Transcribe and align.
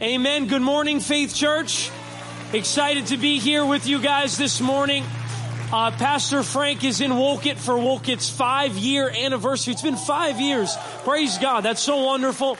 Amen. 0.00 0.46
Good 0.46 0.62
morning, 0.62 1.00
Faith 1.00 1.34
Church. 1.34 1.90
Excited 2.52 3.06
to 3.06 3.16
be 3.16 3.40
here 3.40 3.66
with 3.66 3.88
you 3.88 4.00
guys 4.00 4.38
this 4.38 4.60
morning. 4.60 5.04
Uh, 5.72 5.90
Pastor 5.90 6.44
Frank 6.44 6.84
is 6.84 7.00
in 7.00 7.16
Wolcott 7.16 7.58
for 7.58 7.74
Wolcott's 7.74 8.30
five 8.30 8.76
year 8.76 9.10
anniversary. 9.10 9.72
It's 9.72 9.82
been 9.82 9.96
five 9.96 10.40
years. 10.40 10.76
Praise 11.02 11.38
God. 11.38 11.62
That's 11.62 11.82
so 11.82 12.04
wonderful. 12.04 12.56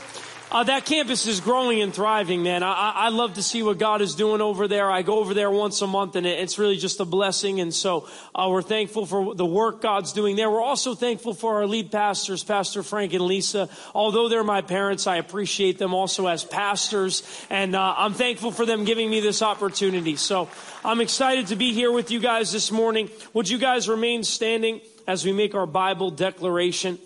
Uh, 0.51 0.65
that 0.65 0.87
campus 0.87 1.27
is 1.27 1.41
growing 1.41 1.83
and 1.83 1.93
thriving, 1.93 2.43
man. 2.43 2.63
I, 2.63 2.93
I, 2.95 3.09
love 3.11 3.35
to 3.35 3.43
see 3.43 3.62
what 3.62 3.77
God 3.77 4.01
is 4.01 4.14
doing 4.14 4.41
over 4.41 4.67
there. 4.67 4.91
I 4.91 5.03
go 5.03 5.19
over 5.19 5.35
there 5.35 5.51
once 5.51 5.82
a 5.82 5.87
month 5.87 6.17
and 6.17 6.27
it's 6.27 6.59
really 6.59 6.79
just 6.79 7.01
a 7.01 7.05
blessing. 7.05 7.61
And 7.61 7.75
so 7.75 8.09
uh, 8.35 8.49
we're 8.50 8.63
thankful 8.63 9.05
for 9.05 9.35
the 9.35 9.45
work 9.45 9.82
God's 9.82 10.14
doing 10.14 10.37
there. 10.37 10.50
We're 10.50 10.63
also 10.63 10.95
thankful 10.95 11.35
for 11.35 11.57
our 11.57 11.67
lead 11.67 11.93
pastors, 11.93 12.43
Pastor 12.43 12.82
Frank 12.82 13.13
and 13.13 13.27
Lisa. 13.27 13.69
Although 13.95 14.31
they're 14.31 14.43
my 14.43 14.63
parents, 14.63 15.07
I 15.07 15.17
appreciate 15.17 15.77
them 15.77 15.93
also 15.93 16.27
as 16.29 16.45
pastors. 16.45 17.23
And 17.51 17.77
uh, 17.77 17.95
I'm 17.99 18.15
thankful 18.15 18.51
for 18.51 18.65
them 18.65 18.86
giving 18.86 19.11
me 19.11 19.21
this 19.21 19.43
opportunity. 19.43 20.17
So 20.17 20.49
I'm 20.83 21.03
excited 21.03 21.49
to 21.49 21.57
be 21.57 21.75
here 21.75 21.93
with 21.93 22.11
you 22.11 22.21
guys 22.21 22.53
this 22.53 22.72
morning. 22.72 23.11
Would 23.35 23.50
you 23.50 23.58
guys 23.58 23.86
remain 23.86 24.25
standing 24.25 24.80
as 25.07 25.27
we 25.27 25.33
make 25.35 25.55
our 25.55 25.67
Bible 25.67 26.11
declaration? 26.11 26.99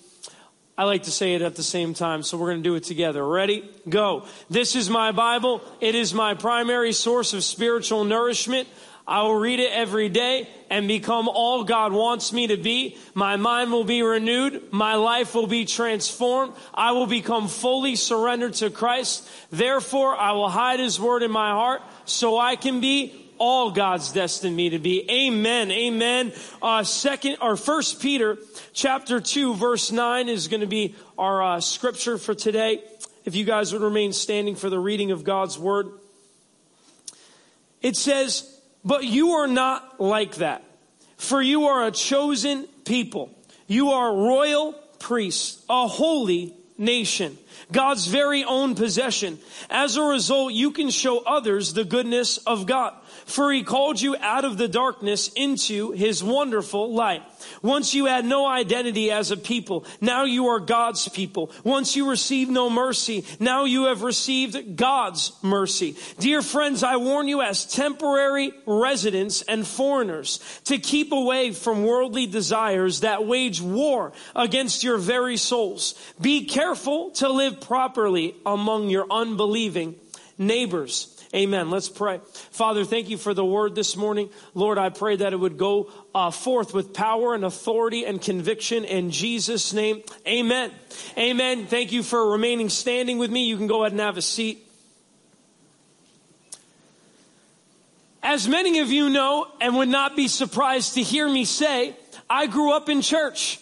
I 0.82 0.84
like 0.84 1.04
to 1.04 1.12
say 1.12 1.34
it 1.34 1.42
at 1.42 1.54
the 1.54 1.62
same 1.62 1.94
time, 1.94 2.24
so 2.24 2.36
we're 2.36 2.48
going 2.48 2.64
to 2.64 2.68
do 2.68 2.74
it 2.74 2.82
together. 2.82 3.24
Ready? 3.24 3.70
Go. 3.88 4.26
This 4.50 4.74
is 4.74 4.90
my 4.90 5.12
Bible. 5.12 5.62
It 5.80 5.94
is 5.94 6.12
my 6.12 6.34
primary 6.34 6.92
source 6.92 7.34
of 7.34 7.44
spiritual 7.44 8.02
nourishment. 8.02 8.66
I 9.06 9.22
will 9.22 9.36
read 9.36 9.60
it 9.60 9.70
every 9.70 10.08
day 10.08 10.48
and 10.70 10.88
become 10.88 11.28
all 11.28 11.62
God 11.62 11.92
wants 11.92 12.32
me 12.32 12.48
to 12.48 12.56
be. 12.56 12.96
My 13.14 13.36
mind 13.36 13.70
will 13.70 13.84
be 13.84 14.02
renewed. 14.02 14.72
My 14.72 14.96
life 14.96 15.36
will 15.36 15.46
be 15.46 15.66
transformed. 15.66 16.52
I 16.74 16.90
will 16.90 17.06
become 17.06 17.46
fully 17.46 17.94
surrendered 17.94 18.54
to 18.54 18.68
Christ. 18.68 19.30
Therefore, 19.52 20.16
I 20.16 20.32
will 20.32 20.48
hide 20.48 20.80
His 20.80 20.98
word 20.98 21.22
in 21.22 21.30
my 21.30 21.50
heart 21.50 21.82
so 22.06 22.38
I 22.38 22.56
can 22.56 22.80
be 22.80 23.21
all 23.42 23.72
God's 23.72 24.12
destined 24.12 24.54
me 24.54 24.70
to 24.70 24.78
be. 24.78 25.04
Amen. 25.10 25.72
Amen. 25.72 26.32
Uh, 26.62 26.84
second 26.84 27.38
or 27.40 27.56
first 27.56 28.00
Peter 28.00 28.38
chapter 28.72 29.20
two 29.20 29.56
verse 29.56 29.90
nine 29.90 30.28
is 30.28 30.46
going 30.46 30.60
to 30.60 30.68
be 30.68 30.94
our 31.18 31.42
uh, 31.42 31.60
scripture 31.60 32.18
for 32.18 32.36
today. 32.36 32.80
If 33.24 33.34
you 33.34 33.44
guys 33.44 33.72
would 33.72 33.82
remain 33.82 34.12
standing 34.12 34.54
for 34.54 34.70
the 34.70 34.78
reading 34.78 35.10
of 35.10 35.24
God's 35.24 35.58
word. 35.58 35.88
It 37.80 37.96
says, 37.96 38.48
but 38.84 39.02
you 39.02 39.32
are 39.32 39.48
not 39.48 40.00
like 40.00 40.36
that. 40.36 40.62
For 41.16 41.42
you 41.42 41.66
are 41.66 41.84
a 41.84 41.90
chosen 41.90 42.68
people. 42.84 43.36
You 43.66 43.90
are 43.90 44.14
royal 44.14 44.72
priests, 45.00 45.64
a 45.68 45.88
holy 45.88 46.54
nation, 46.78 47.38
God's 47.70 48.06
very 48.06 48.44
own 48.44 48.74
possession. 48.74 49.38
As 49.70 49.96
a 49.96 50.02
result, 50.02 50.52
you 50.52 50.72
can 50.72 50.90
show 50.90 51.20
others 51.20 51.74
the 51.74 51.84
goodness 51.84 52.38
of 52.38 52.66
God. 52.66 52.94
For 53.24 53.52
he 53.52 53.62
called 53.62 54.00
you 54.00 54.16
out 54.16 54.44
of 54.44 54.58
the 54.58 54.68
darkness 54.68 55.30
into 55.34 55.92
his 55.92 56.22
wonderful 56.22 56.92
light. 56.92 57.22
Once 57.62 57.94
you 57.94 58.06
had 58.06 58.24
no 58.24 58.46
identity 58.46 59.10
as 59.10 59.30
a 59.30 59.36
people, 59.36 59.84
now 60.00 60.24
you 60.24 60.48
are 60.48 60.60
God's 60.60 61.08
people. 61.08 61.50
Once 61.64 61.96
you 61.96 62.08
received 62.08 62.50
no 62.50 62.68
mercy, 62.70 63.24
now 63.40 63.64
you 63.64 63.84
have 63.84 64.02
received 64.02 64.76
God's 64.76 65.32
mercy. 65.42 65.96
Dear 66.18 66.42
friends, 66.42 66.82
I 66.82 66.96
warn 66.96 67.28
you 67.28 67.42
as 67.42 67.66
temporary 67.66 68.52
residents 68.66 69.42
and 69.42 69.66
foreigners 69.66 70.40
to 70.64 70.78
keep 70.78 71.12
away 71.12 71.52
from 71.52 71.84
worldly 71.84 72.26
desires 72.26 73.00
that 73.00 73.26
wage 73.26 73.60
war 73.60 74.12
against 74.34 74.84
your 74.84 74.98
very 74.98 75.36
souls. 75.36 75.94
Be 76.20 76.44
careful 76.44 77.10
to 77.12 77.28
live 77.28 77.60
properly 77.60 78.34
among 78.44 78.88
your 78.88 79.06
unbelieving 79.10 79.96
neighbors. 80.38 81.11
Amen. 81.34 81.70
Let's 81.70 81.88
pray. 81.88 82.20
Father, 82.50 82.84
thank 82.84 83.08
you 83.08 83.16
for 83.16 83.32
the 83.32 83.44
word 83.44 83.74
this 83.74 83.96
morning. 83.96 84.28
Lord, 84.52 84.76
I 84.76 84.90
pray 84.90 85.16
that 85.16 85.32
it 85.32 85.36
would 85.36 85.56
go 85.56 85.90
uh, 86.14 86.30
forth 86.30 86.74
with 86.74 86.92
power 86.92 87.34
and 87.34 87.42
authority 87.42 88.04
and 88.04 88.20
conviction 88.20 88.84
in 88.84 89.10
Jesus' 89.10 89.72
name. 89.72 90.02
Amen. 90.26 90.70
Amen. 91.16 91.66
Thank 91.66 91.90
you 91.90 92.02
for 92.02 92.32
remaining 92.32 92.68
standing 92.68 93.16
with 93.16 93.30
me. 93.30 93.46
You 93.46 93.56
can 93.56 93.66
go 93.66 93.82
ahead 93.82 93.92
and 93.92 94.00
have 94.02 94.18
a 94.18 94.22
seat. 94.22 94.68
As 98.22 98.46
many 98.46 98.80
of 98.80 98.92
you 98.92 99.08
know 99.08 99.48
and 99.58 99.74
would 99.76 99.88
not 99.88 100.14
be 100.14 100.28
surprised 100.28 100.94
to 100.94 101.02
hear 101.02 101.26
me 101.28 101.46
say, 101.46 101.96
I 102.28 102.46
grew 102.46 102.72
up 102.72 102.90
in 102.90 103.00
church. 103.00 103.58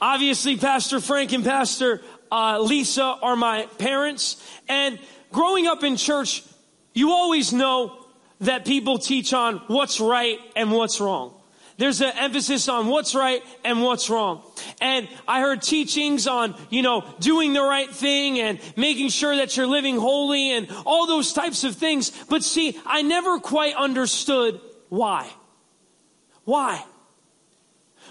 Obviously, 0.00 0.56
Pastor 0.56 0.98
Frank 0.98 1.32
and 1.32 1.44
Pastor 1.44 2.00
uh, 2.32 2.58
Lisa 2.58 3.02
are 3.02 3.36
my 3.36 3.66
parents, 3.78 4.42
and 4.68 4.98
growing 5.32 5.66
up 5.66 5.84
in 5.84 5.96
church, 5.96 6.42
you 6.94 7.10
always 7.10 7.52
know 7.52 7.96
that 8.40 8.64
people 8.64 8.98
teach 8.98 9.32
on 9.32 9.56
what's 9.66 10.00
right 10.00 10.38
and 10.56 10.72
what's 10.72 11.00
wrong. 11.00 11.34
There's 11.80 12.02
an 12.02 12.12
emphasis 12.18 12.68
on 12.68 12.88
what's 12.88 13.14
right 13.14 13.42
and 13.64 13.82
what's 13.82 14.10
wrong. 14.10 14.42
And 14.82 15.08
I 15.26 15.40
heard 15.40 15.62
teachings 15.62 16.26
on, 16.26 16.54
you 16.68 16.82
know, 16.82 17.06
doing 17.20 17.54
the 17.54 17.62
right 17.62 17.88
thing 17.88 18.38
and 18.38 18.60
making 18.76 19.08
sure 19.08 19.34
that 19.36 19.56
you're 19.56 19.66
living 19.66 19.96
holy 19.96 20.52
and 20.52 20.68
all 20.84 21.06
those 21.06 21.32
types 21.32 21.64
of 21.64 21.76
things. 21.76 22.10
But 22.28 22.44
see, 22.44 22.78
I 22.84 23.00
never 23.00 23.38
quite 23.38 23.74
understood 23.76 24.60
why. 24.90 25.30
Why? 26.44 26.84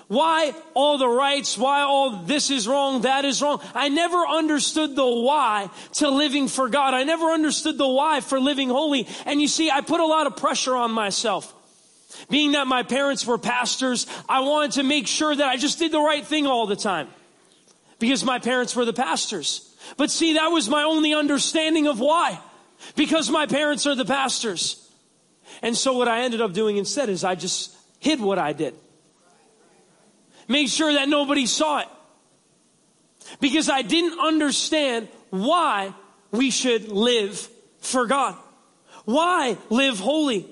Why 0.10 0.56
all 0.74 0.98
the 0.98 1.08
rights? 1.08 1.56
Why 1.56 1.82
all 1.82 2.24
this 2.24 2.50
is 2.50 2.68
wrong, 2.68 3.02
that 3.02 3.26
is 3.26 3.44
wrong? 3.44 3.62
I 3.76 3.90
never 3.90 4.18
understood 4.18 4.96
the 4.96 5.06
why 5.06 5.70
to 5.94 6.10
living 6.10 6.48
for 6.48 6.68
God. 6.68 6.96
I 6.96 7.04
never 7.04 7.26
understood 7.26 7.78
the 7.78 7.88
why 7.88 8.20
for 8.22 8.40
living 8.40 8.70
holy. 8.70 9.08
And 9.28 9.40
you 9.40 9.48
see, 9.48 9.70
I 9.70 9.82
put 9.82 10.00
a 10.00 10.06
lot 10.08 10.26
of 10.26 10.36
pressure 10.36 10.76
on 10.76 10.92
myself. 10.92 11.54
Being 12.28 12.54
that 12.54 12.66
my 12.66 12.82
parents 12.82 13.24
were 13.24 13.38
pastors, 13.38 14.08
I 14.28 14.40
wanted 14.40 14.72
to 14.74 14.84
make 14.84 15.06
sure 15.06 15.36
that 15.36 15.48
I 15.48 15.58
just 15.58 15.78
did 15.78 15.92
the 15.92 16.02
right 16.02 16.26
thing 16.26 16.48
all 16.48 16.66
the 16.66 16.76
time. 16.76 17.08
Because 18.00 18.24
my 18.24 18.40
parents 18.40 18.76
were 18.76 18.86
the 18.86 18.94
pastors. 18.94 19.72
But 19.96 20.10
see, 20.10 20.34
that 20.34 20.48
was 20.48 20.68
my 20.68 20.86
only 20.86 21.14
understanding 21.14 21.86
of 21.86 22.00
why. 22.00 22.40
Because 22.96 23.30
my 23.30 23.46
parents 23.46 23.86
are 23.86 23.94
the 23.94 24.06
pastors. 24.06 24.90
And 25.62 25.78
so 25.78 25.94
what 25.94 26.08
I 26.08 26.22
ended 26.22 26.42
up 26.42 26.54
doing 26.54 26.78
instead 26.78 27.10
is 27.10 27.24
I 27.24 27.36
just 27.36 27.78
hid 28.00 28.20
what 28.20 28.40
I 28.40 28.54
did 28.54 28.74
made 30.50 30.68
sure 30.68 30.92
that 30.92 31.08
nobody 31.08 31.46
saw 31.46 31.80
it. 31.80 31.88
Because 33.40 33.70
I 33.70 33.84
didn't 33.84 34.20
understand 34.20 35.08
why 35.30 35.94
we 36.32 36.50
should 36.50 36.90
live 36.90 37.48
for 37.80 38.08
God. 38.08 38.36
Why 39.06 39.58
live 39.70 40.00
holy? 40.00 40.46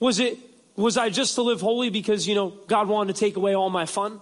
Was 0.00 0.18
it, 0.18 0.38
was 0.74 0.96
I 0.96 1.10
just 1.10 1.36
to 1.36 1.42
live 1.42 1.60
holy 1.60 1.90
because, 1.90 2.26
you 2.26 2.34
know, 2.34 2.50
God 2.66 2.88
wanted 2.88 3.14
to 3.14 3.20
take 3.20 3.36
away 3.36 3.54
all 3.54 3.70
my 3.70 3.86
fun? 3.86 4.20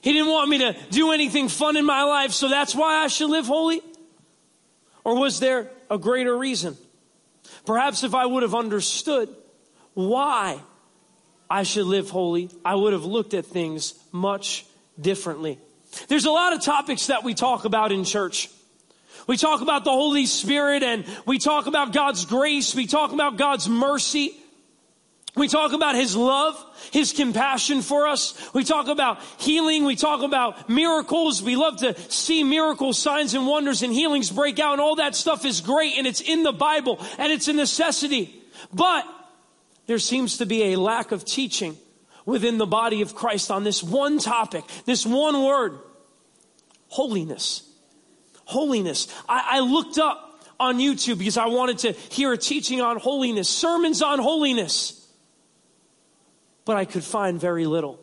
He 0.00 0.12
didn't 0.12 0.30
want 0.30 0.48
me 0.48 0.58
to 0.58 0.76
do 0.90 1.10
anything 1.10 1.48
fun 1.48 1.76
in 1.76 1.84
my 1.84 2.04
life, 2.04 2.30
so 2.30 2.48
that's 2.48 2.74
why 2.74 3.02
I 3.02 3.08
should 3.08 3.28
live 3.28 3.46
holy? 3.46 3.80
Or 5.02 5.18
was 5.18 5.40
there 5.40 5.70
a 5.90 5.98
greater 5.98 6.36
reason? 6.36 6.76
Perhaps 7.64 8.04
if 8.04 8.14
I 8.14 8.26
would 8.26 8.44
have 8.44 8.54
understood 8.54 9.28
why 9.94 10.60
I 11.48 11.62
should 11.62 11.86
live 11.86 12.10
holy, 12.10 12.50
I 12.64 12.74
would 12.74 12.92
have 12.92 13.04
looked 13.04 13.34
at 13.34 13.46
things 13.46 13.94
much 14.12 14.66
differently. 15.00 15.58
There's 16.08 16.24
a 16.24 16.30
lot 16.30 16.52
of 16.52 16.62
topics 16.62 17.06
that 17.06 17.24
we 17.24 17.34
talk 17.34 17.64
about 17.64 17.92
in 17.92 18.04
church. 18.04 18.50
We 19.26 19.36
talk 19.36 19.60
about 19.60 19.84
the 19.84 19.90
Holy 19.90 20.26
Spirit 20.26 20.82
and 20.82 21.04
we 21.26 21.38
talk 21.38 21.66
about 21.66 21.92
God's 21.92 22.24
grace. 22.24 22.74
We 22.74 22.86
talk 22.86 23.12
about 23.12 23.36
God's 23.36 23.68
mercy. 23.68 24.36
We 25.34 25.48
talk 25.48 25.72
about 25.72 25.94
His 25.94 26.16
love, 26.16 26.56
His 26.92 27.12
compassion 27.12 27.82
for 27.82 28.06
us. 28.06 28.34
We 28.54 28.64
talk 28.64 28.88
about 28.88 29.20
healing. 29.38 29.84
We 29.84 29.96
talk 29.96 30.22
about 30.22 30.68
miracles. 30.68 31.42
We 31.42 31.56
love 31.56 31.78
to 31.78 31.94
see 32.10 32.42
miracles, 32.42 32.98
signs 32.98 33.34
and 33.34 33.46
wonders 33.46 33.82
and 33.82 33.92
healings 33.92 34.30
break 34.30 34.58
out 34.58 34.72
and 34.72 34.80
all 34.80 34.96
that 34.96 35.14
stuff 35.14 35.44
is 35.44 35.60
great 35.60 35.98
and 35.98 36.06
it's 36.06 36.22
in 36.22 36.42
the 36.42 36.52
Bible 36.52 36.98
and 37.18 37.32
it's 37.32 37.48
a 37.48 37.52
necessity. 37.52 38.42
But 38.72 39.04
there 39.86 39.98
seems 39.98 40.38
to 40.38 40.46
be 40.46 40.72
a 40.72 40.76
lack 40.76 41.12
of 41.12 41.24
teaching 41.24 41.76
within 42.24 42.58
the 42.58 42.66
body 42.66 43.02
of 43.02 43.14
Christ 43.14 43.50
on 43.50 43.64
this 43.64 43.82
one 43.82 44.18
topic, 44.18 44.64
this 44.84 45.06
one 45.06 45.42
word 45.44 45.78
holiness. 46.88 47.62
Holiness. 48.44 49.08
I, 49.28 49.56
I, 49.56 49.60
looked 49.60 49.98
up 49.98 50.44
on 50.60 50.78
YouTube 50.78 51.18
because 51.18 51.36
I 51.36 51.46
wanted 51.46 51.78
to 51.78 51.92
hear 51.92 52.32
a 52.32 52.38
teaching 52.38 52.80
on 52.80 52.98
holiness, 52.98 53.48
sermons 53.48 54.02
on 54.02 54.20
holiness, 54.20 55.04
but 56.64 56.76
I 56.76 56.84
could 56.84 57.02
find 57.02 57.40
very 57.40 57.66
little. 57.66 58.00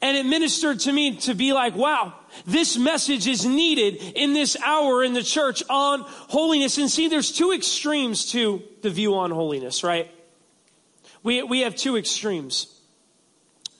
And 0.00 0.16
it 0.16 0.26
ministered 0.26 0.80
to 0.80 0.92
me 0.92 1.16
to 1.18 1.34
be 1.34 1.52
like, 1.52 1.74
wow, 1.74 2.14
this 2.46 2.76
message 2.76 3.26
is 3.26 3.44
needed 3.44 3.96
in 4.14 4.32
this 4.32 4.56
hour 4.62 5.02
in 5.02 5.12
the 5.14 5.22
church 5.22 5.62
on 5.68 6.04
holiness. 6.06 6.78
And 6.78 6.90
see, 6.90 7.08
there's 7.08 7.32
two 7.32 7.52
extremes 7.52 8.32
to 8.32 8.62
the 8.82 8.90
view 8.90 9.14
on 9.14 9.30
holiness, 9.30 9.82
right? 9.82 10.10
We, 11.22 11.42
we 11.42 11.60
have 11.60 11.74
two 11.74 11.96
extremes. 11.96 12.74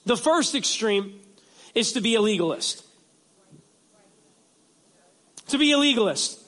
The 0.06 0.16
first 0.16 0.54
extreme 0.54 1.20
is 1.74 1.92
to 1.92 2.00
be 2.00 2.14
a 2.14 2.20
legalist. 2.20 2.84
to 5.48 5.58
be 5.58 5.72
a 5.72 5.78
legalist. 5.78 6.40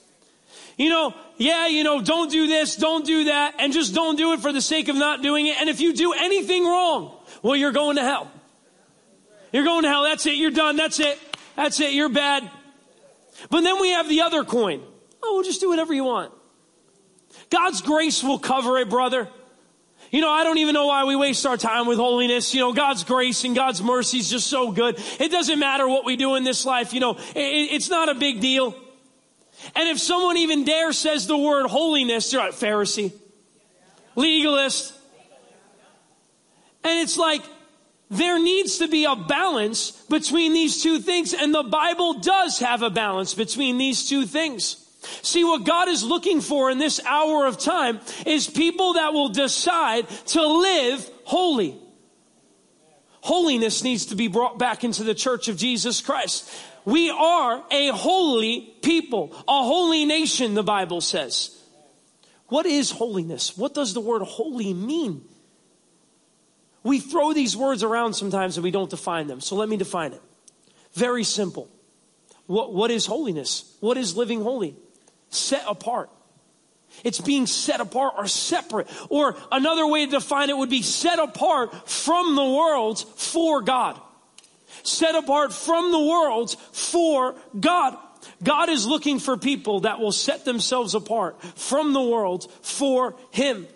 You 0.76 0.88
know, 0.88 1.14
yeah, 1.36 1.66
you 1.66 1.84
know, 1.84 2.00
don't 2.00 2.30
do 2.30 2.46
this, 2.46 2.76
don't 2.76 3.04
do 3.04 3.24
that, 3.24 3.54
and 3.58 3.72
just 3.72 3.94
don't 3.94 4.16
do 4.16 4.32
it 4.32 4.40
for 4.40 4.52
the 4.52 4.62
sake 4.62 4.88
of 4.88 4.96
not 4.96 5.22
doing 5.22 5.46
it. 5.46 5.56
And 5.60 5.68
if 5.68 5.80
you 5.80 5.92
do 5.92 6.12
anything 6.12 6.64
wrong, 6.64 7.14
well, 7.42 7.56
you're 7.56 7.72
going 7.72 7.96
to 7.96 8.02
hell. 8.02 8.30
You're 9.52 9.64
going 9.64 9.82
to 9.82 9.88
hell. 9.88 10.04
That's 10.04 10.26
it. 10.26 10.36
You're 10.36 10.50
done. 10.50 10.76
That's 10.76 11.00
it. 11.00 11.18
That's 11.56 11.80
it. 11.80 11.92
You're 11.92 12.08
bad. 12.08 12.48
But 13.50 13.62
then 13.62 13.80
we 13.80 13.90
have 13.90 14.08
the 14.08 14.22
other 14.22 14.44
coin. 14.44 14.82
Oh, 15.22 15.34
we'll 15.34 15.44
just 15.44 15.60
do 15.60 15.68
whatever 15.68 15.92
you 15.94 16.04
want. 16.04 16.32
God's 17.50 17.80
grace 17.82 18.22
will 18.22 18.38
cover 18.38 18.78
it, 18.78 18.88
brother. 18.88 19.28
You 20.10 20.20
know, 20.20 20.30
I 20.30 20.42
don't 20.42 20.58
even 20.58 20.74
know 20.74 20.86
why 20.86 21.04
we 21.04 21.14
waste 21.14 21.46
our 21.46 21.56
time 21.56 21.86
with 21.86 21.98
holiness. 21.98 22.52
You 22.52 22.60
know, 22.60 22.72
God's 22.72 23.04
grace 23.04 23.44
and 23.44 23.54
God's 23.54 23.80
mercy 23.80 24.18
is 24.18 24.28
just 24.28 24.48
so 24.48 24.72
good. 24.72 24.96
It 25.20 25.30
doesn't 25.30 25.58
matter 25.58 25.88
what 25.88 26.04
we 26.04 26.16
do 26.16 26.34
in 26.34 26.42
this 26.42 26.64
life. 26.64 26.92
You 26.92 27.00
know, 27.00 27.12
it, 27.12 27.72
it's 27.72 27.88
not 27.88 28.08
a 28.08 28.14
big 28.14 28.40
deal. 28.40 28.74
And 29.76 29.88
if 29.88 29.98
someone 30.00 30.36
even 30.38 30.64
dare 30.64 30.92
says 30.92 31.26
the 31.26 31.36
word 31.36 31.66
holiness, 31.66 32.30
they're 32.30 32.40
like 32.40 32.54
Pharisee, 32.54 33.12
legalist. 34.16 34.94
And 36.82 36.98
it's 36.98 37.16
like, 37.16 37.42
there 38.10 38.42
needs 38.42 38.78
to 38.78 38.88
be 38.88 39.04
a 39.04 39.14
balance 39.14 39.92
between 40.08 40.52
these 40.52 40.82
two 40.82 40.98
things. 40.98 41.32
And 41.32 41.54
the 41.54 41.62
Bible 41.62 42.14
does 42.14 42.58
have 42.58 42.82
a 42.82 42.90
balance 42.90 43.34
between 43.34 43.78
these 43.78 44.08
two 44.08 44.26
things. 44.26 44.84
See, 45.22 45.44
what 45.44 45.64
God 45.64 45.88
is 45.88 46.04
looking 46.04 46.40
for 46.40 46.70
in 46.70 46.78
this 46.78 47.00
hour 47.06 47.46
of 47.46 47.56
time 47.58 48.00
is 48.26 48.48
people 48.48 48.94
that 48.94 49.12
will 49.12 49.28
decide 49.28 50.08
to 50.26 50.44
live 50.44 51.08
holy. 51.24 51.78
Holiness 53.22 53.84
needs 53.84 54.06
to 54.06 54.16
be 54.16 54.28
brought 54.28 54.58
back 54.58 54.82
into 54.82 55.04
the 55.04 55.14
church 55.14 55.48
of 55.48 55.56
Jesus 55.56 56.00
Christ. 56.00 56.52
We 56.84 57.10
are 57.10 57.62
a 57.70 57.88
holy 57.88 58.74
people, 58.82 59.32
a 59.46 59.62
holy 59.62 60.04
nation, 60.04 60.54
the 60.54 60.62
Bible 60.62 61.00
says. 61.00 61.56
What 62.48 62.66
is 62.66 62.90
holiness? 62.90 63.56
What 63.56 63.74
does 63.74 63.94
the 63.94 64.00
word 64.00 64.22
holy 64.22 64.74
mean? 64.74 65.24
We 66.82 67.00
throw 67.00 67.32
these 67.32 67.56
words 67.56 67.82
around 67.82 68.14
sometimes 68.14 68.56
and 68.56 68.64
we 68.64 68.70
don't 68.70 68.90
define 68.90 69.26
them. 69.26 69.40
So 69.40 69.56
let 69.56 69.68
me 69.68 69.76
define 69.76 70.12
it. 70.12 70.22
Very 70.94 71.24
simple. 71.24 71.68
What, 72.46 72.72
what 72.72 72.90
is 72.90 73.06
holiness? 73.06 73.76
What 73.80 73.96
is 73.96 74.16
living 74.16 74.42
holy? 74.42 74.74
Set 75.28 75.62
apart. 75.68 76.10
It's 77.04 77.20
being 77.20 77.46
set 77.46 77.80
apart 77.80 78.14
or 78.16 78.26
separate. 78.26 78.88
Or 79.08 79.36
another 79.52 79.86
way 79.86 80.06
to 80.06 80.10
define 80.10 80.50
it 80.50 80.56
would 80.56 80.70
be 80.70 80.82
set 80.82 81.18
apart 81.18 81.88
from 81.88 82.34
the 82.34 82.44
world 82.44 82.98
for 83.16 83.62
God. 83.62 84.00
Set 84.82 85.14
apart 85.14 85.52
from 85.52 85.92
the 85.92 86.00
world 86.00 86.56
for 86.72 87.34
God. 87.58 87.96
God 88.42 88.68
is 88.68 88.86
looking 88.86 89.18
for 89.18 89.36
people 89.36 89.80
that 89.80 90.00
will 90.00 90.12
set 90.12 90.44
themselves 90.44 90.94
apart 90.94 91.40
from 91.42 91.92
the 91.92 92.02
world 92.02 92.50
for 92.62 93.14
Him. 93.30 93.66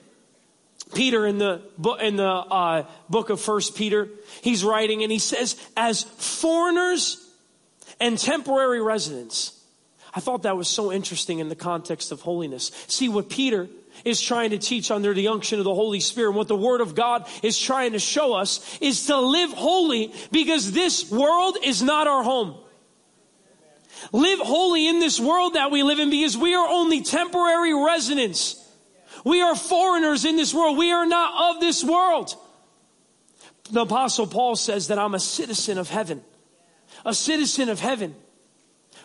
Peter 0.95 1.27
in 1.27 1.39
the 1.39 1.63
in 2.01 2.17
the 2.17 2.25
uh, 2.25 2.87
book 3.09 3.31
of 3.31 3.41
First 3.41 3.77
Peter, 3.77 4.09
he's 4.43 4.65
writing 4.65 5.03
and 5.03 5.13
he 5.13 5.19
says, 5.19 5.57
as 5.77 6.03
foreigners 6.03 7.21
and 8.01 8.19
temporary 8.19 8.83
residents. 8.83 9.61
I 10.15 10.21
thought 10.21 10.43
that 10.45 10.57
was 10.57 10.69
so 10.69 10.93
interesting 10.93 11.41
in 11.41 11.49
the 11.49 11.57
context 11.57 12.13
of 12.13 12.21
holiness. 12.21 12.71
See 12.87 13.09
what 13.09 13.29
Peter 13.29 13.69
is 14.05 14.21
trying 14.21 14.51
to 14.51 14.59
teach 14.59 14.91
under 14.91 15.13
the 15.13 15.29
unction 15.29 15.59
of 15.59 15.65
the 15.65 15.75
Holy 15.75 16.01
Spirit 16.01 16.31
and 16.31 16.37
what 16.37 16.49
the 16.49 16.57
Word 16.57 16.81
of 16.81 16.95
God 16.95 17.27
is 17.43 17.59
trying 17.59 17.93
to 17.93 17.99
show 17.99 18.35
us 18.35 18.79
is 18.81 19.07
to 19.07 19.19
live 19.19 19.53
holy 19.53 20.13
because 20.31 20.73
this 20.73 21.11
world 21.11 21.59
is 21.63 21.83
not 21.83 22.07
our 22.07 22.23
home. 22.23 22.57
Live 24.13 24.39
holy 24.41 24.87
in 24.87 25.01
this 25.01 25.19
world 25.19 25.55
that 25.55 25.71
we 25.71 25.83
live 25.83 25.99
in 25.99 26.11
because 26.11 26.37
we 26.37 26.55
are 26.55 26.69
only 26.69 27.03
temporary 27.03 27.75
residents 27.75 28.64
we 29.25 29.41
are 29.41 29.57
foreigners 29.57 30.25
in 30.25 30.37
this 30.37 30.55
world. 30.55 30.77
We 30.77 30.93
are 30.93 31.07
not 31.07 31.55
of 31.55 31.61
this 31.61 31.83
world. 31.83 32.35
The 33.71 33.81
apostle 33.81 34.27
Paul 34.27 34.57
says 34.57 34.89
that 34.89 34.99
I'm 34.99 35.15
a 35.15 35.21
citizen 35.21 35.79
of 35.79 35.89
heaven. 35.89 36.23
A 37.07 37.15
citizen 37.15 37.71
of 37.71 37.81
heaven. 37.81 38.15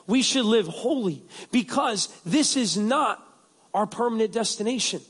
We 0.05 0.21
should 0.21 0.45
live 0.45 0.67
holy 0.67 1.23
because 1.51 2.07
this 2.25 2.57
is 2.57 2.77
not 2.77 3.25
our 3.73 3.87
permanent 3.87 4.33
destination. 4.33 5.01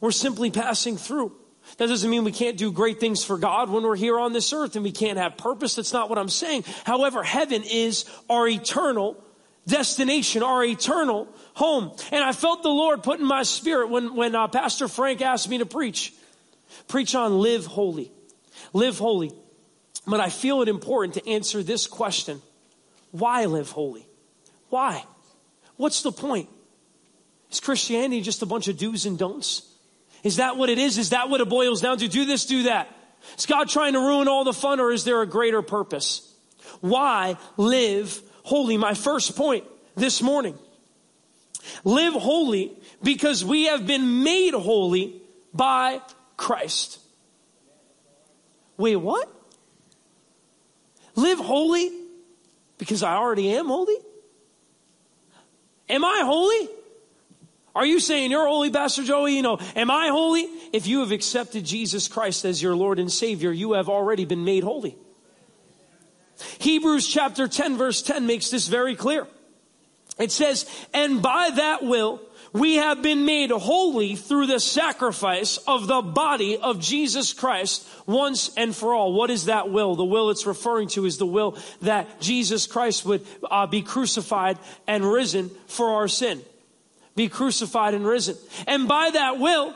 We're 0.00 0.12
simply 0.12 0.50
passing 0.50 0.96
through. 0.96 1.36
That 1.76 1.88
doesn't 1.88 2.10
mean 2.10 2.24
we 2.24 2.32
can't 2.32 2.56
do 2.56 2.72
great 2.72 3.00
things 3.00 3.22
for 3.22 3.36
God 3.36 3.70
when 3.70 3.82
we're 3.82 3.96
here 3.96 4.18
on 4.18 4.32
this 4.32 4.52
earth 4.52 4.76
and 4.76 4.84
we 4.84 4.92
can't 4.92 5.18
have 5.18 5.36
purpose. 5.36 5.74
That's 5.74 5.92
not 5.92 6.08
what 6.08 6.18
I'm 6.18 6.28
saying. 6.28 6.64
However, 6.84 7.22
heaven 7.22 7.62
is 7.62 8.06
our 8.28 8.48
eternal 8.48 9.22
destination, 9.66 10.42
our 10.42 10.64
eternal 10.64 11.28
home. 11.60 11.92
And 12.10 12.24
I 12.24 12.32
felt 12.32 12.62
the 12.62 12.70
Lord 12.70 13.02
put 13.02 13.20
in 13.20 13.26
my 13.26 13.44
spirit 13.44 13.90
when, 13.90 14.16
when 14.16 14.34
uh, 14.34 14.48
Pastor 14.48 14.88
Frank 14.88 15.20
asked 15.20 15.48
me 15.48 15.58
to 15.58 15.66
preach. 15.66 16.12
Preach 16.88 17.14
on 17.14 17.38
live 17.38 17.66
holy. 17.66 18.10
Live 18.72 18.98
holy. 18.98 19.30
But 20.06 20.20
I 20.20 20.30
feel 20.30 20.62
it 20.62 20.68
important 20.68 21.14
to 21.14 21.28
answer 21.28 21.62
this 21.62 21.86
question. 21.86 22.40
Why 23.12 23.44
live 23.44 23.70
holy? 23.70 24.08
Why? 24.70 25.04
What's 25.76 26.02
the 26.02 26.12
point? 26.12 26.48
Is 27.50 27.60
Christianity 27.60 28.22
just 28.22 28.42
a 28.42 28.46
bunch 28.46 28.68
of 28.68 28.78
do's 28.78 29.04
and 29.04 29.18
don'ts? 29.18 29.62
Is 30.22 30.36
that 30.36 30.56
what 30.56 30.70
it 30.70 30.78
is? 30.78 30.96
Is 30.96 31.10
that 31.10 31.28
what 31.28 31.40
it 31.40 31.48
boils 31.48 31.82
down 31.82 31.98
to? 31.98 32.08
Do 32.08 32.24
this, 32.24 32.46
do 32.46 32.64
that. 32.64 32.88
Is 33.36 33.44
God 33.46 33.68
trying 33.68 33.92
to 33.92 33.98
ruin 33.98 34.28
all 34.28 34.44
the 34.44 34.52
fun 34.52 34.80
or 34.80 34.92
is 34.92 35.04
there 35.04 35.20
a 35.20 35.26
greater 35.26 35.60
purpose? 35.60 36.26
Why 36.80 37.36
live 37.58 38.22
holy. 38.44 38.76
My 38.78 38.94
first 38.94 39.36
point 39.36 39.64
this 39.94 40.22
morning. 40.22 40.58
Live 41.84 42.14
holy 42.14 42.72
because 43.02 43.44
we 43.44 43.66
have 43.66 43.86
been 43.86 44.22
made 44.22 44.54
holy 44.54 45.20
by 45.52 46.00
Christ. 46.36 46.98
Wait, 48.76 48.96
what? 48.96 49.28
Live 51.14 51.38
holy 51.38 51.90
because 52.78 53.02
I 53.02 53.14
already 53.14 53.52
am 53.52 53.66
holy? 53.66 53.96
Am 55.88 56.04
I 56.04 56.22
holy? 56.24 56.68
Are 57.74 57.86
you 57.86 58.00
saying 58.00 58.30
you're 58.30 58.46
holy, 58.46 58.70
Pastor 58.70 59.04
Joey? 59.04 59.36
You 59.36 59.42
know, 59.42 59.58
am 59.76 59.90
I 59.90 60.08
holy? 60.08 60.48
If 60.72 60.86
you 60.86 61.00
have 61.00 61.12
accepted 61.12 61.64
Jesus 61.64 62.08
Christ 62.08 62.44
as 62.44 62.62
your 62.62 62.74
Lord 62.74 62.98
and 62.98 63.10
Savior, 63.10 63.52
you 63.52 63.74
have 63.74 63.88
already 63.88 64.24
been 64.24 64.44
made 64.44 64.64
holy. 64.64 64.96
Hebrews 66.58 67.06
chapter 67.06 67.46
10 67.48 67.76
verse 67.76 68.02
10 68.02 68.26
makes 68.26 68.50
this 68.50 68.66
very 68.66 68.96
clear. 68.96 69.26
It 70.20 70.30
says, 70.30 70.66
and 70.92 71.22
by 71.22 71.50
that 71.56 71.82
will, 71.82 72.20
we 72.52 72.76
have 72.76 73.00
been 73.00 73.24
made 73.24 73.50
holy 73.50 74.16
through 74.16 74.46
the 74.46 74.58
sacrifice 74.58 75.56
of 75.58 75.86
the 75.86 76.02
body 76.02 76.56
of 76.58 76.80
Jesus 76.80 77.32
Christ 77.32 77.86
once 78.06 78.50
and 78.56 78.74
for 78.74 78.92
all. 78.92 79.12
What 79.12 79.30
is 79.30 79.44
that 79.44 79.70
will? 79.70 79.94
The 79.94 80.04
will 80.04 80.30
it's 80.30 80.46
referring 80.46 80.88
to 80.88 81.06
is 81.06 81.18
the 81.18 81.26
will 81.26 81.56
that 81.82 82.20
Jesus 82.20 82.66
Christ 82.66 83.04
would 83.04 83.24
uh, 83.48 83.66
be 83.66 83.82
crucified 83.82 84.58
and 84.86 85.04
risen 85.04 85.50
for 85.68 85.90
our 85.90 86.08
sin. 86.08 86.42
Be 87.14 87.28
crucified 87.28 87.94
and 87.94 88.04
risen. 88.04 88.36
And 88.66 88.88
by 88.88 89.10
that 89.10 89.38
will, 89.38 89.74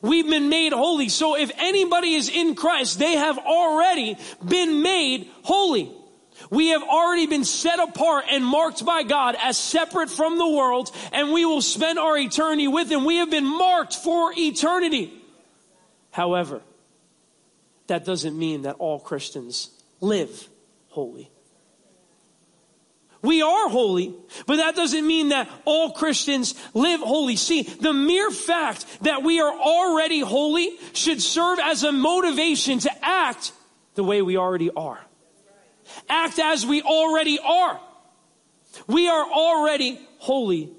we've 0.00 0.28
been 0.28 0.48
made 0.48 0.72
holy. 0.72 1.10
So 1.10 1.36
if 1.36 1.50
anybody 1.58 2.14
is 2.14 2.30
in 2.30 2.54
Christ, 2.54 2.98
they 2.98 3.12
have 3.12 3.38
already 3.38 4.16
been 4.46 4.82
made 4.82 5.28
holy. 5.42 5.92
We 6.50 6.68
have 6.68 6.82
already 6.82 7.26
been 7.26 7.44
set 7.44 7.78
apart 7.78 8.24
and 8.30 8.44
marked 8.44 8.84
by 8.84 9.02
God 9.02 9.36
as 9.42 9.56
separate 9.56 10.10
from 10.10 10.38
the 10.38 10.48
world, 10.48 10.90
and 11.12 11.32
we 11.32 11.44
will 11.44 11.62
spend 11.62 11.98
our 11.98 12.16
eternity 12.16 12.68
with 12.68 12.90
Him. 12.90 13.04
We 13.04 13.16
have 13.16 13.30
been 13.30 13.46
marked 13.46 13.96
for 13.96 14.32
eternity. 14.36 15.12
However, 16.10 16.62
that 17.86 18.04
doesn't 18.04 18.38
mean 18.38 18.62
that 18.62 18.76
all 18.78 18.98
Christians 18.98 19.70
live 20.00 20.48
holy. 20.88 21.30
We 23.22 23.40
are 23.40 23.70
holy, 23.70 24.14
but 24.46 24.56
that 24.56 24.76
doesn't 24.76 25.06
mean 25.06 25.30
that 25.30 25.48
all 25.64 25.92
Christians 25.92 26.54
live 26.74 27.00
holy. 27.00 27.36
See, 27.36 27.62
the 27.62 27.94
mere 27.94 28.30
fact 28.30 28.84
that 29.00 29.22
we 29.22 29.40
are 29.40 29.52
already 29.52 30.20
holy 30.20 30.76
should 30.92 31.22
serve 31.22 31.58
as 31.58 31.84
a 31.84 31.92
motivation 31.92 32.80
to 32.80 32.90
act 33.02 33.52
the 33.94 34.04
way 34.04 34.20
we 34.20 34.36
already 34.36 34.70
are 34.70 35.03
act 36.08 36.38
as 36.38 36.66
we 36.66 36.82
already 36.82 37.38
are. 37.38 37.80
We 38.86 39.08
are 39.08 39.24
already 39.24 40.00
holy 40.18 40.72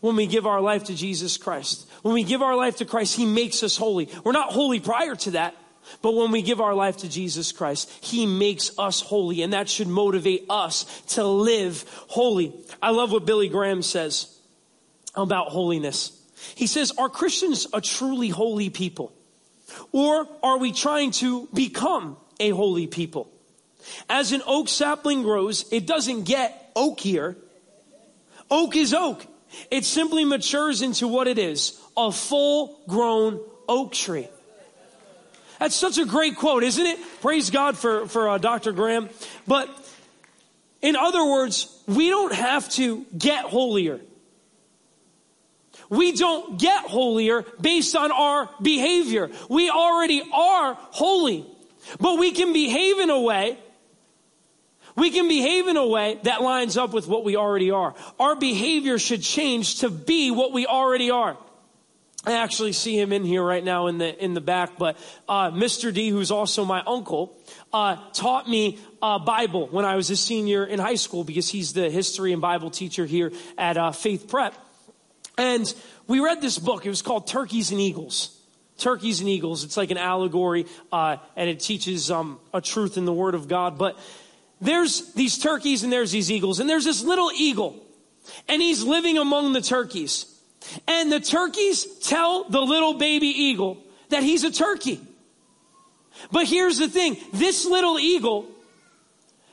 when 0.00 0.16
we 0.16 0.26
give 0.26 0.46
our 0.46 0.60
life 0.60 0.84
to 0.84 0.94
Jesus 0.94 1.36
Christ. 1.36 1.88
When 2.02 2.14
we 2.14 2.24
give 2.24 2.42
our 2.42 2.56
life 2.56 2.76
to 2.76 2.84
Christ, 2.84 3.16
He 3.16 3.26
makes 3.26 3.62
us 3.62 3.76
holy. 3.76 4.08
We're 4.22 4.32
not 4.32 4.52
holy 4.52 4.80
prior 4.80 5.14
to 5.16 5.32
that, 5.32 5.54
but 6.02 6.14
when 6.14 6.30
we 6.30 6.42
give 6.42 6.60
our 6.60 6.74
life 6.74 6.98
to 6.98 7.08
Jesus 7.08 7.52
Christ, 7.52 7.90
He 8.02 8.26
makes 8.26 8.78
us 8.78 9.00
holy, 9.00 9.42
and 9.42 9.52
that 9.52 9.68
should 9.68 9.88
motivate 9.88 10.46
us 10.50 10.84
to 11.14 11.24
live 11.24 11.84
holy. 12.08 12.52
I 12.82 12.90
love 12.90 13.12
what 13.12 13.24
Billy 13.24 13.48
Graham 13.48 13.82
says 13.82 14.38
about 15.14 15.48
holiness. 15.48 16.12
He 16.54 16.66
says, 16.66 16.92
Are 16.98 17.08
Christians 17.08 17.66
a 17.72 17.80
truly 17.80 18.28
holy 18.28 18.70
people? 18.70 19.12
Or 19.92 20.26
are 20.42 20.58
we 20.58 20.72
trying 20.72 21.10
to 21.12 21.48
become 21.54 22.16
a 22.38 22.50
holy 22.50 22.86
people? 22.86 23.30
As 24.08 24.32
an 24.32 24.42
oak 24.46 24.68
sapling 24.68 25.22
grows, 25.22 25.64
it 25.72 25.86
doesn't 25.86 26.24
get 26.24 26.74
oakier 26.74 27.36
Oak 28.50 28.76
is 28.76 28.94
oak. 28.94 29.26
It 29.70 29.84
simply 29.84 30.24
matures 30.24 30.82
into 30.82 31.08
what 31.08 31.28
it 31.28 31.38
is, 31.38 31.80
a 31.96 32.10
full 32.10 32.80
grown 32.88 33.40
oak 33.68 33.92
tree. 33.92 34.28
That's 35.58 35.76
such 35.76 35.98
a 35.98 36.04
great 36.04 36.36
quote, 36.36 36.64
isn't 36.64 36.84
it? 36.84 36.98
Praise 37.20 37.50
God 37.50 37.78
for, 37.78 38.06
for 38.08 38.28
uh, 38.28 38.38
Dr. 38.38 38.72
Graham. 38.72 39.08
But 39.46 39.68
in 40.82 40.96
other 40.96 41.24
words, 41.24 41.68
we 41.86 42.10
don't 42.10 42.34
have 42.34 42.68
to 42.70 43.06
get 43.16 43.44
holier. 43.44 44.00
We 45.88 46.12
don't 46.12 46.58
get 46.58 46.84
holier 46.84 47.44
based 47.60 47.94
on 47.94 48.10
our 48.10 48.50
behavior. 48.60 49.30
We 49.48 49.70
already 49.70 50.22
are 50.32 50.74
holy. 50.74 51.46
But 52.00 52.18
we 52.18 52.32
can 52.32 52.52
behave 52.52 52.98
in 52.98 53.10
a 53.10 53.20
way 53.20 53.58
we 54.96 55.10
can 55.10 55.28
behave 55.28 55.66
in 55.66 55.76
a 55.76 55.86
way 55.86 56.18
that 56.22 56.42
lines 56.42 56.76
up 56.76 56.92
with 56.92 57.08
what 57.08 57.24
we 57.24 57.36
already 57.36 57.70
are. 57.70 57.94
Our 58.18 58.36
behavior 58.36 58.98
should 58.98 59.22
change 59.22 59.80
to 59.80 59.90
be 59.90 60.30
what 60.30 60.52
we 60.52 60.66
already 60.66 61.10
are. 61.10 61.36
I 62.26 62.32
actually 62.32 62.72
see 62.72 62.98
him 62.98 63.12
in 63.12 63.22
here 63.24 63.44
right 63.44 63.62
now 63.62 63.88
in 63.88 63.98
the 63.98 64.24
in 64.24 64.32
the 64.32 64.40
back, 64.40 64.78
but 64.78 64.96
uh, 65.28 65.50
Mr. 65.50 65.92
D, 65.92 66.08
who's 66.08 66.30
also 66.30 66.64
my 66.64 66.82
uncle, 66.86 67.38
uh, 67.72 67.96
taught 68.12 68.48
me 68.48 68.78
uh, 69.02 69.18
Bible 69.18 69.66
when 69.68 69.84
I 69.84 69.96
was 69.96 70.08
a 70.08 70.16
senior 70.16 70.64
in 70.64 70.78
high 70.78 70.94
school 70.94 71.22
because 71.22 71.48
he's 71.48 71.74
the 71.74 71.90
history 71.90 72.32
and 72.32 72.40
Bible 72.40 72.70
teacher 72.70 73.04
here 73.04 73.30
at 73.58 73.76
uh, 73.76 73.92
Faith 73.92 74.28
Prep. 74.28 74.54
And 75.36 75.72
we 76.06 76.20
read 76.20 76.40
this 76.40 76.58
book. 76.58 76.86
It 76.86 76.88
was 76.88 77.02
called 77.02 77.26
Turkeys 77.26 77.72
and 77.72 77.80
Eagles. 77.80 78.40
Turkeys 78.78 79.20
and 79.20 79.28
Eagles. 79.28 79.62
It's 79.64 79.76
like 79.76 79.90
an 79.90 79.98
allegory, 79.98 80.66
uh, 80.90 81.18
and 81.36 81.50
it 81.50 81.60
teaches 81.60 82.10
um, 82.10 82.40
a 82.54 82.60
truth 82.60 82.96
in 82.96 83.04
the 83.04 83.12
Word 83.12 83.34
of 83.34 83.48
God. 83.48 83.76
But 83.76 83.98
there's 84.60 85.12
these 85.14 85.38
turkeys 85.38 85.82
and 85.82 85.92
there's 85.92 86.12
these 86.12 86.30
eagles, 86.30 86.60
and 86.60 86.68
there's 86.68 86.84
this 86.84 87.02
little 87.02 87.30
eagle, 87.32 87.84
and 88.48 88.62
he's 88.62 88.82
living 88.82 89.18
among 89.18 89.52
the 89.52 89.60
turkeys. 89.60 90.26
And 90.88 91.12
the 91.12 91.20
turkeys 91.20 91.84
tell 91.98 92.44
the 92.44 92.60
little 92.60 92.94
baby 92.94 93.26
eagle 93.26 93.78
that 94.08 94.22
he's 94.22 94.44
a 94.44 94.50
turkey. 94.50 95.00
But 96.30 96.46
here's 96.46 96.78
the 96.78 96.88
thing 96.88 97.16
this 97.32 97.64
little 97.64 97.98
eagle 97.98 98.46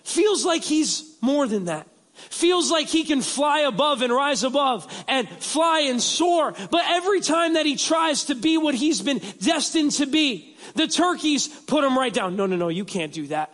feels 0.03 0.46
like 0.46 0.63
he's 0.63 1.17
more 1.22 1.48
than 1.48 1.65
that. 1.65 1.88
Feels 2.13 2.70
like 2.70 2.88
he 2.88 3.03
can 3.03 3.22
fly 3.22 3.62
above 3.62 4.01
and 4.03 4.13
rise 4.13 4.43
above 4.43 4.88
and 5.08 5.27
fly 5.27 5.81
and 5.81 6.01
soar. 6.01 6.53
But 6.70 6.84
every 6.88 7.20
time 7.20 7.55
that 7.55 7.65
he 7.65 7.75
tries 7.75 8.25
to 8.25 8.36
be 8.36 8.58
what 8.58 8.75
he's 8.75 9.01
been 9.01 9.22
destined 9.41 9.93
to 9.93 10.05
be, 10.05 10.55
the 10.75 10.88
turkeys 10.88 11.48
put 11.48 11.84
him 11.84 11.98
right 11.98 12.13
down. 12.13 12.36
No, 12.36 12.46
no, 12.46 12.55
no, 12.55 12.70
you 12.70 12.86
can't 12.86 13.12
do 13.12 13.27
that. 13.27 13.51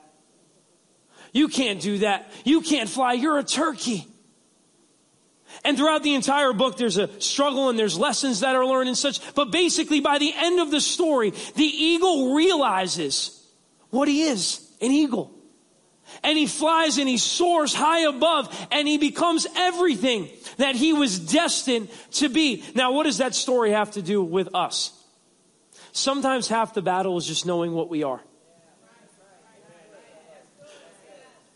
You 1.38 1.48
can't 1.50 1.80
do 1.80 2.00
that. 2.00 2.32
You 2.46 2.62
can't 2.62 2.90
fly. 2.90 3.14
You're 3.14 3.38
a 3.38 3.44
turkey. 3.44 4.08
And 5.64 5.78
throughout 5.78 6.02
the 6.02 6.16
entire 6.16 6.52
book, 6.52 6.78
there's 6.78 6.98
a 6.98 7.22
struggle 7.22 7.70
and 7.70 7.78
there's 7.78 7.96
lessons 7.96 8.40
that 8.40 8.56
are 8.56 8.66
learned 8.66 8.88
and 8.90 8.98
such. 8.98 9.20
But 9.36 9.52
basically, 9.52 10.00
by 10.00 10.18
the 10.18 10.34
end 10.36 10.60
of 10.60 10.72
the 10.72 10.82
story, 10.82 11.34
the 11.56 11.64
eagle 11.64 12.34
realizes 12.34 13.40
what 13.92 14.08
he 14.08 14.24
is 14.24 14.68
an 14.82 14.92
eagle. 14.92 15.32
And 16.24 16.40
he 16.40 16.48
flies 16.48 16.98
and 16.98 17.08
he 17.08 17.20
soars 17.20 17.72
high 17.76 18.08
above 18.08 18.68
and 18.72 18.88
he 18.88 18.98
becomes 18.98 19.46
everything 19.56 20.30
that 20.58 20.76
he 20.76 20.92
was 20.92 21.20
destined 21.20 21.90
to 22.14 22.30
be. 22.30 22.64
Now, 22.74 22.94
what 22.94 23.04
does 23.04 23.20
that 23.20 23.36
story 23.36 23.72
have 23.72 23.92
to 23.92 24.02
do 24.02 24.24
with 24.24 24.56
us? 24.56 24.92
Sometimes 25.92 26.48
half 26.48 26.74
the 26.74 26.82
battle 26.82 27.16
is 27.18 27.28
just 27.28 27.46
knowing 27.46 27.74
what 27.74 27.90
we 27.90 28.02
are. 28.02 28.22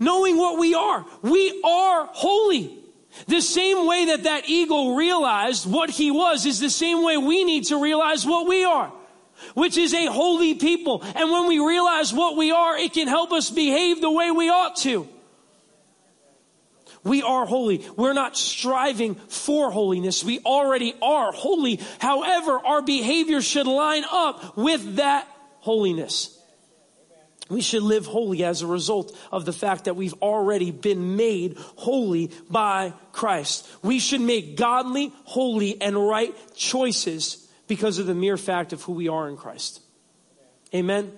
Knowing 0.01 0.35
what 0.35 0.59
we 0.59 0.73
are. 0.73 1.05
We 1.21 1.61
are 1.63 2.09
holy. 2.11 2.77
The 3.27 3.41
same 3.41 3.87
way 3.87 4.05
that 4.07 4.23
that 4.23 4.49
eagle 4.49 4.95
realized 4.95 5.69
what 5.69 5.89
he 5.89 6.11
was 6.11 6.45
is 6.45 6.59
the 6.59 6.69
same 6.69 7.03
way 7.03 7.17
we 7.17 7.43
need 7.43 7.65
to 7.65 7.81
realize 7.81 8.25
what 8.25 8.47
we 8.47 8.63
are, 8.63 8.91
which 9.53 9.77
is 9.77 9.93
a 9.93 10.07
holy 10.07 10.55
people. 10.55 11.03
And 11.03 11.29
when 11.29 11.47
we 11.47 11.59
realize 11.59 12.13
what 12.13 12.35
we 12.35 12.51
are, 12.51 12.75
it 12.77 12.93
can 12.93 13.07
help 13.07 13.31
us 13.31 13.51
behave 13.51 14.01
the 14.01 14.11
way 14.11 14.31
we 14.31 14.49
ought 14.49 14.75
to. 14.77 15.07
We 17.03 17.21
are 17.21 17.45
holy. 17.45 17.85
We're 17.95 18.13
not 18.13 18.37
striving 18.37 19.15
for 19.15 19.71
holiness. 19.71 20.23
We 20.23 20.39
already 20.39 20.95
are 21.01 21.31
holy. 21.31 21.79
However, 21.99 22.59
our 22.59 22.81
behavior 22.81 23.41
should 23.41 23.67
line 23.67 24.03
up 24.09 24.57
with 24.57 24.95
that 24.95 25.27
holiness. 25.59 26.40
We 27.51 27.61
should 27.61 27.83
live 27.83 28.05
holy 28.05 28.45
as 28.45 28.61
a 28.61 28.67
result 28.67 29.17
of 29.29 29.43
the 29.43 29.51
fact 29.51 29.83
that 29.85 29.97
we've 29.97 30.13
already 30.21 30.71
been 30.71 31.17
made 31.17 31.57
holy 31.57 32.31
by 32.49 32.93
Christ. 33.11 33.67
We 33.83 33.99
should 33.99 34.21
make 34.21 34.55
godly, 34.55 35.11
holy, 35.25 35.79
and 35.81 35.97
right 35.97 36.33
choices 36.55 37.45
because 37.67 37.99
of 37.99 38.05
the 38.05 38.15
mere 38.15 38.37
fact 38.37 38.71
of 38.71 38.81
who 38.83 38.93
we 38.93 39.09
are 39.09 39.27
in 39.27 39.35
Christ. 39.35 39.81
Amen. 40.73 41.11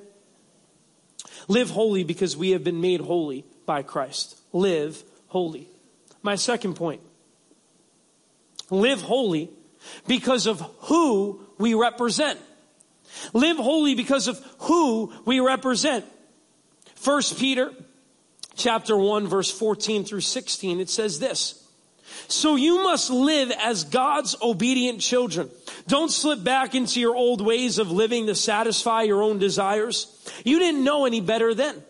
Live 1.48 1.70
holy 1.70 2.04
because 2.04 2.36
we 2.36 2.52
have 2.52 2.64
been 2.64 2.82
made 2.82 3.02
holy 3.02 3.46
by 3.68 3.84
Christ. 3.84 4.40
Live 4.52 5.04
holy. 5.28 5.68
My 6.24 6.34
second 6.34 6.74
point. 6.74 7.02
Live 8.72 9.02
holy 9.02 9.52
because 10.08 10.48
of 10.48 10.62
who 10.80 11.42
we 11.60 11.76
represent. 11.76 12.40
Live 13.34 13.58
holy 13.58 13.94
because 13.94 14.28
of 14.28 14.44
who 14.60 15.14
we 15.26 15.40
represent. 15.40 16.06
First 17.04 17.38
Peter 17.38 17.72
chapter 18.56 18.96
1 18.96 19.28
verse 19.28 19.52
14 19.52 20.06
through 20.06 20.22
16 20.22 20.80
it 20.80 20.90
says 20.90 21.20
this 21.20 21.60
so 22.28 22.56
you 22.56 22.84
must 22.84 23.10
live 23.10 23.52
as 23.52 23.84
God's 23.86 24.36
obedient 24.42 25.02
children. 25.02 25.50
Don't 25.88 26.12
slip 26.12 26.44
back 26.44 26.76
into 26.76 27.00
your 27.00 27.16
old 27.16 27.42
ways 27.42 27.80
of 27.80 27.92
living 27.92 28.28
to 28.28 28.36
satisfy 28.36 29.02
your 29.02 29.22
own 29.22 29.40
desires. 29.40 30.08
You 30.46 30.60
didn't 30.60 30.84
know 30.84 31.06
any 31.06 31.22
better 31.22 31.54
then. 31.54 31.84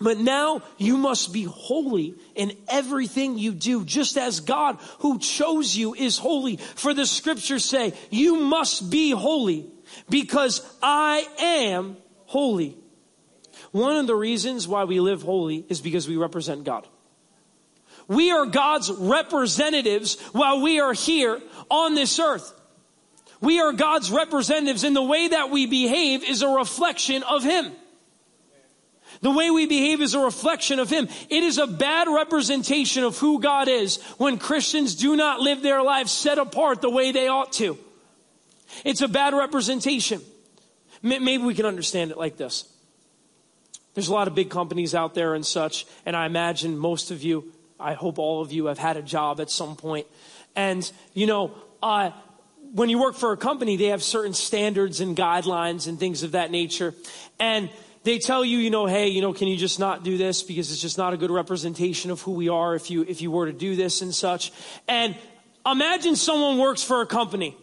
But 0.00 0.18
now 0.18 0.62
you 0.78 0.96
must 0.96 1.32
be 1.32 1.42
holy 1.42 2.14
in 2.34 2.56
everything 2.68 3.36
you 3.36 3.52
do, 3.52 3.84
just 3.84 4.16
as 4.16 4.40
God 4.40 4.78
who 5.00 5.18
chose 5.18 5.76
you 5.76 5.94
is 5.94 6.16
holy. 6.16 6.56
For 6.56 6.94
the 6.94 7.04
scriptures 7.04 7.64
say, 7.64 7.92
you 8.08 8.40
must 8.40 8.90
be 8.90 9.10
holy 9.10 9.66
because 10.08 10.62
I 10.82 11.26
am 11.38 11.98
holy. 12.24 12.78
One 13.72 13.96
of 13.96 14.06
the 14.06 14.16
reasons 14.16 14.66
why 14.66 14.84
we 14.84 15.00
live 15.00 15.22
holy 15.22 15.64
is 15.68 15.80
because 15.80 16.08
we 16.08 16.16
represent 16.16 16.64
God. 16.64 16.86
We 18.08 18.32
are 18.32 18.46
God's 18.46 18.90
representatives 18.90 20.20
while 20.32 20.60
we 20.62 20.80
are 20.80 20.92
here 20.92 21.40
on 21.70 21.94
this 21.94 22.18
earth. 22.18 22.52
We 23.40 23.60
are 23.60 23.72
God's 23.72 24.10
representatives 24.10 24.84
and 24.84 24.94
the 24.94 25.02
way 25.02 25.28
that 25.28 25.50
we 25.50 25.66
behave 25.66 26.24
is 26.24 26.42
a 26.42 26.48
reflection 26.48 27.22
of 27.22 27.44
Him. 27.44 27.72
The 29.22 29.30
way 29.30 29.50
we 29.50 29.66
behave 29.66 30.00
is 30.00 30.14
a 30.14 30.20
reflection 30.20 30.78
of 30.78 30.90
Him. 30.90 31.08
It 31.28 31.42
is 31.42 31.58
a 31.58 31.66
bad 31.66 32.08
representation 32.08 33.04
of 33.04 33.18
who 33.18 33.40
God 33.40 33.68
is 33.68 34.02
when 34.18 34.38
Christians 34.38 34.94
do 34.94 35.16
not 35.16 35.40
live 35.40 35.62
their 35.62 35.82
lives 35.82 36.12
set 36.12 36.38
apart 36.38 36.80
the 36.80 36.90
way 36.90 37.12
they 37.12 37.28
ought 37.28 37.52
to. 37.54 37.78
It's 38.84 39.02
a 39.02 39.08
bad 39.08 39.34
representation. 39.34 40.20
Maybe 41.02 41.38
we 41.38 41.54
can 41.54 41.66
understand 41.66 42.10
it 42.10 42.18
like 42.18 42.36
this. 42.36 42.69
There's 43.94 44.08
a 44.08 44.12
lot 44.12 44.28
of 44.28 44.34
big 44.34 44.50
companies 44.50 44.94
out 44.94 45.14
there 45.14 45.34
and 45.34 45.44
such, 45.44 45.86
and 46.06 46.16
I 46.16 46.26
imagine 46.26 46.78
most 46.78 47.10
of 47.10 47.22
you, 47.22 47.52
I 47.78 47.94
hope 47.94 48.18
all 48.18 48.42
of 48.42 48.52
you 48.52 48.66
have 48.66 48.78
had 48.78 48.96
a 48.96 49.02
job 49.02 49.40
at 49.40 49.50
some 49.50 49.74
point. 49.74 50.06
And, 50.54 50.90
you 51.14 51.26
know, 51.26 51.52
uh, 51.82 52.10
when 52.72 52.88
you 52.88 53.00
work 53.00 53.16
for 53.16 53.32
a 53.32 53.36
company, 53.36 53.76
they 53.76 53.86
have 53.86 54.02
certain 54.02 54.34
standards 54.34 55.00
and 55.00 55.16
guidelines 55.16 55.88
and 55.88 55.98
things 55.98 56.22
of 56.22 56.32
that 56.32 56.50
nature. 56.50 56.94
And 57.38 57.70
they 58.02 58.18
tell 58.18 58.44
you, 58.44 58.58
you 58.58 58.70
know, 58.70 58.86
hey, 58.86 59.08
you 59.08 59.20
know, 59.20 59.32
can 59.32 59.48
you 59.48 59.56
just 59.56 59.78
not 59.78 60.04
do 60.04 60.16
this 60.16 60.42
because 60.42 60.70
it's 60.70 60.80
just 60.80 60.96
not 60.96 61.12
a 61.12 61.16
good 61.16 61.30
representation 61.30 62.10
of 62.10 62.20
who 62.22 62.32
we 62.32 62.48
are 62.48 62.74
if 62.74 62.90
you 62.90 63.02
if 63.02 63.20
you 63.20 63.30
were 63.30 63.46
to 63.46 63.52
do 63.52 63.76
this 63.76 64.02
and 64.02 64.14
such. 64.14 64.52
And 64.88 65.16
imagine 65.66 66.16
someone 66.16 66.58
works 66.58 66.82
for 66.82 67.02
a 67.02 67.06
company. 67.06 67.56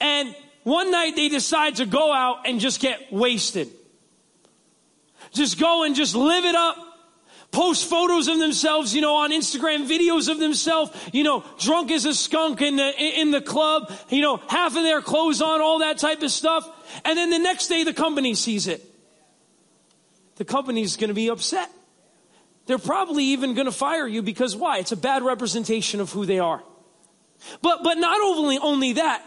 And 0.00 0.34
one 0.64 0.90
night 0.90 1.14
they 1.14 1.28
decide 1.28 1.76
to 1.76 1.86
go 1.86 2.12
out 2.12 2.46
and 2.46 2.60
just 2.60 2.80
get 2.80 3.12
wasted. 3.12 3.68
Just 5.32 5.58
go 5.58 5.82
and 5.82 5.94
just 5.94 6.14
live 6.14 6.44
it 6.44 6.54
up. 6.54 6.76
Post 7.50 7.88
photos 7.88 8.28
of 8.28 8.38
themselves, 8.38 8.94
you 8.94 9.02
know, 9.02 9.16
on 9.16 9.30
Instagram, 9.30 9.86
videos 9.86 10.30
of 10.30 10.38
themselves, 10.38 10.90
you 11.12 11.22
know, 11.22 11.44
drunk 11.58 11.90
as 11.90 12.06
a 12.06 12.14
skunk 12.14 12.62
in 12.62 12.76
the, 12.76 13.20
in 13.20 13.30
the 13.30 13.42
club, 13.42 13.92
you 14.08 14.22
know, 14.22 14.38
half 14.48 14.74
of 14.74 14.82
their 14.82 15.02
clothes 15.02 15.42
on, 15.42 15.60
all 15.60 15.80
that 15.80 15.98
type 15.98 16.22
of 16.22 16.30
stuff. 16.30 16.66
And 17.04 17.18
then 17.18 17.28
the 17.28 17.38
next 17.38 17.68
day 17.68 17.84
the 17.84 17.92
company 17.92 18.34
sees 18.34 18.66
it. 18.66 18.82
The 20.36 20.46
company's 20.46 20.96
gonna 20.96 21.12
be 21.12 21.28
upset. 21.28 21.70
They're 22.64 22.78
probably 22.78 23.24
even 23.24 23.52
gonna 23.52 23.70
fire 23.70 24.06
you 24.06 24.22
because 24.22 24.56
why? 24.56 24.78
It's 24.78 24.92
a 24.92 24.96
bad 24.96 25.22
representation 25.22 26.00
of 26.00 26.10
who 26.10 26.24
they 26.24 26.38
are. 26.38 26.62
But, 27.60 27.82
but 27.82 27.98
not 27.98 28.18
only, 28.22 28.58
only 28.58 28.94
that, 28.94 29.22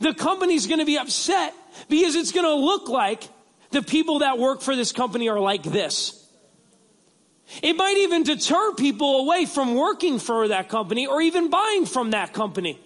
the 0.00 0.12
company's 0.12 0.66
gonna 0.66 0.84
be 0.84 0.98
upset 0.98 1.54
because 1.88 2.14
it's 2.14 2.32
gonna 2.32 2.52
look 2.52 2.90
like 2.90 3.26
the 3.70 3.82
people 3.82 4.20
that 4.20 4.38
work 4.38 4.60
for 4.60 4.74
this 4.74 4.92
company 4.92 5.28
are 5.28 5.40
like 5.40 5.62
this. 5.62 6.16
It 7.62 7.76
might 7.76 7.96
even 7.98 8.22
deter 8.22 8.72
people 8.74 9.20
away 9.20 9.44
from 9.44 9.74
working 9.74 10.18
for 10.18 10.48
that 10.48 10.68
company 10.68 11.06
or 11.06 11.20
even 11.20 11.50
buying 11.50 11.86
from 11.86 12.12
that 12.12 12.32
company. 12.32 12.78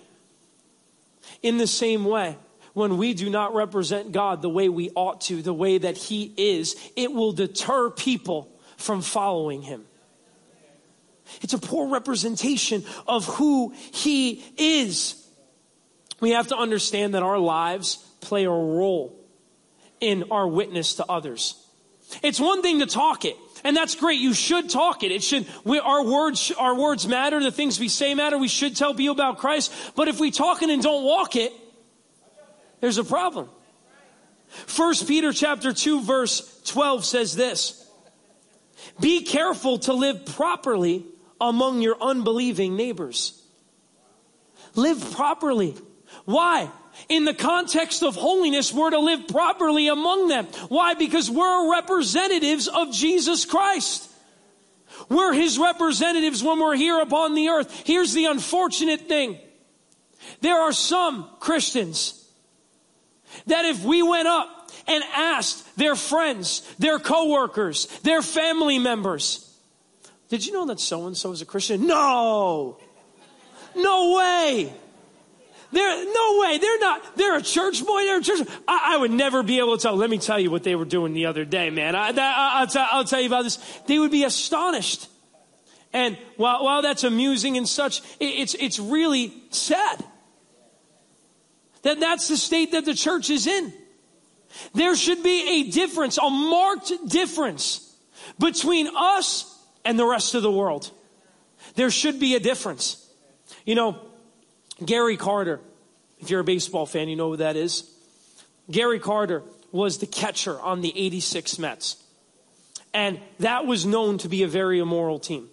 In 1.42 1.58
the 1.58 1.66
same 1.66 2.04
way, 2.04 2.38
when 2.72 2.96
we 2.96 3.14
do 3.14 3.28
not 3.28 3.54
represent 3.54 4.12
God 4.12 4.42
the 4.42 4.48
way 4.48 4.68
we 4.68 4.90
ought 4.94 5.20
to, 5.22 5.42
the 5.42 5.54
way 5.54 5.78
that 5.78 5.96
He 5.96 6.32
is, 6.36 6.76
it 6.96 7.12
will 7.12 7.32
deter 7.32 7.90
people 7.90 8.50
from 8.76 9.02
following 9.02 9.62
Him. 9.62 9.84
It's 11.42 11.54
a 11.54 11.58
poor 11.58 11.88
representation 11.88 12.84
of 13.06 13.26
who 13.26 13.74
He 13.92 14.42
is. 14.56 15.20
We 16.20 16.30
have 16.30 16.48
to 16.48 16.56
understand 16.56 17.14
that 17.14 17.22
our 17.22 17.38
lives 17.38 17.96
play 18.20 18.44
a 18.44 18.50
role 18.50 19.23
in 20.04 20.30
our 20.30 20.46
witness 20.46 20.96
to 20.96 21.06
others. 21.06 21.54
It's 22.22 22.38
one 22.38 22.62
thing 22.62 22.80
to 22.80 22.86
talk 22.86 23.24
it. 23.24 23.36
And 23.64 23.74
that's 23.74 23.94
great. 23.94 24.20
You 24.20 24.34
should 24.34 24.68
talk 24.68 25.02
it. 25.02 25.10
It 25.10 25.22
should, 25.22 25.46
we, 25.64 25.78
our 25.78 26.04
words, 26.04 26.52
our 26.58 26.78
words 26.78 27.08
matter. 27.08 27.42
The 27.42 27.50
things 27.50 27.80
we 27.80 27.88
say 27.88 28.14
matter. 28.14 28.36
We 28.36 28.48
should 28.48 28.76
tell 28.76 28.94
people 28.94 29.14
about 29.14 29.38
Christ. 29.38 29.72
But 29.96 30.08
if 30.08 30.20
we 30.20 30.30
talk 30.30 30.62
it 30.62 30.68
and 30.68 30.82
don't 30.82 31.04
walk 31.04 31.34
it, 31.34 31.52
there's 32.80 32.98
a 32.98 33.04
problem. 33.04 33.48
First 34.48 35.08
Peter 35.08 35.32
chapter 35.32 35.72
2 35.72 36.02
verse 36.02 36.62
12 36.66 37.04
says 37.04 37.34
this. 37.34 37.80
Be 39.00 39.22
careful 39.22 39.78
to 39.80 39.94
live 39.94 40.26
properly 40.26 41.06
among 41.40 41.80
your 41.80 41.96
unbelieving 42.00 42.76
neighbors. 42.76 43.40
Live 44.74 45.12
properly. 45.12 45.74
Why? 46.26 46.70
In 47.08 47.24
the 47.24 47.34
context 47.34 48.02
of 48.02 48.14
holiness, 48.14 48.72
we're 48.72 48.90
to 48.90 48.98
live 48.98 49.28
properly 49.28 49.88
among 49.88 50.28
them. 50.28 50.46
Why? 50.68 50.94
Because 50.94 51.30
we're 51.30 51.72
representatives 51.72 52.68
of 52.68 52.92
Jesus 52.92 53.44
Christ. 53.44 54.10
We're 55.08 55.32
his 55.32 55.58
representatives 55.58 56.42
when 56.42 56.60
we're 56.60 56.76
here 56.76 57.00
upon 57.00 57.34
the 57.34 57.48
earth. 57.48 57.82
Here's 57.84 58.14
the 58.14 58.26
unfortunate 58.26 59.02
thing. 59.02 59.38
There 60.40 60.58
are 60.58 60.72
some 60.72 61.28
Christians 61.40 62.20
that 63.46 63.64
if 63.64 63.84
we 63.84 64.02
went 64.02 64.28
up 64.28 64.70
and 64.86 65.02
asked 65.14 65.76
their 65.76 65.96
friends, 65.96 66.60
their 66.78 66.98
coworkers, 66.98 67.86
their 68.00 68.22
family 68.22 68.78
members, 68.78 69.40
did 70.28 70.46
you 70.46 70.52
know 70.52 70.66
that 70.66 70.80
so 70.80 71.06
and 71.06 71.16
so 71.16 71.32
is 71.32 71.42
a 71.42 71.46
Christian? 71.46 71.86
No! 71.86 72.78
No 73.76 74.16
way! 74.16 74.72
They're, 75.74 76.04
no 76.04 76.38
way. 76.40 76.58
They're 76.58 76.78
not, 76.78 77.16
they're 77.16 77.36
a 77.36 77.42
church 77.42 77.84
boy. 77.84 78.02
They're 78.02 78.18
a 78.18 78.22
church. 78.22 78.46
I, 78.66 78.94
I, 78.94 78.96
would 78.96 79.10
never 79.10 79.42
be 79.42 79.58
able 79.58 79.76
to 79.76 79.82
tell. 79.82 79.96
Let 79.96 80.08
me 80.08 80.18
tell 80.18 80.38
you 80.38 80.50
what 80.50 80.62
they 80.62 80.76
were 80.76 80.84
doing 80.84 81.12
the 81.12 81.26
other 81.26 81.44
day, 81.44 81.70
man. 81.70 81.94
I, 81.94 82.10
will 82.60 82.66
tell, 82.68 82.88
I'll 82.90 83.04
tell 83.04 83.20
you 83.20 83.26
about 83.26 83.42
this. 83.42 83.56
They 83.86 83.98
would 83.98 84.10
be 84.10 84.24
astonished. 84.24 85.08
And 85.92 86.16
while, 86.36 86.64
while 86.64 86.82
that's 86.82 87.04
amusing 87.04 87.56
and 87.56 87.68
such, 87.68 88.00
it, 88.20 88.26
it's, 88.26 88.54
it's 88.54 88.78
really 88.78 89.34
sad 89.50 90.04
that 91.82 92.00
that's 92.00 92.28
the 92.28 92.36
state 92.36 92.72
that 92.72 92.84
the 92.84 92.94
church 92.94 93.30
is 93.30 93.46
in. 93.46 93.72
There 94.74 94.96
should 94.96 95.22
be 95.22 95.60
a 95.60 95.70
difference, 95.70 96.18
a 96.18 96.30
marked 96.30 96.92
difference 97.08 97.94
between 98.38 98.88
us 98.96 99.50
and 99.84 99.98
the 99.98 100.06
rest 100.06 100.34
of 100.34 100.42
the 100.42 100.50
world. 100.50 100.90
There 101.74 101.90
should 101.90 102.20
be 102.20 102.34
a 102.34 102.40
difference. 102.40 103.00
You 103.64 103.74
know, 103.74 104.00
Gary 104.84 105.16
Carter, 105.16 105.60
if 106.18 106.30
you're 106.30 106.40
a 106.40 106.44
baseball 106.44 106.86
fan, 106.86 107.08
you 107.08 107.16
know 107.16 107.30
who 107.30 107.36
that 107.38 107.56
is. 107.56 107.90
Gary 108.70 108.98
Carter 108.98 109.42
was 109.72 109.98
the 109.98 110.06
catcher 110.06 110.58
on 110.60 110.80
the 110.80 110.92
86 110.96 111.58
Mets. 111.58 111.96
And 112.92 113.20
that 113.40 113.66
was 113.66 113.84
known 113.84 114.18
to 114.18 114.28
be 114.28 114.44
a 114.44 114.48
very 114.48 114.78
immoral 114.78 115.18
team. 115.18 115.48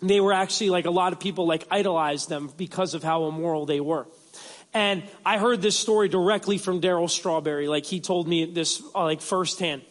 They 0.00 0.20
were 0.20 0.32
actually 0.32 0.70
like 0.70 0.86
a 0.86 0.90
lot 0.90 1.12
of 1.12 1.20
people 1.20 1.46
like 1.46 1.66
idolized 1.70 2.28
them 2.28 2.50
because 2.56 2.94
of 2.94 3.02
how 3.02 3.26
immoral 3.26 3.66
they 3.66 3.80
were. 3.80 4.06
And 4.72 5.02
I 5.24 5.38
heard 5.38 5.60
this 5.60 5.78
story 5.78 6.08
directly 6.08 6.58
from 6.58 6.80
Darryl 6.80 7.10
Strawberry. 7.10 7.68
Like 7.68 7.84
he 7.84 8.00
told 8.00 8.28
me 8.28 8.44
this 8.44 8.82
uh, 8.94 9.04
like 9.04 9.20
firsthand. 9.20 9.82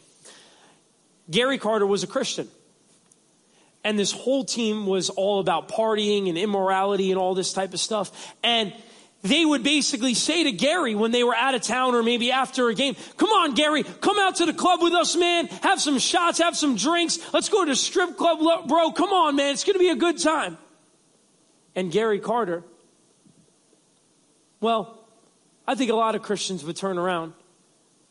Gary 1.30 1.58
Carter 1.58 1.86
was 1.86 2.04
a 2.04 2.08
Christian 2.08 2.48
and 3.88 3.98
this 3.98 4.12
whole 4.12 4.44
team 4.44 4.86
was 4.86 5.10
all 5.10 5.40
about 5.40 5.70
partying 5.70 6.28
and 6.28 6.38
immorality 6.38 7.10
and 7.10 7.18
all 7.18 7.34
this 7.34 7.54
type 7.54 7.74
of 7.74 7.80
stuff. 7.80 8.36
And 8.44 8.74
they 9.22 9.46
would 9.46 9.64
basically 9.64 10.14
say 10.14 10.44
to 10.44 10.52
Gary 10.52 10.94
when 10.94 11.12
they 11.12 11.24
were 11.24 11.34
out 11.34 11.56
of 11.56 11.62
town 11.62 11.96
or 11.96 12.04
maybe 12.04 12.34
after 12.34 12.68
a 12.68 12.76
game, 12.76 12.98
come 13.16 13.30
on, 13.30 13.54
Gary, 13.54 13.84
come 13.84 14.20
out 14.20 14.36
to 14.36 14.46
the 14.46 14.52
club 14.52 14.82
with 14.82 14.92
us, 14.92 15.16
man. 15.16 15.48
Have 15.64 15.80
some 15.80 16.00
shots, 16.00 16.40
have 16.40 16.58
some 16.58 16.76
drinks. 16.76 17.18
Let's 17.32 17.48
go 17.48 17.64
to 17.64 17.72
the 17.72 17.78
strip 17.78 18.18
club, 18.18 18.68
bro. 18.68 18.92
Come 18.92 19.14
on, 19.14 19.38
man. 19.38 19.54
It's 19.54 19.64
going 19.64 19.76
to 19.76 19.80
be 19.80 19.90
a 19.90 19.96
good 19.96 20.18
time. 20.18 20.58
And 21.74 21.90
Gary 21.90 22.20
Carter, 22.20 22.66
well, 24.60 25.00
I 25.66 25.76
think 25.76 25.92
a 25.92 25.96
lot 25.96 26.14
of 26.16 26.24
Christians 26.24 26.66
would 26.66 26.76
turn 26.76 26.98
around 26.98 27.32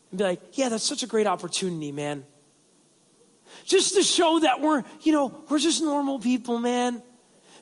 and 0.09 0.17
be 0.17 0.23
like, 0.23 0.57
yeah, 0.57 0.69
that's 0.69 0.83
such 0.83 1.03
a 1.03 1.07
great 1.07 1.27
opportunity, 1.27 1.91
man 1.91 2.25
just 3.67 3.95
to 3.95 4.01
show 4.01 4.39
that 4.39 4.61
we're, 4.61 4.83
you 5.01 5.11
know, 5.11 5.43
we're 5.49 5.59
just 5.59 5.83
normal 5.83 6.19
people, 6.19 6.57
man. 6.57 7.03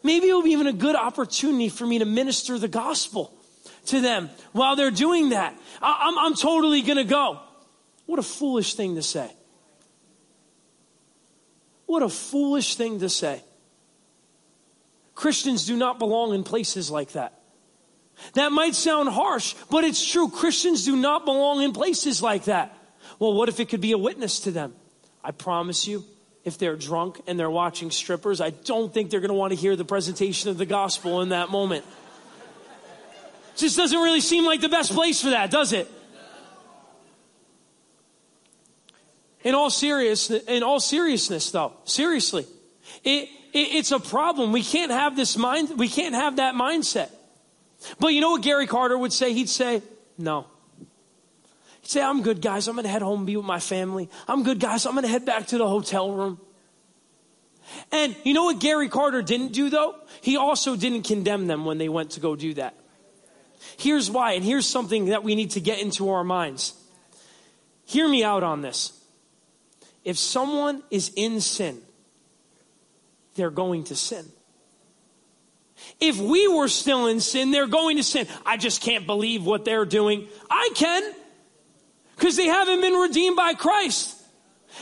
Maybe 0.03 0.29
it'll 0.29 0.43
be 0.43 0.51
even 0.51 0.67
a 0.67 0.73
good 0.73 0.95
opportunity 0.95 1.67
for 1.67 1.85
me 1.85 1.99
to 1.99 2.05
minister 2.05 2.59
the 2.59 2.67
gospel 2.67 3.35
to 3.87 3.99
them 3.99 4.29
while 4.51 4.75
they're 4.75 4.91
doing 4.91 5.29
that. 5.29 5.59
I, 5.81 6.07
am 6.07 6.17
I'm, 6.17 6.25
I'm 6.27 6.35
totally 6.35 6.83
going 6.83 6.97
to 6.97 7.03
go. 7.03 7.39
What 8.05 8.19
a 8.19 8.23
foolish 8.23 8.75
thing 8.75 8.95
to 8.95 9.01
say. 9.01 9.31
What 11.87 12.03
a 12.03 12.09
foolish 12.09 12.75
thing 12.75 12.99
to 12.99 13.09
say. 13.09 13.43
Christians 15.15 15.65
do 15.65 15.75
not 15.75 15.97
belong 15.97 16.35
in 16.35 16.43
places 16.43 16.91
like 16.91 17.13
that. 17.13 17.41
That 18.33 18.51
might 18.51 18.75
sound 18.75 19.09
harsh, 19.09 19.55
but 19.71 19.83
it's 19.83 20.05
true. 20.05 20.29
Christians 20.29 20.85
do 20.85 20.95
not 20.95 21.25
belong 21.25 21.63
in 21.63 21.73
places 21.73 22.21
like 22.21 22.45
that. 22.45 22.77
Well, 23.17 23.33
what 23.33 23.49
if 23.49 23.59
it 23.59 23.69
could 23.69 23.81
be 23.81 23.91
a 23.91 23.97
witness 23.97 24.41
to 24.41 24.51
them? 24.51 24.75
I 25.25 25.31
promise 25.31 25.87
you, 25.87 26.05
if 26.43 26.59
they're 26.59 26.75
drunk 26.75 27.19
and 27.25 27.39
they're 27.39 27.49
watching 27.49 27.89
strippers, 27.89 28.39
I 28.39 28.51
don't 28.51 28.93
think 28.93 29.09
they're 29.09 29.21
going 29.21 29.29
to 29.29 29.33
want 29.33 29.53
to 29.53 29.57
hear 29.57 29.75
the 29.75 29.83
presentation 29.83 30.51
of 30.51 30.59
the 30.59 30.67
gospel 30.67 31.21
in 31.21 31.29
that 31.29 31.49
moment. 31.49 31.83
Just 33.55 33.75
doesn't 33.75 33.97
really 33.97 34.21
seem 34.21 34.45
like 34.45 34.61
the 34.61 34.69
best 34.69 34.93
place 34.93 35.23
for 35.23 35.31
that, 35.31 35.49
does 35.49 35.73
it? 35.73 35.89
In 39.43 39.55
all 39.55 39.71
serious, 39.71 40.29
in 40.29 40.61
all 40.61 40.79
seriousness, 40.79 41.49
though, 41.49 41.73
seriously, 41.85 42.45
it, 43.03 43.29
it, 43.51 43.75
it's 43.75 43.91
a 43.91 43.99
problem. 43.99 44.51
We 44.51 44.63
can't 44.63 44.91
have 44.91 45.15
this 45.15 45.37
mind. 45.37 45.79
We 45.79 45.87
can't 45.87 46.13
have 46.13 46.35
that 46.35 46.53
mindset. 46.53 47.09
But 47.99 48.09
you 48.09 48.21
know 48.21 48.31
what 48.31 48.43
Gary 48.43 48.67
Carter 48.67 48.97
would 48.97 49.13
say? 49.13 49.33
He'd 49.33 49.49
say, 49.49 49.81
"No, 50.19 50.45
say, 51.87 52.01
I'm 52.01 52.21
good, 52.21 52.41
guys. 52.41 52.67
I'm 52.67 52.75
going 52.75 52.85
to 52.85 52.89
head 52.89 53.01
home 53.01 53.19
and 53.19 53.27
be 53.27 53.37
with 53.37 53.45
my 53.45 53.59
family. 53.59 54.09
I'm 54.27 54.43
good, 54.43 54.59
guys. 54.59 54.85
I'm 54.85 54.93
going 54.93 55.03
to 55.03 55.09
head 55.09 55.25
back 55.25 55.47
to 55.47 55.57
the 55.57 55.67
hotel 55.67 56.11
room. 56.11 56.39
And 57.91 58.15
you 58.23 58.33
know 58.33 58.45
what 58.45 58.59
Gary 58.59 58.89
Carter 58.89 59.21
didn't 59.21 59.51
do, 59.51 59.69
though? 59.69 59.95
He 60.21 60.37
also 60.37 60.75
didn't 60.75 61.03
condemn 61.03 61.47
them 61.47 61.65
when 61.65 61.77
they 61.77 61.89
went 61.89 62.11
to 62.11 62.19
go 62.19 62.35
do 62.35 62.53
that. 62.55 62.75
Here's 63.77 64.09
why, 64.09 64.33
and 64.33 64.43
here's 64.43 64.67
something 64.67 65.05
that 65.05 65.23
we 65.23 65.35
need 65.35 65.51
to 65.51 65.59
get 65.59 65.79
into 65.79 66.09
our 66.09 66.23
minds. 66.23 66.73
Hear 67.85 68.07
me 68.07 68.23
out 68.23 68.43
on 68.43 68.61
this. 68.61 68.99
If 70.03 70.17
someone 70.17 70.83
is 70.91 71.11
in 71.15 71.41
sin, 71.41 71.81
they're 73.35 73.49
going 73.49 73.85
to 73.85 73.95
sin. 73.95 74.25
If 75.99 76.19
we 76.19 76.47
were 76.47 76.67
still 76.67 77.07
in 77.07 77.19
sin, 77.19 77.51
they're 77.51 77.67
going 77.67 77.97
to 77.97 78.03
sin. 78.03 78.27
I 78.45 78.57
just 78.57 78.81
can't 78.81 79.05
believe 79.05 79.45
what 79.45 79.65
they're 79.65 79.85
doing. 79.85 80.27
I 80.49 80.69
can. 80.75 81.13
Because 82.15 82.35
they 82.35 82.47
haven't 82.47 82.81
been 82.81 82.93
redeemed 82.93 83.35
by 83.35 83.53
Christ. 83.53 84.15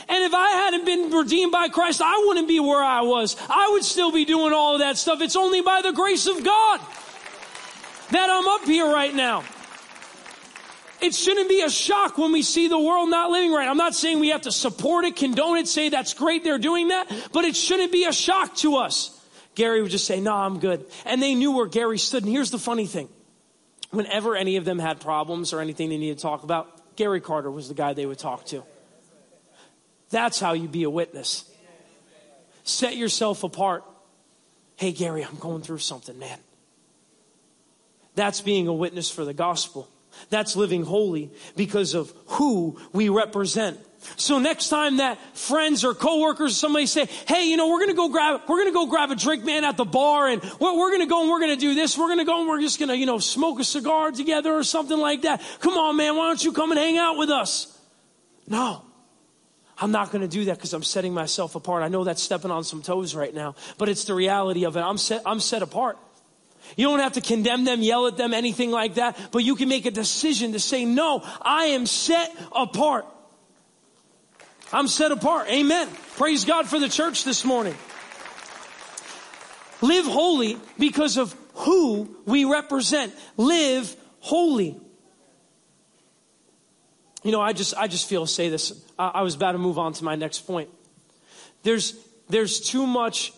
And 0.08 0.24
if 0.24 0.34
I 0.34 0.50
hadn't 0.50 0.84
been 0.84 1.10
redeemed 1.10 1.52
by 1.52 1.68
Christ, 1.68 2.00
I 2.02 2.24
wouldn't 2.26 2.48
be 2.48 2.60
where 2.60 2.82
I 2.82 3.02
was. 3.02 3.36
I 3.48 3.70
would 3.72 3.84
still 3.84 4.12
be 4.12 4.24
doing 4.24 4.52
all 4.52 4.74
of 4.74 4.80
that 4.80 4.96
stuff. 4.96 5.20
It's 5.20 5.36
only 5.36 5.60
by 5.60 5.82
the 5.82 5.92
grace 5.92 6.26
of 6.26 6.42
God 6.44 6.80
that 8.10 8.30
I'm 8.30 8.46
up 8.48 8.64
here 8.64 8.86
right 8.86 9.14
now. 9.14 9.44
It 11.00 11.14
shouldn't 11.14 11.48
be 11.48 11.60
a 11.60 11.70
shock 11.70 12.16
when 12.16 12.32
we 12.32 12.42
see 12.42 12.68
the 12.68 12.78
world 12.78 13.10
not 13.10 13.30
living 13.30 13.52
right. 13.52 13.68
I'm 13.68 13.76
not 13.76 13.94
saying 13.94 14.20
we 14.20 14.30
have 14.30 14.42
to 14.42 14.52
support 14.52 15.04
it, 15.04 15.16
condone 15.16 15.58
it, 15.58 15.68
say 15.68 15.90
that's 15.90 16.14
great 16.14 16.44
they're 16.44 16.58
doing 16.58 16.88
that, 16.88 17.28
but 17.32 17.44
it 17.44 17.56
shouldn't 17.56 17.92
be 17.92 18.04
a 18.04 18.12
shock 18.12 18.56
to 18.56 18.76
us. 18.76 19.10
Gary 19.54 19.82
would 19.82 19.90
just 19.90 20.06
say, 20.06 20.20
no, 20.20 20.34
I'm 20.34 20.58
good. 20.58 20.86
And 21.04 21.22
they 21.22 21.34
knew 21.34 21.52
where 21.52 21.66
Gary 21.66 21.98
stood. 21.98 22.24
And 22.24 22.32
here's 22.32 22.50
the 22.50 22.58
funny 22.58 22.86
thing. 22.86 23.08
Whenever 23.90 24.34
any 24.34 24.56
of 24.56 24.64
them 24.64 24.78
had 24.78 25.00
problems 25.00 25.52
or 25.52 25.60
anything 25.60 25.90
they 25.90 25.98
needed 25.98 26.18
to 26.18 26.22
talk 26.22 26.42
about, 26.42 26.73
Gary 26.96 27.20
Carter 27.20 27.50
was 27.50 27.68
the 27.68 27.74
guy 27.74 27.92
they 27.92 28.06
would 28.06 28.18
talk 28.18 28.44
to. 28.46 28.62
That's 30.10 30.38
how 30.38 30.52
you 30.52 30.68
be 30.68 30.84
a 30.84 30.90
witness. 30.90 31.50
Set 32.62 32.96
yourself 32.96 33.44
apart. 33.44 33.84
Hey, 34.76 34.92
Gary, 34.92 35.24
I'm 35.24 35.36
going 35.36 35.62
through 35.62 35.78
something, 35.78 36.18
man. 36.18 36.38
That's 38.14 38.40
being 38.40 38.68
a 38.68 38.72
witness 38.72 39.10
for 39.10 39.24
the 39.24 39.34
gospel. 39.34 39.88
That's 40.30 40.56
living 40.56 40.84
holy 40.84 41.30
because 41.56 41.94
of 41.94 42.12
who 42.26 42.78
we 42.92 43.08
represent. 43.08 43.78
So 44.16 44.38
next 44.38 44.68
time 44.68 44.98
that 44.98 45.18
friends 45.36 45.84
or 45.84 45.94
coworkers 45.94 46.52
or 46.52 46.54
somebody 46.54 46.86
say, 46.86 47.06
"Hey, 47.26 47.48
you 47.48 47.56
know, 47.56 47.68
we're 47.68 47.80
gonna 47.80 47.94
go 47.94 48.08
grab 48.08 48.42
we're 48.48 48.58
gonna 48.58 48.72
go 48.72 48.86
grab 48.86 49.10
a 49.10 49.16
drink, 49.16 49.44
man, 49.44 49.64
at 49.64 49.76
the 49.76 49.84
bar, 49.84 50.28
and 50.28 50.42
we're, 50.60 50.76
we're 50.78 50.90
gonna 50.90 51.06
go 51.06 51.22
and 51.22 51.30
we're 51.30 51.40
gonna 51.40 51.56
do 51.56 51.74
this. 51.74 51.98
We're 51.98 52.08
gonna 52.08 52.24
go 52.24 52.40
and 52.40 52.48
we're 52.48 52.60
just 52.60 52.78
gonna, 52.78 52.94
you 52.94 53.06
know, 53.06 53.18
smoke 53.18 53.60
a 53.60 53.64
cigar 53.64 54.12
together 54.12 54.52
or 54.52 54.62
something 54.62 54.98
like 54.98 55.22
that. 55.22 55.42
Come 55.60 55.74
on, 55.74 55.96
man, 55.96 56.16
why 56.16 56.28
don't 56.28 56.44
you 56.44 56.52
come 56.52 56.70
and 56.70 56.78
hang 56.78 56.98
out 56.98 57.16
with 57.16 57.30
us?" 57.30 57.70
No, 58.46 58.82
I'm 59.78 59.90
not 59.90 60.12
going 60.12 60.22
to 60.22 60.28
do 60.28 60.44
that 60.46 60.56
because 60.56 60.74
I'm 60.74 60.82
setting 60.82 61.14
myself 61.14 61.54
apart. 61.54 61.82
I 61.82 61.88
know 61.88 62.04
that's 62.04 62.22
stepping 62.22 62.50
on 62.50 62.62
some 62.62 62.82
toes 62.82 63.14
right 63.14 63.34
now, 63.34 63.54
but 63.78 63.88
it's 63.88 64.04
the 64.04 64.14
reality 64.14 64.64
of 64.64 64.76
it. 64.76 64.80
I'm 64.80 64.98
set. 64.98 65.22
I'm 65.26 65.40
set 65.40 65.62
apart. 65.62 65.98
You 66.76 66.86
don't 66.86 67.00
have 67.00 67.12
to 67.14 67.20
condemn 67.20 67.64
them, 67.64 67.82
yell 67.82 68.06
at 68.06 68.16
them, 68.16 68.32
anything 68.32 68.70
like 68.70 68.94
that, 68.94 69.18
but 69.32 69.44
you 69.44 69.54
can 69.54 69.68
make 69.68 69.86
a 69.86 69.90
decision 69.90 70.52
to 70.52 70.60
say, 70.60 70.84
no, 70.84 71.22
I 71.42 71.66
am 71.66 71.86
set 71.86 72.34
apart. 72.52 73.06
I'm 74.74 74.88
set 74.88 75.12
apart. 75.12 75.46
Amen. 75.48 75.88
Praise 76.16 76.44
God 76.44 76.66
for 76.66 76.80
the 76.80 76.88
church 76.88 77.22
this 77.22 77.44
morning. 77.44 77.76
Live 79.80 80.04
holy 80.04 80.58
because 80.80 81.16
of 81.16 81.32
who 81.54 82.16
we 82.26 82.44
represent. 82.44 83.14
Live 83.36 83.94
holy. 84.18 84.76
You 87.22 87.30
know, 87.30 87.40
I 87.40 87.52
just, 87.52 87.74
I 87.76 87.86
just 87.86 88.08
feel 88.08 88.26
say 88.26 88.48
this. 88.48 88.84
I, 88.98 89.08
I 89.14 89.22
was 89.22 89.36
about 89.36 89.52
to 89.52 89.58
move 89.58 89.78
on 89.78 89.92
to 89.92 90.02
my 90.02 90.16
next 90.16 90.40
point. 90.40 90.70
There's, 91.62 91.96
there's 92.28 92.58
too 92.58 92.84
much, 92.84 93.32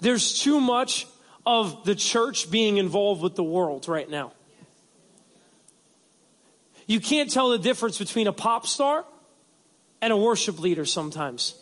there's 0.00 0.40
too 0.40 0.58
much 0.58 1.06
of 1.44 1.84
the 1.84 1.94
church 1.94 2.50
being 2.50 2.78
involved 2.78 3.20
with 3.20 3.36
the 3.36 3.44
world 3.44 3.88
right 3.88 4.08
now. 4.08 4.32
You 6.86 6.98
can't 6.98 7.30
tell 7.30 7.50
the 7.50 7.58
difference 7.58 7.98
between 7.98 8.26
a 8.26 8.32
pop 8.32 8.66
star 8.66 9.04
and 10.06 10.12
a 10.12 10.16
worship 10.16 10.60
leader 10.60 10.84
sometimes. 10.84 11.56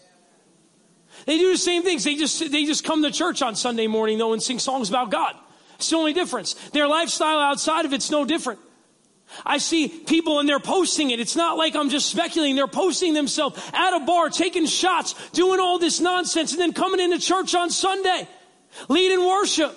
They 1.25 1.39
do 1.39 1.51
the 1.51 1.57
same 1.57 1.83
things. 1.83 2.05
They 2.05 2.15
just, 2.15 2.39
they 2.53 2.67
just 2.67 2.85
come 2.85 3.03
to 3.03 3.11
church 3.11 3.41
on 3.41 3.57
Sunday 3.57 3.87
morning 3.87 4.19
though 4.19 4.35
and 4.35 4.43
sing 4.43 4.59
songs 4.59 4.91
about 4.91 5.11
God. 5.11 5.35
It's 5.77 5.89
the 5.89 5.97
only 5.97 6.13
difference. 6.13 6.53
Their 6.73 6.87
lifestyle 6.87 7.39
outside 7.39 7.87
of 7.87 7.95
it's 7.95 8.11
no 8.11 8.27
different. 8.27 8.61
I 9.47 9.57
see 9.57 9.89
people 9.89 10.41
and 10.41 10.47
they're 10.47 10.61
posting 10.61 11.11
it. 11.11 11.21
It's 11.21 11.37
not 11.37 11.57
like 11.57 11.75
I'm 11.75 11.89
just 11.89 12.11
speculating. 12.11 12.55
They're 12.55 12.67
posting 12.67 13.15
themselves 13.15 13.59
at 13.73 13.97
a 13.97 14.01
bar, 14.01 14.29
taking 14.29 14.67
shots, 14.67 15.15
doing 15.31 15.59
all 15.59 15.79
this 15.79 16.01
nonsense, 16.01 16.53
and 16.53 16.61
then 16.61 16.75
coming 16.75 17.01
into 17.01 17.19
church 17.19 17.55
on 17.55 17.71
Sunday, 17.71 18.29
leading 18.89 19.25
worship. 19.25 19.75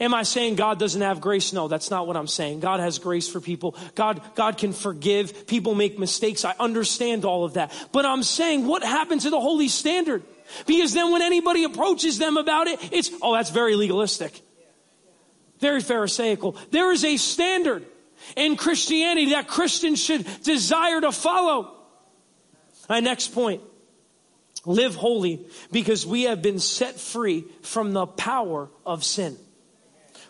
Am 0.00 0.14
I 0.14 0.22
saying 0.22 0.56
God 0.56 0.78
doesn't 0.78 1.00
have 1.00 1.20
grace? 1.20 1.52
No, 1.52 1.68
that's 1.68 1.90
not 1.90 2.06
what 2.06 2.16
I'm 2.16 2.26
saying. 2.26 2.60
God 2.60 2.80
has 2.80 2.98
grace 2.98 3.28
for 3.28 3.40
people. 3.40 3.76
God, 3.94 4.20
God 4.34 4.58
can 4.58 4.72
forgive. 4.72 5.46
People 5.46 5.74
make 5.74 5.98
mistakes. 5.98 6.44
I 6.44 6.54
understand 6.58 7.24
all 7.24 7.44
of 7.44 7.54
that. 7.54 7.72
But 7.92 8.04
I'm 8.04 8.22
saying 8.22 8.66
what 8.66 8.82
happened 8.82 9.22
to 9.22 9.30
the 9.30 9.40
holy 9.40 9.68
standard? 9.68 10.22
Because 10.66 10.92
then 10.92 11.12
when 11.12 11.22
anybody 11.22 11.64
approaches 11.64 12.18
them 12.18 12.36
about 12.36 12.66
it, 12.66 12.78
it's, 12.92 13.10
oh, 13.22 13.34
that's 13.34 13.50
very 13.50 13.76
legalistic. 13.76 14.40
Very 15.60 15.80
pharisaical. 15.80 16.56
There 16.70 16.92
is 16.92 17.04
a 17.04 17.16
standard 17.16 17.86
in 18.36 18.56
Christianity 18.56 19.30
that 19.30 19.48
Christians 19.48 20.02
should 20.02 20.26
desire 20.42 21.00
to 21.00 21.12
follow. 21.12 21.74
My 22.88 23.00
next 23.00 23.28
point. 23.28 23.62
Live 24.66 24.94
holy 24.94 25.46
because 25.72 26.06
we 26.06 26.22
have 26.22 26.40
been 26.40 26.58
set 26.58 26.98
free 26.98 27.44
from 27.62 27.92
the 27.92 28.06
power 28.06 28.70
of 28.86 29.04
sin. 29.04 29.36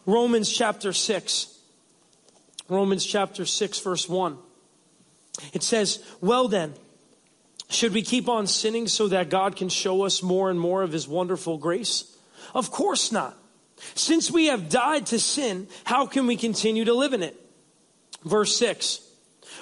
Romans 0.06 0.50
chapter 0.50 0.92
6. 0.92 1.58
Romans 2.68 3.04
chapter 3.04 3.44
6 3.44 3.80
verse 3.80 4.08
1. 4.08 4.38
It 5.52 5.62
says, 5.62 6.02
well 6.20 6.48
then, 6.48 6.74
should 7.68 7.92
we 7.92 8.02
keep 8.02 8.28
on 8.28 8.46
sinning 8.46 8.86
so 8.88 9.08
that 9.08 9.30
God 9.30 9.56
can 9.56 9.68
show 9.68 10.02
us 10.02 10.22
more 10.22 10.50
and 10.50 10.60
more 10.60 10.82
of 10.82 10.92
his 10.92 11.08
wonderful 11.08 11.58
grace? 11.58 12.16
Of 12.54 12.70
course 12.70 13.10
not. 13.10 13.36
Since 13.94 14.30
we 14.30 14.46
have 14.46 14.68
died 14.68 15.06
to 15.06 15.18
sin, 15.18 15.66
how 15.84 16.06
can 16.06 16.26
we 16.26 16.36
continue 16.36 16.84
to 16.84 16.94
live 16.94 17.12
in 17.12 17.22
it? 17.22 17.38
Verse 18.24 18.56
6. 18.56 19.00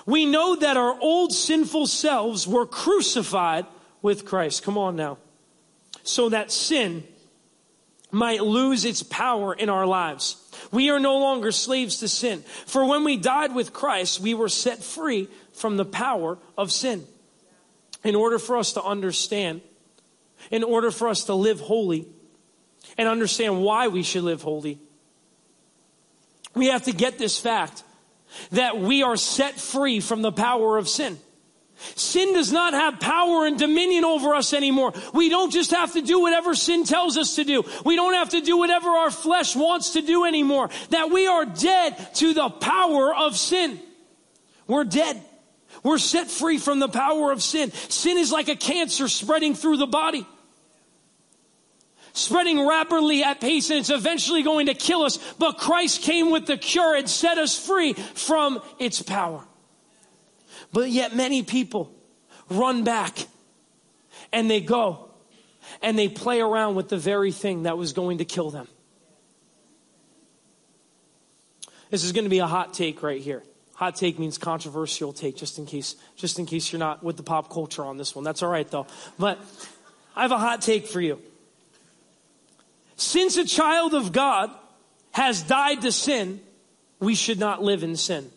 We 0.07 0.27
know 0.27 0.57
that 0.57 0.77
our 0.77 0.99
old 1.01 1.33
sinful 1.33 1.87
selves 1.87 2.47
were 2.47 2.67
crucified 2.67 3.67
with 4.03 4.25
Christ. 4.25 4.63
Come 4.63 4.77
on 4.77 4.97
now. 4.97 5.19
So 6.03 6.29
that 6.29 6.51
sin 6.51 7.05
might 8.13 8.43
lose 8.43 8.85
its 8.85 9.03
power 9.03 9.55
in 9.55 9.69
our 9.69 9.87
lives. 9.87 10.37
We 10.71 10.91
are 10.91 11.01
no 11.01 11.19
longer 11.19 11.51
slaves 11.51 11.99
to 11.99 12.09
sin. 12.09 12.43
For 12.67 12.85
when 12.85 13.05
we 13.05 13.17
died 13.17 13.55
with 13.55 13.73
Christ, 13.73 14.21
we 14.21 14.35
were 14.35 14.51
set 14.51 14.83
free 14.83 15.29
from 15.53 15.77
the 15.77 15.85
power 15.85 16.39
of 16.57 16.71
sin. 16.71 17.07
In 18.05 18.15
order 18.15 18.39
for 18.39 18.59
us 18.59 18.75
to 18.75 18.83
understand, 18.83 19.63
in 20.51 20.63
order 20.63 20.91
for 20.91 21.09
us 21.09 21.25
to 21.25 21.35
live 21.35 21.61
holy, 21.61 22.07
and 22.99 23.09
understand 23.09 23.63
why 23.63 23.89
we 23.89 24.03
should 24.03 24.25
live 24.25 24.43
holy, 24.43 24.79
we 26.55 26.67
have 26.67 26.83
to 26.83 26.93
get 26.93 27.17
this 27.19 27.39
fact 27.41 27.83
that 28.51 28.79
we 28.79 29.03
are 29.03 29.17
set 29.17 29.59
free 29.59 30.01
from 30.01 30.23
the 30.23 30.33
power 30.33 30.77
of 30.77 30.89
sin. 30.89 31.19
Sin 31.95 32.35
does 32.35 32.53
not 32.53 32.75
have 32.75 33.01
power 33.01 33.47
and 33.47 33.59
dominion 33.59 34.05
over 34.05 34.35
us 34.35 34.53
anymore. 34.53 34.93
We 35.13 35.29
don't 35.29 35.51
just 35.51 35.71
have 35.73 35.93
to 35.95 36.03
do 36.03 36.21
whatever 36.21 36.55
sin 36.55 36.85
tells 36.85 37.17
us 37.17 37.37
to 37.37 37.45
do. 37.45 37.65
We 37.85 37.97
don't 37.97 38.15
have 38.15 38.31
to 38.31 38.41
do 38.41 38.57
whatever 38.57 38.89
our 38.89 39.11
flesh 39.11 39.57
wants 39.57 39.95
to 39.95 40.03
do 40.03 40.25
anymore. 40.25 40.71
That 40.91 41.11
we 41.11 41.27
are 41.27 41.45
dead 41.45 42.15
to 42.17 42.35
the 42.35 42.49
power 42.49 43.15
of 43.15 43.37
sin. 43.37 43.81
We're 44.67 44.85
dead. 44.85 45.23
We're 45.83 45.99
set 45.99 46.31
free 46.31 46.59
from 46.59 46.79
the 46.79 46.89
power 46.89 47.33
of 47.33 47.43
sin. 47.43 47.73
Sin 47.73 48.19
is 48.19 48.31
like 48.31 48.49
a 48.49 48.57
cancer 48.57 49.09
spreading 49.09 49.55
through 49.55 49.79
the 49.79 49.87
body. 49.87 50.27
Spreading 52.13 52.67
rapidly 52.67 53.25
at 53.25 53.41
pace 53.41 53.71
and 53.71 53.79
it's 53.81 53.91
eventually 53.91 54.43
going 54.43 54.67
to 54.67 54.75
kill 54.75 55.03
us. 55.03 55.19
But 55.39 55.59
Christ 55.59 56.03
came 56.03 56.31
with 56.31 56.47
the 56.47 56.59
cure 56.59 56.95
and 56.95 57.09
set 57.09 57.39
us 57.39 57.59
free 57.59 57.95
from 57.95 58.61
its 58.79 59.03
power. 59.03 59.45
But 60.73 60.91
yet 60.91 61.15
many 61.15 61.43
people 61.43 61.93
run 62.49 62.85
back 62.85 63.27
and 64.33 64.51
they 64.51 64.61
go 64.61 65.11
and 65.83 65.99
they 65.99 66.09
play 66.09 66.41
around 66.41 66.75
with 66.75 66.89
the 66.89 66.97
very 66.97 67.33
thing 67.33 67.65
that 67.65 67.77
was 67.77 67.93
going 67.93 68.19
to 68.19 68.25
kill 68.25 68.51
them. 68.51 68.67
This 71.91 72.05
is 72.05 72.13
going 72.13 72.25
to 72.25 72.31
be 72.31 72.39
a 72.39 72.47
hot 72.47 72.73
take 72.73 73.03
right 73.03 73.21
here. 73.21 73.43
Hot 73.75 73.97
take 73.97 74.19
means 74.19 74.39
controversial 74.39 75.13
take, 75.13 75.37
just 75.37 75.59
in 75.59 75.67
case, 75.67 75.97
just 76.17 76.39
in 76.39 76.47
case 76.47 76.73
you're 76.73 76.79
not 76.79 77.03
with 77.03 77.17
the 77.17 77.23
pop 77.23 77.51
culture 77.51 77.85
on 77.85 77.97
this 77.97 78.15
one. 78.15 78.25
That's 78.25 78.43
all 78.43 78.49
right 78.49 78.69
though. 78.71 78.87
But 79.19 79.39
I 80.17 80.23
have 80.23 80.33
a 80.33 80.39
hot 80.39 80.63
take 80.63 80.87
for 80.87 81.01
you. 81.01 81.21
Since 82.97 83.37
a 83.37 83.45
child 83.45 83.95
of 83.95 84.13
God 84.13 84.51
has 85.11 85.43
died 85.43 85.83
to 85.83 85.93
sin, 85.93 86.41
we 87.01 87.15
should 87.15 87.39
not 87.39 87.63
live 87.63 87.83
in 87.83 87.97
sin. 87.97 88.31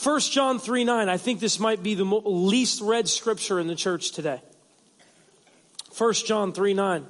1 0.00 0.20
John 0.20 0.58
3 0.58 0.84
9, 0.84 1.08
I 1.08 1.16
think 1.16 1.40
this 1.40 1.58
might 1.60 1.82
be 1.82 1.94
the 1.94 2.04
least 2.04 2.80
read 2.80 3.08
scripture 3.08 3.60
in 3.60 3.66
the 3.66 3.74
church 3.74 4.12
today. 4.12 4.40
1 5.96 6.14
John 6.14 6.52
3 6.52 6.74
9. 6.74 7.06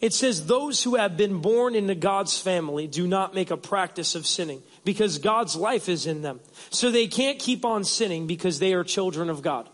It 0.00 0.12
says, 0.12 0.46
Those 0.46 0.82
who 0.82 0.96
have 0.96 1.16
been 1.16 1.38
born 1.38 1.74
into 1.74 1.94
God's 1.94 2.38
family 2.38 2.86
do 2.86 3.06
not 3.06 3.34
make 3.34 3.50
a 3.50 3.56
practice 3.56 4.14
of 4.14 4.26
sinning 4.26 4.62
because 4.84 5.18
God's 5.18 5.56
life 5.56 5.88
is 5.88 6.06
in 6.06 6.22
them. 6.22 6.40
So 6.70 6.90
they 6.90 7.06
can't 7.06 7.38
keep 7.38 7.64
on 7.64 7.84
sinning 7.84 8.26
because 8.26 8.58
they 8.58 8.74
are 8.74 8.84
children 8.84 9.30
of 9.30 9.42
God. 9.42 9.68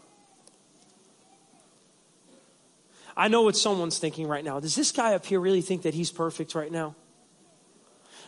I 3.16 3.26
know 3.26 3.42
what 3.42 3.56
someone's 3.56 3.98
thinking 3.98 4.28
right 4.28 4.44
now. 4.44 4.60
Does 4.60 4.76
this 4.76 4.92
guy 4.92 5.14
up 5.14 5.26
here 5.26 5.40
really 5.40 5.62
think 5.62 5.82
that 5.82 5.94
he's 5.94 6.12
perfect 6.12 6.54
right 6.54 6.70
now? 6.70 6.94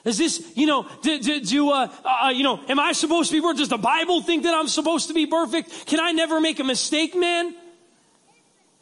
Is 0.05 0.17
this, 0.17 0.53
you 0.57 0.67
know, 0.67 0.87
do, 1.03 1.19
do, 1.19 1.41
do 1.41 1.71
uh, 1.71 1.89
uh, 2.05 2.29
you 2.29 2.43
know, 2.43 2.61
am 2.69 2.81
I 2.81 2.93
supposed 2.93 3.31
to 3.31 3.37
be 3.37 3.41
perfect? 3.41 3.59
Does 3.59 3.69
the 3.69 3.79
Bible 3.79 4.23
think 4.23 4.45
that 4.45 4.55
I'm 4.55 4.69
supposed 4.69 5.09
to 5.09 5.15
be 5.15 5.27
perfect? 5.27 5.87
Can 5.87 6.01
I 6.01 6.13
never 6.13 6.41
make 6.41 6.59
a 6.59 6.65
mistake, 6.65 7.15
man? 7.15 7.55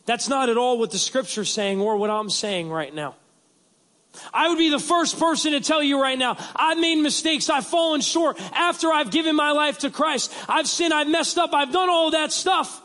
That's 0.06 0.28
not 0.28 0.48
at 0.48 0.56
all 0.56 0.78
what 0.78 0.90
the 0.90 0.98
scripture's 0.98 1.50
saying 1.50 1.80
or 1.80 1.96
what 1.96 2.08
I'm 2.08 2.30
saying 2.30 2.70
right 2.70 2.94
now. 2.94 3.16
I 4.32 4.48
would 4.48 4.58
be 4.58 4.70
the 4.70 4.78
first 4.78 5.18
person 5.18 5.52
to 5.52 5.60
tell 5.60 5.82
you 5.82 6.00
right 6.00 6.18
now, 6.18 6.36
I've 6.56 6.78
made 6.78 6.96
mistakes, 6.96 7.50
I've 7.50 7.66
fallen 7.66 8.00
short 8.00 8.40
after 8.52 8.92
I've 8.92 9.10
given 9.10 9.36
my 9.36 9.50
life 9.52 9.80
to 9.80 9.90
Christ. 9.90 10.32
I've 10.48 10.66
sinned, 10.66 10.94
I've 10.94 11.08
messed 11.08 11.38
up, 11.38 11.52
I've 11.52 11.72
done 11.72 11.90
all 11.90 12.12
that 12.12 12.32
stuff. 12.32 12.82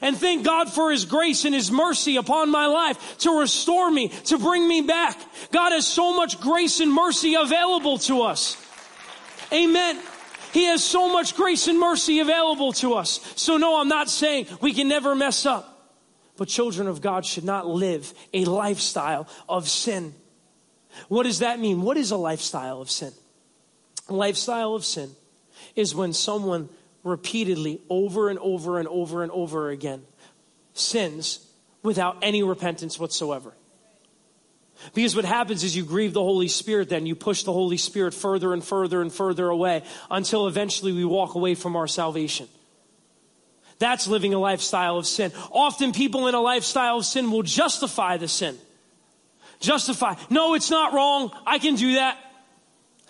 And 0.00 0.16
thank 0.16 0.44
God 0.44 0.72
for 0.72 0.90
His 0.90 1.04
grace 1.04 1.44
and 1.44 1.54
His 1.54 1.70
mercy 1.70 2.16
upon 2.16 2.50
my 2.50 2.66
life 2.66 3.18
to 3.18 3.38
restore 3.38 3.90
me, 3.90 4.08
to 4.08 4.38
bring 4.38 4.66
me 4.66 4.80
back. 4.80 5.20
God 5.50 5.72
has 5.72 5.86
so 5.86 6.16
much 6.16 6.40
grace 6.40 6.80
and 6.80 6.92
mercy 6.92 7.34
available 7.34 7.98
to 7.98 8.22
us. 8.22 8.56
Amen. 9.52 10.00
He 10.52 10.64
has 10.64 10.84
so 10.84 11.12
much 11.12 11.34
grace 11.34 11.68
and 11.68 11.78
mercy 11.78 12.20
available 12.20 12.72
to 12.74 12.94
us. 12.94 13.20
So 13.36 13.56
no, 13.56 13.80
I'm 13.80 13.88
not 13.88 14.10
saying 14.10 14.46
we 14.60 14.72
can 14.72 14.88
never 14.88 15.14
mess 15.14 15.46
up. 15.46 15.68
But 16.36 16.48
children 16.48 16.88
of 16.88 17.00
God 17.00 17.24
should 17.26 17.44
not 17.44 17.66
live 17.66 18.12
a 18.32 18.44
lifestyle 18.44 19.28
of 19.48 19.68
sin. 19.68 20.14
What 21.08 21.24
does 21.24 21.40
that 21.40 21.60
mean? 21.60 21.82
What 21.82 21.96
is 21.96 22.10
a 22.10 22.16
lifestyle 22.16 22.80
of 22.80 22.90
sin? 22.90 23.12
A 24.08 24.14
lifestyle 24.14 24.74
of 24.74 24.84
sin 24.84 25.10
is 25.76 25.94
when 25.94 26.12
someone 26.12 26.68
repeatedly, 27.04 27.80
over 27.88 28.28
and 28.28 28.38
over 28.38 28.78
and 28.78 28.88
over 28.88 29.22
and 29.22 29.32
over 29.32 29.70
again, 29.70 30.02
sins 30.74 31.46
without 31.82 32.18
any 32.22 32.42
repentance 32.42 32.98
whatsoever. 32.98 33.52
Because 34.94 35.14
what 35.14 35.24
happens 35.24 35.62
is 35.62 35.76
you 35.76 35.84
grieve 35.84 36.12
the 36.12 36.22
Holy 36.22 36.48
Spirit, 36.48 36.88
then 36.88 37.06
you 37.06 37.14
push 37.14 37.44
the 37.44 37.52
Holy 37.52 37.76
Spirit 37.76 38.14
further 38.14 38.52
and 38.52 38.64
further 38.64 39.00
and 39.00 39.12
further 39.12 39.48
away 39.48 39.84
until 40.10 40.48
eventually 40.48 40.92
we 40.92 41.04
walk 41.04 41.34
away 41.34 41.54
from 41.54 41.76
our 41.76 41.86
salvation. 41.86 42.48
That's 43.78 44.06
living 44.06 44.34
a 44.34 44.38
lifestyle 44.38 44.96
of 44.96 45.06
sin. 45.06 45.32
Often 45.50 45.92
people 45.92 46.28
in 46.28 46.34
a 46.34 46.40
lifestyle 46.40 46.98
of 46.98 47.04
sin 47.04 47.30
will 47.30 47.42
justify 47.42 48.16
the 48.16 48.28
sin. 48.28 48.56
Justify. 49.60 50.14
No, 50.30 50.54
it's 50.54 50.70
not 50.70 50.92
wrong. 50.92 51.30
I 51.46 51.58
can 51.58 51.76
do 51.76 51.94
that. 51.94 52.18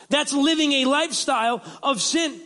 That's 0.08 0.32
living 0.32 0.72
a 0.72 0.84
lifestyle 0.84 1.62
of 1.82 2.00
sin. 2.00 2.40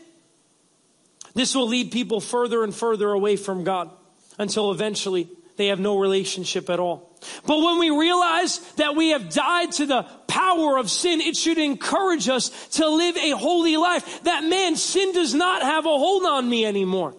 This 1.36 1.54
will 1.54 1.68
lead 1.68 1.92
people 1.92 2.18
further 2.20 2.64
and 2.64 2.74
further 2.74 3.10
away 3.10 3.36
from 3.36 3.62
God 3.62 3.90
until 4.38 4.72
eventually 4.72 5.28
they 5.56 5.66
have 5.66 5.78
no 5.78 5.98
relationship 5.98 6.70
at 6.70 6.80
all. 6.80 7.14
But 7.46 7.58
when 7.58 7.78
we 7.78 7.90
realize 7.90 8.58
that 8.76 8.96
we 8.96 9.10
have 9.10 9.28
died 9.28 9.72
to 9.72 9.84
the 9.84 10.04
power 10.28 10.78
of 10.78 10.90
sin, 10.90 11.20
it 11.20 11.36
should 11.36 11.58
encourage 11.58 12.30
us 12.30 12.48
to 12.76 12.88
live 12.88 13.18
a 13.18 13.30
holy 13.32 13.76
life. 13.76 14.24
That 14.24 14.44
man, 14.44 14.76
sin 14.76 15.12
does 15.12 15.34
not 15.34 15.60
have 15.60 15.84
a 15.84 15.90
hold 15.90 16.24
on 16.24 16.48
me 16.48 16.64
anymore. 16.64 17.14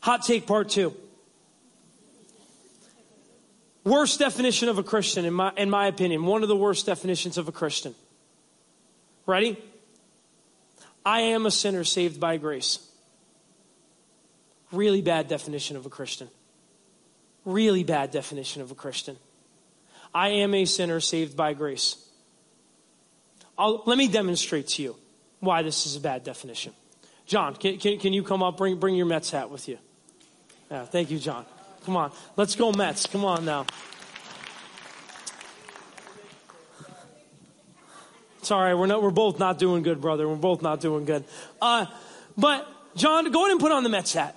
Hot 0.00 0.22
take 0.22 0.46
part 0.46 0.68
two. 0.68 0.94
Worst 3.82 4.20
definition 4.20 4.68
of 4.68 4.78
a 4.78 4.84
Christian, 4.84 5.24
in 5.24 5.34
my, 5.34 5.52
in 5.56 5.70
my 5.70 5.88
opinion, 5.88 6.24
one 6.24 6.44
of 6.44 6.48
the 6.48 6.56
worst 6.56 6.86
definitions 6.86 7.36
of 7.36 7.48
a 7.48 7.52
Christian. 7.52 7.96
Ready? 9.26 9.60
I 11.04 11.22
am 11.22 11.46
a 11.46 11.50
sinner 11.50 11.82
saved 11.82 12.20
by 12.20 12.36
grace. 12.36 12.87
Really 14.72 15.02
bad 15.02 15.28
definition 15.28 15.76
of 15.76 15.86
a 15.86 15.88
Christian. 15.88 16.28
Really 17.44 17.84
bad 17.84 18.10
definition 18.10 18.62
of 18.62 18.70
a 18.70 18.74
Christian. 18.74 19.16
I 20.14 20.28
am 20.28 20.54
a 20.54 20.64
sinner 20.64 21.00
saved 21.00 21.36
by 21.36 21.54
grace. 21.54 21.96
I'll, 23.56 23.82
let 23.86 23.98
me 23.98 24.08
demonstrate 24.08 24.68
to 24.68 24.82
you 24.82 24.96
why 25.40 25.62
this 25.62 25.86
is 25.86 25.96
a 25.96 26.00
bad 26.00 26.24
definition. 26.24 26.72
John, 27.26 27.54
can, 27.56 27.78
can, 27.78 27.98
can 27.98 28.12
you 28.12 28.22
come 28.22 28.42
up? 28.42 28.56
Bring, 28.56 28.78
bring 28.78 28.94
your 28.94 29.06
Mets 29.06 29.30
hat 29.30 29.50
with 29.50 29.68
you. 29.68 29.78
Yeah, 30.70 30.84
thank 30.84 31.10
you, 31.10 31.18
John. 31.18 31.44
Come 31.84 31.96
on. 31.96 32.12
Let's 32.36 32.54
go, 32.54 32.72
Mets. 32.72 33.06
Come 33.06 33.24
on 33.24 33.44
now. 33.44 33.66
Sorry, 38.42 38.74
we're, 38.74 38.86
not, 38.86 39.02
we're 39.02 39.10
both 39.10 39.38
not 39.38 39.58
doing 39.58 39.82
good, 39.82 40.00
brother. 40.00 40.26
We're 40.26 40.36
both 40.36 40.62
not 40.62 40.80
doing 40.80 41.04
good. 41.04 41.24
Uh, 41.60 41.86
but, 42.36 42.66
John, 42.96 43.30
go 43.30 43.40
ahead 43.40 43.52
and 43.52 43.60
put 43.60 43.72
on 43.72 43.82
the 43.82 43.90
Mets 43.90 44.14
hat. 44.14 44.36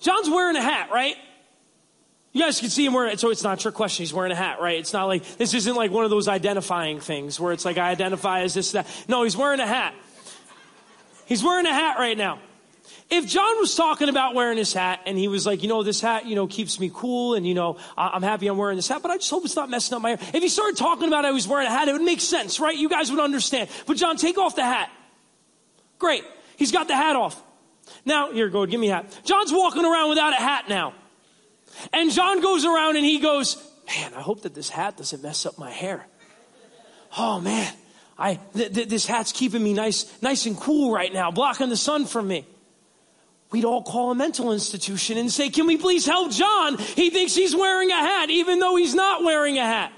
John's 0.00 0.28
wearing 0.28 0.56
a 0.56 0.62
hat, 0.62 0.90
right? 0.92 1.16
You 2.32 2.42
guys 2.42 2.60
can 2.60 2.68
see 2.68 2.84
him 2.84 2.92
wearing 2.92 3.12
it, 3.12 3.20
so 3.20 3.30
it's 3.30 3.42
not 3.42 3.64
your 3.64 3.72
question. 3.72 4.02
He's 4.02 4.12
wearing 4.12 4.32
a 4.32 4.36
hat, 4.36 4.60
right? 4.60 4.78
It's 4.78 4.92
not 4.92 5.06
like, 5.06 5.24
this 5.38 5.54
isn't 5.54 5.74
like 5.74 5.90
one 5.90 6.04
of 6.04 6.10
those 6.10 6.28
identifying 6.28 7.00
things 7.00 7.40
where 7.40 7.52
it's 7.52 7.64
like 7.64 7.78
I 7.78 7.90
identify 7.90 8.42
as 8.42 8.54
this, 8.54 8.72
that. 8.72 8.86
No, 9.08 9.24
he's 9.24 9.36
wearing 9.36 9.60
a 9.60 9.66
hat. 9.66 9.94
He's 11.26 11.42
wearing 11.42 11.66
a 11.66 11.72
hat 11.72 11.98
right 11.98 12.16
now. 12.16 12.38
If 13.10 13.26
John 13.26 13.58
was 13.58 13.74
talking 13.74 14.10
about 14.10 14.34
wearing 14.34 14.58
his 14.58 14.72
hat 14.72 15.00
and 15.06 15.16
he 15.16 15.28
was 15.28 15.46
like, 15.46 15.62
you 15.62 15.68
know, 15.68 15.82
this 15.82 16.00
hat, 16.00 16.26
you 16.26 16.34
know, 16.34 16.46
keeps 16.46 16.78
me 16.78 16.90
cool 16.92 17.34
and, 17.34 17.46
you 17.46 17.54
know, 17.54 17.78
I'm 17.96 18.22
happy 18.22 18.46
I'm 18.46 18.58
wearing 18.58 18.76
this 18.76 18.88
hat, 18.88 19.00
but 19.02 19.10
I 19.10 19.16
just 19.16 19.30
hope 19.30 19.46
it's 19.46 19.56
not 19.56 19.70
messing 19.70 19.96
up 19.96 20.02
my 20.02 20.10
hair. 20.10 20.18
If 20.34 20.42
he 20.42 20.48
started 20.48 20.76
talking 20.76 21.08
about 21.08 21.24
he 21.24 21.32
was 21.32 21.48
wearing 21.48 21.66
a 21.66 21.70
hat, 21.70 21.88
it 21.88 21.92
would 21.92 22.02
make 22.02 22.20
sense, 22.20 22.60
right? 22.60 22.76
You 22.76 22.90
guys 22.90 23.10
would 23.10 23.20
understand. 23.20 23.70
But 23.86 23.96
John, 23.96 24.16
take 24.16 24.36
off 24.36 24.56
the 24.56 24.62
hat. 24.62 24.90
Great. 25.98 26.22
He's 26.56 26.70
got 26.70 26.86
the 26.86 26.96
hat 26.96 27.16
off. 27.16 27.42
Now, 28.08 28.32
here, 28.32 28.48
go, 28.48 28.66
give 28.66 28.80
me 28.80 28.90
a 28.90 28.96
hat. 28.96 29.20
John's 29.24 29.52
walking 29.52 29.84
around 29.84 30.08
without 30.08 30.32
a 30.32 30.42
hat 30.42 30.68
now. 30.68 30.94
And 31.92 32.10
John 32.10 32.40
goes 32.40 32.64
around 32.64 32.96
and 32.96 33.04
he 33.04 33.20
goes, 33.20 33.56
man, 33.86 34.14
I 34.14 34.20
hope 34.20 34.42
that 34.42 34.54
this 34.54 34.68
hat 34.68 34.96
doesn't 34.96 35.22
mess 35.22 35.46
up 35.46 35.58
my 35.58 35.70
hair. 35.70 36.06
Oh 37.16 37.40
man, 37.40 37.72
I, 38.18 38.34
th- 38.54 38.74
th- 38.74 38.88
this 38.88 39.06
hat's 39.06 39.32
keeping 39.32 39.62
me 39.62 39.74
nice, 39.74 40.20
nice 40.20 40.46
and 40.46 40.56
cool 40.56 40.92
right 40.92 41.12
now, 41.12 41.30
blocking 41.30 41.68
the 41.68 41.76
sun 41.76 42.06
from 42.06 42.26
me 42.26 42.44
we'd 43.50 43.64
all 43.64 43.82
call 43.82 44.10
a 44.10 44.14
mental 44.14 44.52
institution 44.52 45.16
and 45.16 45.30
say, 45.30 45.50
Can 45.50 45.66
we 45.66 45.76
please 45.76 46.06
help 46.06 46.32
John? 46.32 46.78
He 46.78 47.10
thinks 47.10 47.34
he's 47.34 47.54
wearing 47.54 47.90
a 47.90 47.96
hat, 47.96 48.30
even 48.30 48.58
though 48.58 48.76
he's 48.76 48.94
not 48.94 49.22
wearing 49.22 49.58
a 49.58 49.64
hat. 49.64 49.92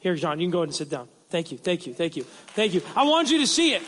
Here, 0.00 0.14
John, 0.14 0.40
you 0.40 0.46
can 0.46 0.52
go 0.52 0.58
ahead 0.58 0.68
and 0.68 0.74
sit 0.74 0.88
down. 0.88 1.08
Thank 1.28 1.52
you, 1.52 1.58
thank 1.58 1.86
you, 1.86 1.94
thank 1.94 2.16
you, 2.16 2.22
thank 2.54 2.74
you. 2.74 2.82
I 2.96 3.04
want 3.04 3.30
you 3.30 3.38
to 3.38 3.46
see 3.46 3.74
it. 3.74 3.82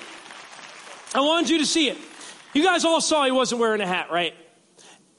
I 1.14 1.20
want 1.20 1.48
you 1.48 1.58
to 1.58 1.66
see 1.66 1.88
it. 1.88 1.96
You 2.52 2.64
guys 2.64 2.84
all 2.84 3.00
saw 3.00 3.24
he 3.24 3.30
wasn't 3.30 3.60
wearing 3.60 3.80
a 3.80 3.86
hat, 3.86 4.10
right? 4.10 4.34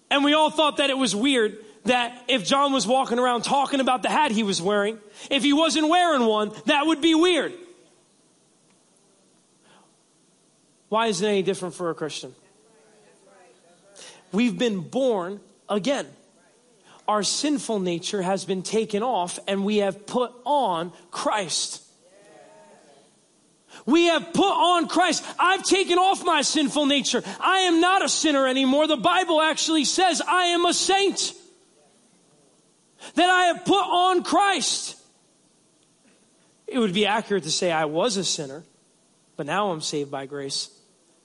And 0.10 0.24
we 0.24 0.34
all 0.34 0.50
thought 0.50 0.78
that 0.78 0.90
it 0.90 0.98
was 0.98 1.16
weird 1.16 1.58
that 1.86 2.26
if 2.28 2.46
John 2.46 2.74
was 2.74 2.86
walking 2.86 3.18
around 3.18 3.44
talking 3.44 3.80
about 3.80 4.04
the 4.04 4.10
hat 4.10 4.32
he 4.32 4.44
was 4.44 4.62
wearing, 4.62 5.00
if 5.30 5.44
he 5.44 5.54
wasn't 5.54 5.88
wearing 5.88 6.26
one, 6.26 6.52
that 6.66 6.86
would 6.86 7.02
be 7.02 7.16
weird. 7.16 7.54
Why 10.90 11.08
is 11.08 11.22
it 11.22 11.28
any 11.28 11.42
different 11.42 11.74
for 11.74 11.90
a 11.90 11.96
Christian? 11.96 12.36
We've 14.34 14.58
been 14.58 14.82
born 14.82 15.40
again. 15.70 16.08
Our 17.08 17.24
sinful 17.24 17.80
nature 17.80 18.22
has 18.22 18.46
been 18.46 18.62
taken 18.62 19.02
off 19.02 19.40
and 19.48 19.66
we 19.66 19.78
have 19.78 20.06
put 20.06 20.32
on 20.46 20.92
Christ. 21.10 21.82
We 23.86 24.06
have 24.06 24.34
put 24.34 24.52
on 24.52 24.88
Christ. 24.88 25.24
I've 25.40 25.64
taken 25.64 25.98
off 25.98 26.24
my 26.26 26.42
sinful 26.42 26.86
nature. 26.86 27.24
I 27.40 27.60
am 27.62 27.82
not 27.82 28.04
a 28.04 28.10
sinner 28.10 28.48
anymore. 28.48 28.88
The 28.88 28.98
Bible 28.98 29.42
actually 29.42 29.86
says 29.86 30.22
I 30.22 30.48
am 30.48 30.66
a 30.66 30.74
saint. 30.74 31.34
That 33.16 33.30
I 33.30 33.46
have 33.46 33.66
put 33.66 33.82
on 33.82 34.24
Christ. 34.24 34.98
It 36.68 36.80
would 36.80 36.94
be 36.94 37.06
accurate 37.06 37.44
to 37.44 37.52
say 37.52 37.72
I 37.72 37.86
was 37.86 38.18
a 38.18 38.24
sinner, 38.24 38.64
but 39.36 39.46
now 39.46 39.72
I'm 39.72 39.82
saved 39.82 40.12
by 40.12 40.26
grace. 40.26 40.70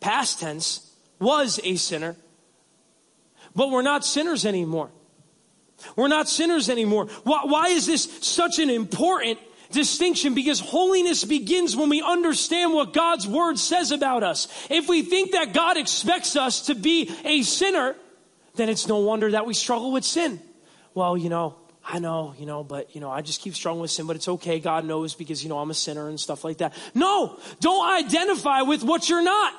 Past 0.01 0.41
tense, 0.41 0.87
was 1.19 1.61
a 1.65 1.77
sinner, 1.77 2.17
but 3.55 3.71
we're 3.71 3.83
not 3.83 4.05
sinners 4.05 4.45
anymore. 4.45 4.91
We're 5.95 6.09
not 6.09 6.29
sinners 6.29 6.69
anymore. 6.69 7.07
Why, 7.25 7.41
why 7.45 7.69
is 7.69 7.87
this 7.87 8.05
such 8.21 8.59
an 8.59 8.71
important 8.71 9.39
distinction? 9.71 10.35
Because 10.35 10.61
holiness 10.61 11.25
begins 11.25 11.77
when 11.77 11.89
we 11.89 12.03
understand 12.03 12.73
what 12.73 12.93
God's 12.93 13.27
word 13.27 13.59
says 13.59 13.91
about 13.91 14.23
us. 14.23 14.49
If 14.71 14.89
we 14.89 15.03
think 15.03 15.33
that 15.33 15.53
God 15.53 15.77
expects 15.77 16.37
us 16.37 16.67
to 16.67 16.75
be 16.75 17.11
a 17.25 17.43
sinner, 17.43 17.97
then 18.55 18.69
it's 18.69 18.87
no 18.87 18.99
wonder 18.99 19.31
that 19.31 19.47
we 19.47 19.55
struggle 19.55 19.93
with 19.93 20.05
sin. 20.05 20.41
Well, 20.95 21.17
you 21.17 21.29
know, 21.29 21.57
I 21.85 22.01
know, 22.01 22.35
you 22.39 22.47
know, 22.47 22.65
but, 22.65 22.95
you 22.95 23.01
know, 23.01 23.11
I 23.11 23.21
just 23.21 23.41
keep 23.41 23.55
struggling 23.55 23.83
with 23.83 23.91
sin, 23.91 24.07
but 24.07 24.17
it's 24.17 24.29
okay. 24.29 24.59
God 24.59 24.85
knows 24.85 25.15
because, 25.15 25.43
you 25.43 25.49
know, 25.49 25.59
I'm 25.59 25.71
a 25.71 25.75
sinner 25.75 26.09
and 26.09 26.19
stuff 26.19 26.43
like 26.43 26.59
that. 26.59 26.75
No, 26.95 27.39
don't 27.61 27.89
identify 27.89 28.63
with 28.63 28.83
what 28.83 29.09
you're 29.09 29.23
not. 29.23 29.55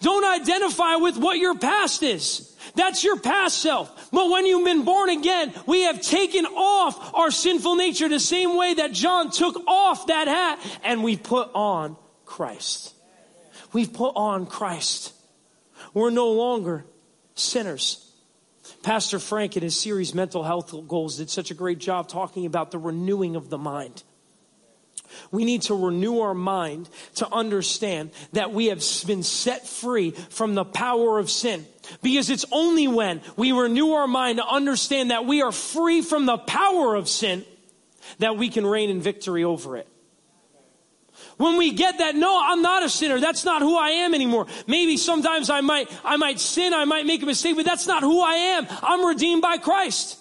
Don't 0.00 0.24
identify 0.24 0.96
with 0.96 1.16
what 1.16 1.38
your 1.38 1.56
past 1.56 2.02
is. 2.02 2.56
That's 2.74 3.02
your 3.02 3.18
past 3.18 3.58
self. 3.58 4.10
But 4.10 4.30
when 4.30 4.46
you've 4.46 4.64
been 4.64 4.84
born 4.84 5.10
again, 5.10 5.52
we 5.66 5.82
have 5.82 6.00
taken 6.00 6.46
off 6.46 7.14
our 7.14 7.30
sinful 7.30 7.76
nature 7.76 8.08
the 8.08 8.20
same 8.20 8.56
way 8.56 8.74
that 8.74 8.92
John 8.92 9.30
took 9.30 9.56
off 9.66 10.06
that 10.06 10.28
hat 10.28 10.80
and 10.84 11.02
we 11.02 11.16
put 11.16 11.50
on 11.54 11.96
Christ. 12.24 12.94
We've 13.72 13.92
put 13.92 14.12
on 14.16 14.46
Christ. 14.46 15.12
We're 15.94 16.10
no 16.10 16.30
longer 16.32 16.84
sinners. 17.34 18.04
Pastor 18.82 19.18
Frank 19.18 19.56
in 19.56 19.62
his 19.62 19.78
series 19.78 20.14
Mental 20.14 20.42
Health 20.42 20.74
Goals 20.86 21.16
did 21.16 21.30
such 21.30 21.50
a 21.50 21.54
great 21.54 21.78
job 21.78 22.08
talking 22.08 22.46
about 22.46 22.70
the 22.70 22.78
renewing 22.78 23.36
of 23.36 23.50
the 23.50 23.58
mind. 23.58 24.02
We 25.30 25.44
need 25.44 25.62
to 25.62 25.74
renew 25.74 26.20
our 26.20 26.34
mind 26.34 26.88
to 27.16 27.32
understand 27.32 28.10
that 28.32 28.52
we 28.52 28.66
have 28.66 28.82
been 29.06 29.22
set 29.22 29.66
free 29.66 30.10
from 30.10 30.54
the 30.54 30.64
power 30.64 31.18
of 31.18 31.30
sin. 31.30 31.66
Because 32.02 32.30
it's 32.30 32.44
only 32.52 32.88
when 32.88 33.22
we 33.36 33.52
renew 33.52 33.92
our 33.92 34.06
mind 34.06 34.38
to 34.38 34.46
understand 34.46 35.10
that 35.10 35.24
we 35.24 35.42
are 35.42 35.52
free 35.52 36.02
from 36.02 36.26
the 36.26 36.38
power 36.38 36.94
of 36.94 37.08
sin 37.08 37.44
that 38.18 38.36
we 38.36 38.48
can 38.48 38.66
reign 38.66 38.90
in 38.90 39.00
victory 39.00 39.44
over 39.44 39.76
it. 39.76 39.88
When 41.36 41.56
we 41.56 41.72
get 41.72 41.98
that, 41.98 42.16
no, 42.16 42.40
I'm 42.42 42.62
not 42.62 42.82
a 42.82 42.88
sinner. 42.88 43.20
That's 43.20 43.44
not 43.44 43.62
who 43.62 43.76
I 43.76 43.90
am 43.90 44.14
anymore. 44.14 44.46
Maybe 44.66 44.96
sometimes 44.96 45.50
I 45.50 45.60
might, 45.60 45.88
I 46.04 46.16
might 46.16 46.40
sin, 46.40 46.74
I 46.74 46.84
might 46.84 47.06
make 47.06 47.22
a 47.22 47.26
mistake, 47.26 47.56
but 47.56 47.64
that's 47.64 47.86
not 47.86 48.02
who 48.02 48.20
I 48.20 48.34
am. 48.34 48.66
I'm 48.82 49.06
redeemed 49.06 49.42
by 49.42 49.58
Christ. 49.58 50.18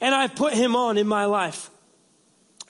And 0.00 0.14
I've 0.14 0.34
put 0.34 0.54
him 0.54 0.74
on 0.74 0.96
in 0.96 1.06
my 1.06 1.26
life. 1.26 1.70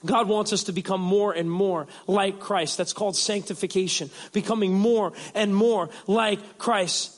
God 0.05 0.27
wants 0.27 0.53
us 0.53 0.63
to 0.65 0.71
become 0.71 1.01
more 1.01 1.33
and 1.33 1.49
more 1.51 1.87
like 2.07 2.39
Christ. 2.39 2.77
That's 2.77 2.93
called 2.93 3.15
sanctification. 3.15 4.09
Becoming 4.31 4.73
more 4.73 5.13
and 5.33 5.55
more 5.55 5.89
like 6.07 6.57
Christ. 6.57 7.15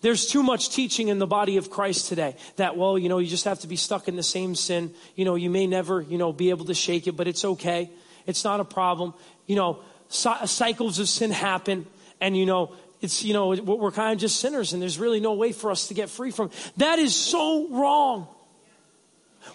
There's 0.00 0.26
too 0.26 0.42
much 0.42 0.70
teaching 0.70 1.08
in 1.08 1.18
the 1.18 1.26
body 1.26 1.56
of 1.56 1.70
Christ 1.70 2.08
today 2.08 2.36
that, 2.56 2.76
well, 2.76 2.98
you 2.98 3.08
know, 3.08 3.18
you 3.18 3.26
just 3.26 3.46
have 3.46 3.60
to 3.60 3.66
be 3.66 3.76
stuck 3.76 4.06
in 4.08 4.16
the 4.16 4.22
same 4.22 4.54
sin. 4.54 4.94
You 5.16 5.24
know, 5.24 5.34
you 5.34 5.50
may 5.50 5.66
never, 5.66 6.00
you 6.02 6.18
know, 6.18 6.32
be 6.32 6.50
able 6.50 6.66
to 6.66 6.74
shake 6.74 7.06
it, 7.06 7.12
but 7.12 7.26
it's 7.26 7.44
okay. 7.44 7.90
It's 8.26 8.44
not 8.44 8.60
a 8.60 8.64
problem. 8.64 9.14
You 9.46 9.56
know, 9.56 9.80
cycles 10.08 10.98
of 10.98 11.08
sin 11.08 11.30
happen 11.30 11.86
and, 12.20 12.36
you 12.36 12.46
know, 12.46 12.74
it's, 13.00 13.24
you 13.24 13.32
know, 13.32 13.48
we're 13.48 13.92
kind 13.92 14.12
of 14.12 14.18
just 14.18 14.40
sinners 14.40 14.72
and 14.72 14.82
there's 14.82 14.98
really 14.98 15.20
no 15.20 15.34
way 15.34 15.52
for 15.52 15.70
us 15.70 15.88
to 15.88 15.94
get 15.94 16.10
free 16.10 16.30
from. 16.30 16.50
That 16.76 16.98
is 16.98 17.14
so 17.14 17.68
wrong. 17.70 18.28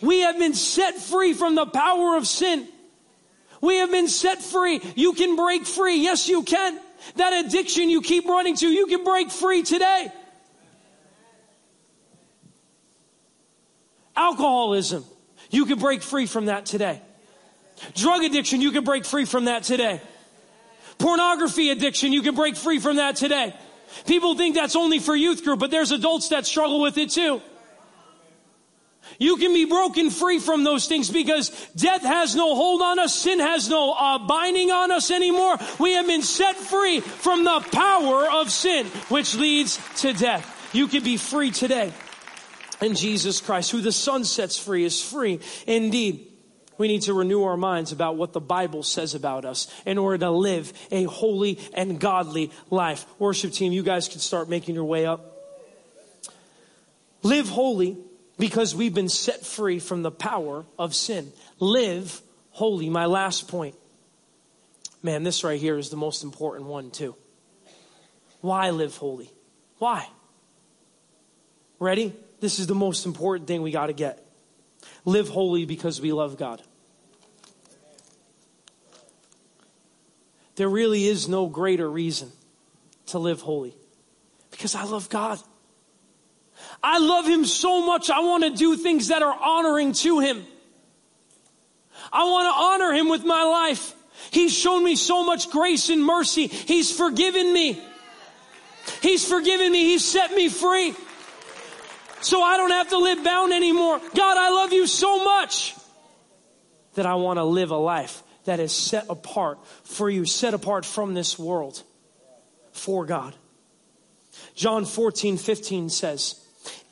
We 0.01 0.21
have 0.21 0.37
been 0.37 0.53
set 0.53 0.95
free 0.95 1.33
from 1.33 1.55
the 1.55 1.65
power 1.65 2.17
of 2.17 2.27
sin. 2.27 2.67
We 3.61 3.77
have 3.77 3.91
been 3.91 4.07
set 4.07 4.41
free. 4.41 4.81
You 4.95 5.13
can 5.13 5.35
break 5.35 5.65
free. 5.65 6.01
Yes, 6.01 6.27
you 6.27 6.43
can. 6.43 6.79
That 7.15 7.45
addiction 7.45 7.89
you 7.89 8.01
keep 8.01 8.25
running 8.25 8.55
to, 8.57 8.67
you 8.67 8.87
can 8.87 9.03
break 9.03 9.31
free 9.31 9.63
today. 9.63 10.11
Alcoholism, 14.15 15.03
you 15.49 15.65
can 15.65 15.79
break 15.79 16.01
free 16.01 16.25
from 16.25 16.45
that 16.45 16.65
today. 16.65 17.01
Drug 17.95 18.23
addiction, 18.23 18.61
you 18.61 18.71
can 18.71 18.83
break 18.83 19.05
free 19.05 19.25
from 19.25 19.45
that 19.45 19.63
today. 19.63 20.01
Pornography 20.97 21.69
addiction, 21.71 22.13
you 22.13 22.21
can 22.21 22.35
break 22.35 22.55
free 22.55 22.79
from 22.79 22.97
that 22.97 23.15
today. 23.15 23.53
People 24.05 24.35
think 24.35 24.55
that's 24.55 24.75
only 24.75 24.99
for 24.99 25.15
youth 25.15 25.43
group, 25.43 25.59
but 25.59 25.71
there's 25.71 25.91
adults 25.91 26.29
that 26.29 26.45
struggle 26.45 26.81
with 26.81 26.97
it 26.97 27.09
too. 27.09 27.41
You 29.19 29.37
can 29.37 29.53
be 29.53 29.65
broken 29.65 30.09
free 30.09 30.39
from 30.39 30.63
those 30.63 30.87
things 30.87 31.09
because 31.09 31.49
death 31.75 32.03
has 32.03 32.35
no 32.35 32.55
hold 32.55 32.81
on 32.81 32.99
us. 32.99 33.15
Sin 33.15 33.39
has 33.39 33.69
no 33.69 33.93
uh, 33.93 34.19
binding 34.19 34.71
on 34.71 34.91
us 34.91 35.11
anymore. 35.11 35.57
We 35.79 35.93
have 35.93 36.07
been 36.07 36.23
set 36.23 36.55
free 36.55 36.99
from 36.99 37.43
the 37.43 37.59
power 37.71 38.29
of 38.31 38.49
sin, 38.49 38.87
which 39.09 39.35
leads 39.35 39.79
to 40.01 40.13
death. 40.13 40.71
You 40.73 40.87
can 40.87 41.03
be 41.03 41.17
free 41.17 41.51
today 41.51 41.93
in 42.81 42.95
Jesus 42.95 43.41
Christ. 43.41 43.71
Who 43.71 43.81
the 43.81 43.91
Son 43.91 44.23
sets 44.23 44.57
free 44.57 44.83
is 44.83 45.01
free 45.01 45.39
indeed. 45.67 46.29
We 46.77 46.87
need 46.87 47.03
to 47.03 47.13
renew 47.13 47.43
our 47.43 47.57
minds 47.57 47.91
about 47.91 48.17
what 48.17 48.33
the 48.33 48.41
Bible 48.41 48.81
says 48.81 49.13
about 49.13 49.45
us 49.45 49.71
in 49.85 49.97
order 49.97 50.17
to 50.19 50.31
live 50.31 50.73
a 50.91 51.03
holy 51.03 51.59
and 51.73 51.99
godly 51.99 52.51
life. 52.71 53.05
Worship 53.19 53.51
team, 53.51 53.71
you 53.73 53.83
guys 53.83 54.07
can 54.07 54.19
start 54.19 54.49
making 54.49 54.75
your 54.75 54.85
way 54.85 55.05
up. 55.05 55.29
Live 57.21 57.47
holy 57.47 57.97
because 58.37 58.75
we've 58.75 58.93
been 58.93 59.09
set 59.09 59.45
free 59.45 59.79
from 59.79 60.01
the 60.01 60.11
power 60.11 60.65
of 60.77 60.95
sin. 60.95 61.31
Live 61.59 62.21
holy. 62.51 62.89
My 62.89 63.05
last 63.05 63.47
point. 63.47 63.75
Man, 65.01 65.23
this 65.23 65.43
right 65.43 65.59
here 65.59 65.77
is 65.77 65.89
the 65.89 65.97
most 65.97 66.23
important 66.23 66.67
one, 66.67 66.91
too. 66.91 67.15
Why 68.41 68.69
live 68.71 68.95
holy? 68.97 69.31
Why? 69.77 70.07
Ready? 71.79 72.13
This 72.39 72.59
is 72.59 72.67
the 72.67 72.75
most 72.75 73.05
important 73.05 73.47
thing 73.47 73.61
we 73.61 73.71
got 73.71 73.87
to 73.87 73.93
get. 73.93 74.25
Live 75.05 75.29
holy 75.29 75.65
because 75.65 75.99
we 75.99 76.13
love 76.13 76.37
God. 76.37 76.61
There 80.55 80.69
really 80.69 81.05
is 81.05 81.27
no 81.27 81.47
greater 81.47 81.89
reason 81.89 82.31
to 83.07 83.19
live 83.19 83.41
holy 83.41 83.75
because 84.51 84.75
I 84.75 84.83
love 84.83 85.09
God. 85.09 85.39
I 86.81 86.99
love 86.99 87.25
him 87.25 87.45
so 87.45 87.85
much. 87.85 88.09
I 88.09 88.19
want 88.19 88.43
to 88.43 88.49
do 88.51 88.75
things 88.75 89.07
that 89.07 89.21
are 89.21 89.37
honoring 89.39 89.93
to 89.93 90.19
him. 90.19 90.45
I 92.11 92.25
want 92.25 92.45
to 92.45 92.85
honor 92.85 92.93
him 92.93 93.09
with 93.09 93.23
my 93.23 93.43
life. 93.43 93.95
He's 94.31 94.53
shown 94.53 94.83
me 94.83 94.95
so 94.95 95.23
much 95.23 95.49
grace 95.49 95.89
and 95.89 96.03
mercy. 96.03 96.47
He's 96.47 96.95
forgiven 96.95 97.53
me. 97.53 97.81
He's 99.01 99.27
forgiven 99.27 99.71
me. 99.71 99.83
He's 99.83 100.05
set 100.05 100.31
me 100.31 100.49
free. 100.49 100.93
So 102.21 102.41
I 102.41 102.57
don't 102.57 102.71
have 102.71 102.89
to 102.89 102.97
live 102.97 103.23
bound 103.23 103.51
anymore. 103.53 103.99
God, 104.15 104.37
I 104.37 104.49
love 104.49 104.73
you 104.73 104.87
so 104.87 105.23
much 105.23 105.75
that 106.93 107.05
I 107.05 107.15
want 107.15 107.37
to 107.37 107.43
live 107.43 107.71
a 107.71 107.77
life 107.77 108.23
that 108.45 108.59
is 108.59 108.71
set 108.71 109.05
apart 109.09 109.59
for 109.83 110.09
you, 110.09 110.25
set 110.25 110.53
apart 110.53 110.85
from 110.85 111.13
this 111.13 111.37
world 111.39 111.81
for 112.71 113.05
God. 113.05 113.35
John 114.55 114.85
14, 114.85 115.37
15 115.37 115.89
says, 115.89 116.42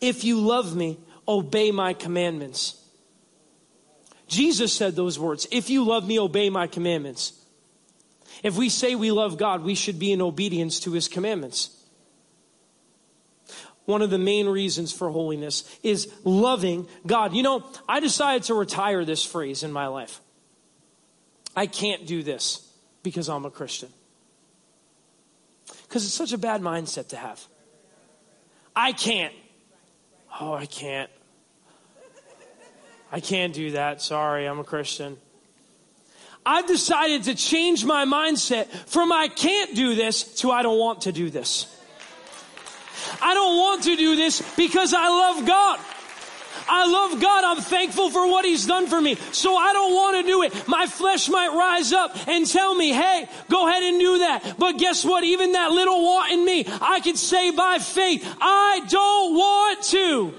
if 0.02 0.24
you 0.24 0.40
love 0.40 0.76
me, 0.76 1.00
obey 1.28 1.72
my 1.72 1.94
commandments. 1.94 2.78
Jesus 4.28 4.74
said 4.74 4.96
those 4.96 5.20
words. 5.20 5.48
If 5.52 5.70
you 5.70 5.84
love 5.84 6.08
me, 6.08 6.20
obey 6.20 6.50
my 6.50 6.68
commandments. 6.68 7.34
If 8.44 8.58
we 8.58 8.70
say 8.70 8.96
we 8.96 9.12
love 9.12 9.38
God, 9.38 9.64
we 9.64 9.76
should 9.76 10.00
be 10.00 10.12
in 10.12 10.22
obedience 10.22 10.80
to 10.82 10.92
his 10.92 11.08
commandments. 11.08 11.78
One 13.86 14.02
of 14.02 14.10
the 14.10 14.18
main 14.18 14.48
reasons 14.48 14.94
for 14.94 15.10
holiness 15.10 15.64
is 15.84 16.12
loving 16.24 16.88
God. 17.06 17.34
You 17.34 17.44
know, 17.44 17.66
I 17.90 18.00
decided 18.00 18.44
to 18.44 18.54
retire 18.54 19.04
this 19.04 19.26
phrase 19.26 19.64
in 19.64 19.72
my 19.72 19.88
life. 19.88 20.22
I 21.56 21.66
can't 21.66 22.08
do 22.08 22.24
this 22.24 22.68
because 23.04 23.28
I'm 23.28 23.46
a 23.46 23.52
Christian. 23.52 23.90
Because 25.84 26.06
it's 26.06 26.14
such 26.14 26.32
a 26.32 26.38
bad 26.38 26.62
mindset 26.62 27.10
to 27.10 27.18
have. 27.18 27.46
I 28.76 28.94
can't. 28.94 29.34
Oh, 30.40 30.54
I 30.54 30.66
can't. 30.66 31.10
I 33.12 33.20
can't 33.20 33.54
do 33.54 33.72
that. 33.72 34.02
Sorry, 34.02 34.46
I'm 34.46 34.60
a 34.60 34.64
Christian. 34.64 35.18
I've 36.46 36.66
decided 36.66 37.24
to 37.24 37.36
change 37.36 37.86
my 37.86 38.06
mindset 38.06 38.68
from 38.68 39.12
I 39.12 39.28
can't 39.28 39.76
do 39.76 39.96
this 39.96 40.24
to 40.42 40.52
I 40.52 40.64
don't 40.64 40.80
want 40.80 41.02
to 41.02 41.12
do 41.12 41.30
this. 41.30 41.68
I 43.22 43.34
don't 43.34 43.58
want 43.58 43.84
to 43.84 43.96
do 43.96 44.16
this 44.16 44.42
because 44.56 44.94
I 44.94 45.08
love 45.08 45.46
God. 45.46 45.80
I 46.68 46.88
love 46.88 47.22
God. 47.22 47.44
I'm 47.44 47.62
thankful 47.62 48.10
for 48.10 48.28
what 48.30 48.46
He's 48.46 48.66
done 48.66 48.88
for 48.88 49.00
me. 49.00 49.16
So 49.32 49.56
I 49.56 49.74
don't 49.74 49.94
want 49.94 50.18
to 50.18 50.24
do 50.24 50.44
it. 50.44 50.68
My 50.68 50.86
flesh 50.88 51.30
might 51.30 51.50
rise 51.50 51.94
up 51.94 52.28
and 52.28 52.46
tell 52.48 52.74
me, 52.76 52.92
hey, 52.92 53.28
go 53.50 53.68
ahead 53.68 53.84
and 53.84 54.00
do 54.00 54.20
that. 54.20 54.56
But 54.58 54.78
guess 54.78 55.04
what? 55.04 55.24
Even 55.24 55.54
that 55.54 55.72
little 55.72 56.02
want 56.02 56.32
in 56.32 56.46
me, 56.46 56.66
I 56.82 57.00
can 57.00 57.16
say 57.16 57.52
by 57.52 57.78
faith, 57.80 58.28
I 58.40 58.86
don't 58.88 59.36
want 59.36 59.84
to. 59.84 60.34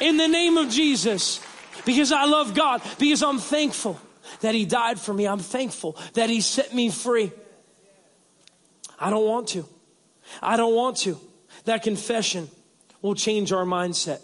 In 0.00 0.16
the 0.16 0.28
name 0.28 0.56
of 0.56 0.70
Jesus. 0.70 1.40
Because 1.84 2.12
I 2.12 2.26
love 2.26 2.54
God. 2.54 2.82
Because 2.98 3.22
I'm 3.22 3.38
thankful 3.38 4.00
that 4.40 4.54
He 4.54 4.64
died 4.64 5.00
for 5.00 5.12
me. 5.12 5.26
I'm 5.26 5.38
thankful 5.40 5.96
that 6.14 6.30
He 6.30 6.40
set 6.40 6.74
me 6.74 6.90
free. 6.90 7.32
I 8.98 9.10
don't 9.10 9.26
want 9.26 9.48
to. 9.48 9.66
I 10.42 10.56
don't 10.56 10.74
want 10.74 10.98
to. 10.98 11.18
That 11.64 11.82
confession 11.82 12.48
will 13.02 13.14
change 13.14 13.52
our 13.52 13.64
mindset. 13.64 14.20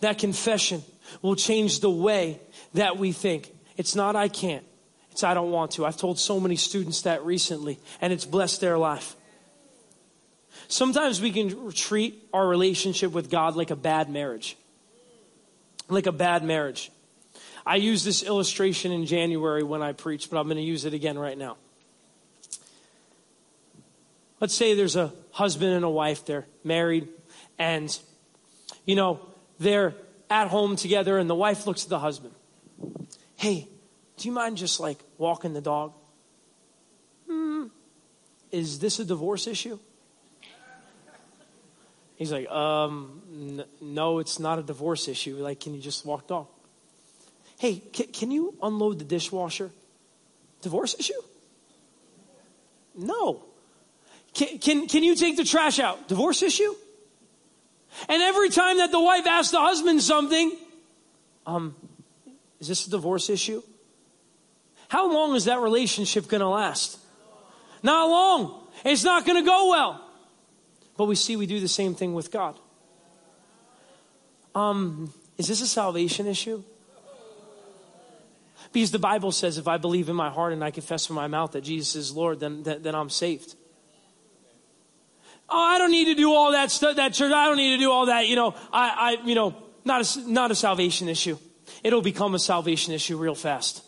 That 0.00 0.18
confession 0.18 0.82
will 1.22 1.36
change 1.36 1.80
the 1.80 1.90
way 1.90 2.40
that 2.74 2.98
we 2.98 3.12
think. 3.12 3.52
It's 3.76 3.94
not 3.94 4.16
I 4.16 4.28
can't. 4.28 4.64
It's 5.10 5.24
I 5.24 5.34
don't 5.34 5.50
want 5.50 5.72
to. 5.72 5.86
I've 5.86 5.96
told 5.96 6.18
so 6.18 6.38
many 6.38 6.56
students 6.56 7.02
that 7.02 7.24
recently, 7.24 7.78
and 8.00 8.12
it's 8.12 8.24
blessed 8.24 8.60
their 8.60 8.78
life. 8.78 9.16
Sometimes 10.68 11.20
we 11.20 11.32
can 11.32 11.72
treat 11.72 12.28
our 12.32 12.46
relationship 12.46 13.12
with 13.12 13.30
God 13.30 13.56
like 13.56 13.70
a 13.70 13.76
bad 13.76 14.08
marriage. 14.08 14.56
Like 15.88 16.06
a 16.06 16.12
bad 16.12 16.44
marriage. 16.44 16.92
I 17.66 17.76
used 17.76 18.04
this 18.04 18.22
illustration 18.22 18.92
in 18.92 19.06
January 19.06 19.62
when 19.62 19.82
I 19.82 19.92
preached, 19.92 20.30
but 20.30 20.38
I'm 20.38 20.46
going 20.46 20.56
to 20.56 20.62
use 20.62 20.84
it 20.84 20.94
again 20.94 21.18
right 21.18 21.36
now. 21.36 21.56
Let's 24.40 24.54
say 24.54 24.74
there's 24.74 24.96
a 24.96 25.12
husband 25.32 25.72
and 25.74 25.84
a 25.84 25.90
wife, 25.90 26.24
they're 26.24 26.46
married, 26.64 27.08
and, 27.58 27.96
you 28.86 28.96
know, 28.96 29.20
they're 29.60 29.94
at 30.28 30.48
home 30.48 30.74
together, 30.74 31.18
and 31.18 31.30
the 31.30 31.34
wife 31.34 31.66
looks 31.66 31.84
at 31.84 31.90
the 31.90 31.98
husband. 31.98 32.34
Hey, 33.36 33.68
do 34.16 34.28
you 34.28 34.32
mind 34.32 34.56
just 34.56 34.80
like 34.80 34.98
walking 35.18 35.52
the 35.52 35.60
dog? 35.60 35.92
Hmm, 37.28 37.66
is 38.50 38.80
this 38.80 38.98
a 38.98 39.04
divorce 39.04 39.46
issue? 39.46 39.78
He's 42.16 42.32
like, 42.32 42.50
um, 42.50 43.22
n- 43.32 43.64
no, 43.80 44.18
it's 44.18 44.38
not 44.38 44.58
a 44.58 44.62
divorce 44.62 45.08
issue. 45.08 45.36
Like, 45.36 45.60
can 45.60 45.74
you 45.74 45.80
just 45.80 46.04
walk 46.04 46.26
dog? 46.26 46.48
Hey, 47.58 47.82
c- 47.94 48.04
can 48.04 48.30
you 48.30 48.54
unload 48.62 48.98
the 48.98 49.04
dishwasher? 49.06 49.70
Divorce 50.60 50.94
issue? 50.98 51.20
No. 52.94 53.44
Can, 54.34 54.58
can, 54.58 54.86
can 54.86 55.02
you 55.02 55.14
take 55.14 55.36
the 55.36 55.44
trash 55.44 55.78
out? 55.78 56.08
Divorce 56.08 56.42
issue? 56.42 56.74
And 58.08 58.22
every 58.22 58.48
time 58.48 58.78
that 58.78 58.90
the 58.90 59.00
wife 59.00 59.26
asks 59.26 59.50
the 59.50 59.60
husband 59.60 60.02
something, 60.02 60.56
um, 61.46 61.74
is 62.60 62.68
this 62.68 62.86
a 62.86 62.90
divorce 62.90 63.30
issue? 63.30 63.62
How 64.88 65.12
long 65.12 65.34
is 65.36 65.44
that 65.44 65.60
relationship 65.60 66.28
going 66.28 66.40
to 66.40 66.48
last? 66.48 66.98
Not 67.82 68.08
long. 68.08 68.68
It's 68.84 69.04
not 69.04 69.24
going 69.24 69.42
to 69.42 69.46
go 69.46 69.70
well. 69.70 70.04
But 70.96 71.06
we 71.06 71.14
see 71.14 71.36
we 71.36 71.46
do 71.46 71.60
the 71.60 71.68
same 71.68 71.94
thing 71.94 72.14
with 72.14 72.30
God. 72.30 72.58
Um, 74.54 75.12
is 75.38 75.48
this 75.48 75.62
a 75.62 75.66
salvation 75.66 76.26
issue? 76.26 76.62
Because 78.72 78.90
the 78.90 78.98
Bible 78.98 79.32
says 79.32 79.58
if 79.58 79.66
I 79.66 79.78
believe 79.78 80.08
in 80.08 80.16
my 80.16 80.30
heart 80.30 80.52
and 80.52 80.62
I 80.62 80.70
confess 80.70 81.08
with 81.08 81.16
my 81.16 81.26
mouth 81.26 81.52
that 81.52 81.62
Jesus 81.62 81.96
is 81.96 82.12
Lord, 82.12 82.40
then, 82.40 82.62
then, 82.62 82.82
then 82.82 82.94
I'm 82.94 83.10
saved. 83.10 83.54
Oh, 85.50 85.58
I 85.58 85.78
don't 85.78 85.90
need 85.90 86.06
to 86.06 86.14
do 86.14 86.32
all 86.32 86.52
that 86.52 86.70
stuff, 86.70 86.96
that 86.96 87.12
church. 87.12 87.32
I 87.32 87.46
don't 87.46 87.56
need 87.56 87.76
to 87.76 87.78
do 87.78 87.90
all 87.90 88.06
that. 88.06 88.28
You 88.28 88.36
know, 88.36 88.54
I, 88.72 89.16
I, 89.20 89.26
you 89.26 89.34
know, 89.34 89.56
not 89.84 90.16
a, 90.16 90.30
not 90.30 90.50
a 90.50 90.54
salvation 90.54 91.08
issue. 91.08 91.38
It'll 91.82 92.02
become 92.02 92.34
a 92.34 92.38
salvation 92.38 92.94
issue 92.94 93.16
real 93.16 93.34
fast. 93.34 93.82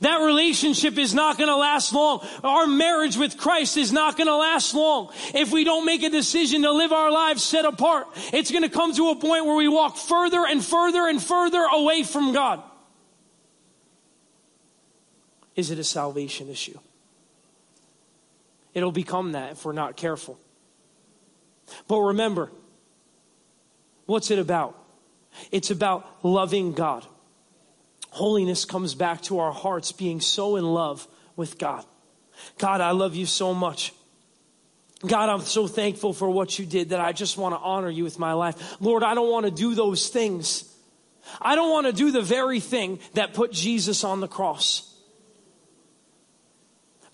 That 0.00 0.18
relationship 0.18 0.98
is 0.98 1.14
not 1.14 1.38
going 1.38 1.48
to 1.48 1.56
last 1.56 1.92
long. 1.92 2.24
Our 2.44 2.66
marriage 2.66 3.16
with 3.16 3.36
Christ 3.36 3.76
is 3.76 3.92
not 3.92 4.16
going 4.16 4.26
to 4.26 4.36
last 4.36 4.74
long. 4.74 5.10
If 5.34 5.52
we 5.52 5.64
don't 5.64 5.84
make 5.84 6.02
a 6.02 6.10
decision 6.10 6.62
to 6.62 6.72
live 6.72 6.92
our 6.92 7.10
lives 7.10 7.42
set 7.42 7.64
apart, 7.64 8.06
it's 8.32 8.50
going 8.50 8.62
to 8.62 8.68
come 8.68 8.94
to 8.94 9.08
a 9.08 9.16
point 9.16 9.46
where 9.46 9.56
we 9.56 9.68
walk 9.68 9.96
further 9.96 10.44
and 10.46 10.64
further 10.64 11.08
and 11.08 11.20
further 11.22 11.66
away 11.72 12.02
from 12.04 12.32
God. 12.32 12.62
Is 15.56 15.70
it 15.70 15.78
a 15.78 15.84
salvation 15.84 16.48
issue? 16.48 16.78
It'll 18.74 18.92
become 18.92 19.32
that 19.32 19.52
if 19.52 19.64
we're 19.64 19.72
not 19.72 19.96
careful. 19.96 20.38
But 21.88 22.00
remember, 22.00 22.50
what's 24.06 24.30
it 24.30 24.38
about? 24.38 24.76
It's 25.50 25.70
about 25.70 26.06
loving 26.24 26.72
God. 26.72 27.06
Holiness 28.10 28.64
comes 28.64 28.94
back 28.94 29.22
to 29.22 29.38
our 29.38 29.52
hearts 29.52 29.92
being 29.92 30.20
so 30.20 30.56
in 30.56 30.64
love 30.64 31.06
with 31.36 31.58
God. 31.58 31.84
God, 32.58 32.80
I 32.80 32.90
love 32.90 33.14
you 33.14 33.26
so 33.26 33.54
much. 33.54 33.92
God, 35.06 35.28
I'm 35.28 35.40
so 35.40 35.66
thankful 35.66 36.12
for 36.12 36.28
what 36.28 36.58
you 36.58 36.66
did 36.66 36.90
that 36.90 37.00
I 37.00 37.12
just 37.12 37.38
want 37.38 37.54
to 37.54 37.60
honor 37.60 37.88
you 37.88 38.04
with 38.04 38.18
my 38.18 38.32
life. 38.34 38.80
Lord, 38.80 39.02
I 39.02 39.14
don't 39.14 39.30
want 39.30 39.46
to 39.46 39.52
do 39.52 39.74
those 39.74 40.08
things. 40.08 40.64
I 41.40 41.54
don't 41.54 41.70
want 41.70 41.86
to 41.86 41.92
do 41.92 42.10
the 42.10 42.22
very 42.22 42.60
thing 42.60 42.98
that 43.14 43.32
put 43.32 43.52
Jesus 43.52 44.04
on 44.04 44.20
the 44.20 44.28
cross 44.28 44.89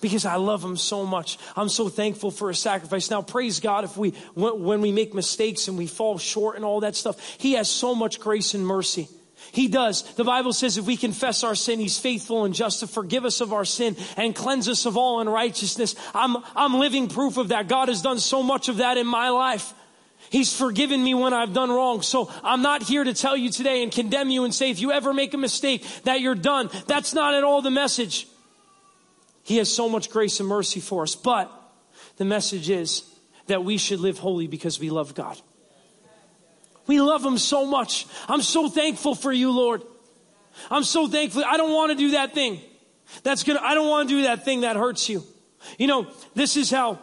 because 0.00 0.26
I 0.26 0.36
love 0.36 0.62
him 0.62 0.76
so 0.76 1.06
much. 1.06 1.38
I'm 1.56 1.68
so 1.68 1.88
thankful 1.88 2.30
for 2.30 2.48
his 2.48 2.58
sacrifice. 2.58 3.10
Now, 3.10 3.22
praise 3.22 3.60
God 3.60 3.84
if 3.84 3.96
we, 3.96 4.10
when 4.34 4.80
we 4.80 4.92
make 4.92 5.14
mistakes 5.14 5.68
and 5.68 5.78
we 5.78 5.86
fall 5.86 6.18
short 6.18 6.56
and 6.56 6.64
all 6.64 6.80
that 6.80 6.96
stuff, 6.96 7.18
he 7.38 7.52
has 7.52 7.70
so 7.70 7.94
much 7.94 8.20
grace 8.20 8.54
and 8.54 8.66
mercy. 8.66 9.08
He 9.52 9.68
does. 9.68 10.02
The 10.14 10.24
Bible 10.24 10.52
says 10.52 10.76
if 10.76 10.86
we 10.86 10.96
confess 10.96 11.44
our 11.44 11.54
sin, 11.54 11.78
He's 11.78 11.98
faithful 11.98 12.44
and 12.44 12.54
just 12.54 12.80
to 12.80 12.86
forgive 12.86 13.24
us 13.24 13.40
of 13.40 13.52
our 13.52 13.64
sin 13.64 13.96
and 14.16 14.34
cleanse 14.34 14.68
us 14.68 14.86
of 14.86 14.96
all 14.96 15.20
unrighteousness. 15.20 15.94
I'm, 16.14 16.36
I'm 16.54 16.74
living 16.74 17.08
proof 17.08 17.36
of 17.36 17.48
that. 17.48 17.68
God 17.68 17.88
has 17.88 18.02
done 18.02 18.18
so 18.18 18.42
much 18.42 18.68
of 18.68 18.78
that 18.78 18.98
in 18.98 19.06
my 19.06 19.28
life. 19.30 19.72
He's 20.30 20.54
forgiven 20.54 21.02
me 21.02 21.14
when 21.14 21.32
I've 21.32 21.52
done 21.52 21.70
wrong. 21.70 22.02
So 22.02 22.30
I'm 22.42 22.62
not 22.62 22.82
here 22.82 23.04
to 23.04 23.14
tell 23.14 23.36
you 23.36 23.50
today 23.50 23.82
and 23.82 23.92
condemn 23.92 24.28
you 24.30 24.44
and 24.44 24.54
say 24.54 24.70
if 24.70 24.80
you 24.80 24.90
ever 24.90 25.14
make 25.14 25.34
a 25.34 25.38
mistake 25.38 25.86
that 26.02 26.20
you're 26.20 26.34
done. 26.34 26.68
That's 26.86 27.14
not 27.14 27.34
at 27.34 27.44
all 27.44 27.62
the 27.62 27.70
message. 27.70 28.26
He 29.46 29.58
has 29.58 29.72
so 29.72 29.88
much 29.88 30.10
grace 30.10 30.40
and 30.40 30.48
mercy 30.48 30.80
for 30.80 31.04
us. 31.04 31.14
But 31.14 31.48
the 32.16 32.24
message 32.24 32.68
is 32.68 33.04
that 33.46 33.62
we 33.62 33.78
should 33.78 34.00
live 34.00 34.18
holy 34.18 34.48
because 34.48 34.80
we 34.80 34.90
love 34.90 35.14
God. 35.14 35.40
We 36.88 37.00
love 37.00 37.24
Him 37.24 37.38
so 37.38 37.64
much. 37.64 38.08
I'm 38.28 38.42
so 38.42 38.68
thankful 38.68 39.14
for 39.14 39.32
you, 39.32 39.52
Lord. 39.52 39.82
I'm 40.68 40.82
so 40.82 41.06
thankful. 41.06 41.44
I 41.44 41.58
don't 41.58 41.72
want 41.72 41.92
to 41.92 41.96
do 41.96 42.10
that 42.10 42.34
thing. 42.34 42.60
That's 43.22 43.44
gonna, 43.44 43.60
I 43.62 43.76
don't 43.76 43.88
want 43.88 44.08
to 44.08 44.16
do 44.16 44.22
that 44.22 44.44
thing 44.44 44.62
that 44.62 44.74
hurts 44.74 45.08
you. 45.08 45.22
You 45.78 45.86
know, 45.86 46.08
this 46.34 46.56
is 46.56 46.68
how, 46.68 46.98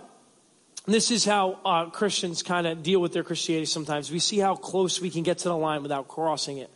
this 0.85 1.11
is 1.11 1.23
how 1.23 1.59
uh, 1.63 1.85
Christians 1.91 2.43
kind 2.43 2.67
of 2.67 2.83
deal 2.83 2.99
with 2.99 3.13
their 3.13 3.23
Christianity 3.23 3.67
sometimes. 3.67 4.11
We 4.11 4.19
see 4.19 4.39
how 4.39 4.57
close 4.57 4.99
we 4.99 5.09
can 5.09 5.23
get 5.23 5.37
to 5.39 5.47
the 5.47 5.55
line 5.55 5.81
without 5.81 6.09
crossing 6.09 6.57
it. 6.57 6.69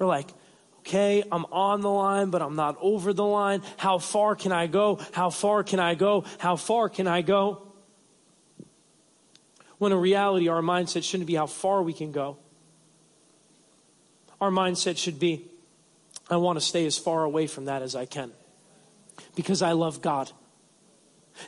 We're 0.00 0.06
like, 0.06 0.30
okay, 0.82 1.22
I'm 1.30 1.44
on 1.46 1.80
the 1.80 1.90
line, 1.90 2.30
but 2.30 2.42
I'm 2.42 2.56
not 2.56 2.76
over 2.80 3.12
the 3.12 3.24
line. 3.24 3.62
How 3.76 3.98
far 3.98 4.34
can 4.34 4.52
I 4.52 4.66
go? 4.66 4.98
How 5.12 5.30
far 5.30 5.62
can 5.62 5.78
I 5.78 5.94
go? 5.94 6.24
How 6.38 6.56
far 6.56 6.88
can 6.88 7.06
I 7.06 7.22
go? 7.22 7.62
When 9.78 9.92
in 9.92 9.98
reality, 9.98 10.48
our 10.48 10.60
mindset 10.60 11.04
shouldn't 11.04 11.26
be 11.26 11.34
how 11.34 11.46
far 11.46 11.82
we 11.82 11.92
can 11.92 12.12
go. 12.12 12.36
Our 14.40 14.50
mindset 14.50 14.98
should 14.98 15.20
be, 15.20 15.46
I 16.28 16.36
want 16.36 16.58
to 16.58 16.64
stay 16.64 16.84
as 16.84 16.98
far 16.98 17.22
away 17.22 17.46
from 17.46 17.66
that 17.66 17.82
as 17.82 17.94
I 17.94 18.06
can 18.06 18.32
because 19.36 19.62
I 19.62 19.72
love 19.72 20.02
God. 20.02 20.30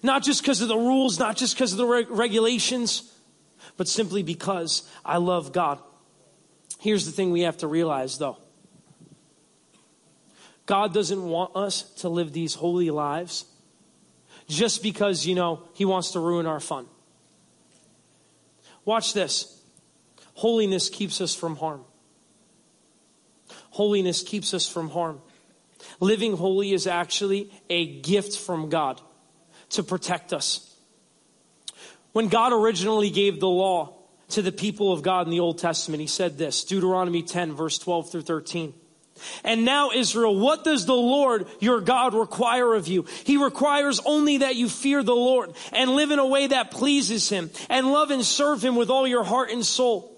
Not 0.02 0.22
just 0.22 0.42
because 0.42 0.60
of 0.62 0.68
the 0.68 0.76
rules, 0.76 1.18
not 1.18 1.36
just 1.36 1.54
because 1.54 1.72
of 1.72 1.78
the 1.78 1.86
reg- 1.86 2.10
regulations, 2.10 3.12
but 3.76 3.88
simply 3.88 4.22
because 4.22 4.88
I 5.04 5.16
love 5.16 5.52
God. 5.52 5.80
Here's 6.78 7.04
the 7.04 7.12
thing 7.12 7.32
we 7.32 7.42
have 7.42 7.58
to 7.58 7.66
realize 7.66 8.18
though 8.18 8.38
God 10.66 10.94
doesn't 10.94 11.22
want 11.22 11.54
us 11.56 11.82
to 11.96 12.08
live 12.08 12.32
these 12.32 12.54
holy 12.54 12.90
lives 12.90 13.44
just 14.48 14.82
because, 14.82 15.26
you 15.26 15.34
know, 15.34 15.62
He 15.74 15.84
wants 15.84 16.12
to 16.12 16.20
ruin 16.20 16.46
our 16.46 16.60
fun. 16.60 16.86
Watch 18.84 19.12
this. 19.12 19.62
Holiness 20.34 20.88
keeps 20.88 21.20
us 21.20 21.34
from 21.34 21.56
harm. 21.56 21.84
Holiness 23.70 24.22
keeps 24.22 24.54
us 24.54 24.68
from 24.68 24.90
harm. 24.90 25.20
Living 26.00 26.36
holy 26.36 26.72
is 26.72 26.86
actually 26.86 27.50
a 27.68 28.00
gift 28.00 28.38
from 28.38 28.68
God 28.68 29.00
to 29.70 29.82
protect 29.82 30.32
us. 30.32 30.74
When 32.12 32.28
God 32.28 32.52
originally 32.52 33.10
gave 33.10 33.40
the 33.40 33.48
law 33.48 33.96
to 34.30 34.42
the 34.42 34.52
people 34.52 34.92
of 34.92 35.02
God 35.02 35.26
in 35.26 35.30
the 35.30 35.40
Old 35.40 35.58
Testament, 35.58 36.00
He 36.00 36.06
said 36.06 36.38
this 36.38 36.64
Deuteronomy 36.64 37.22
10, 37.22 37.52
verse 37.52 37.78
12 37.78 38.10
through 38.10 38.22
13. 38.22 38.74
And 39.44 39.64
now, 39.64 39.90
Israel, 39.90 40.38
what 40.38 40.64
does 40.64 40.86
the 40.86 40.94
Lord 40.94 41.46
your 41.60 41.80
God 41.80 42.14
require 42.14 42.74
of 42.74 42.88
you? 42.88 43.04
He 43.24 43.36
requires 43.36 44.00
only 44.04 44.38
that 44.38 44.56
you 44.56 44.68
fear 44.68 45.02
the 45.02 45.14
Lord 45.14 45.52
and 45.72 45.90
live 45.90 46.10
in 46.10 46.18
a 46.18 46.26
way 46.26 46.48
that 46.48 46.70
pleases 46.70 47.28
Him 47.28 47.50
and 47.68 47.92
love 47.92 48.10
and 48.10 48.24
serve 48.24 48.64
Him 48.64 48.76
with 48.76 48.90
all 48.90 49.06
your 49.06 49.24
heart 49.24 49.50
and 49.50 49.64
soul. 49.64 50.10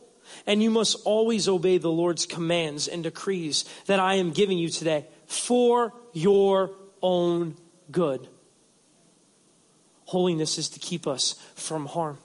And 0.46 0.62
you 0.62 0.70
must 0.70 0.96
always 1.04 1.48
obey 1.48 1.78
the 1.78 1.90
Lord's 1.90 2.26
commands 2.26 2.88
and 2.88 3.02
decrees 3.02 3.64
that 3.86 4.00
I 4.00 4.14
am 4.14 4.30
giving 4.30 4.58
you 4.58 4.68
today 4.68 5.06
for 5.26 5.92
your 6.12 6.70
own 7.02 7.56
good. 7.90 8.28
Holiness 10.06 10.56
is 10.56 10.68
to 10.70 10.78
keep 10.78 11.06
us 11.06 11.34
from 11.56 11.86
harm. 11.86 12.18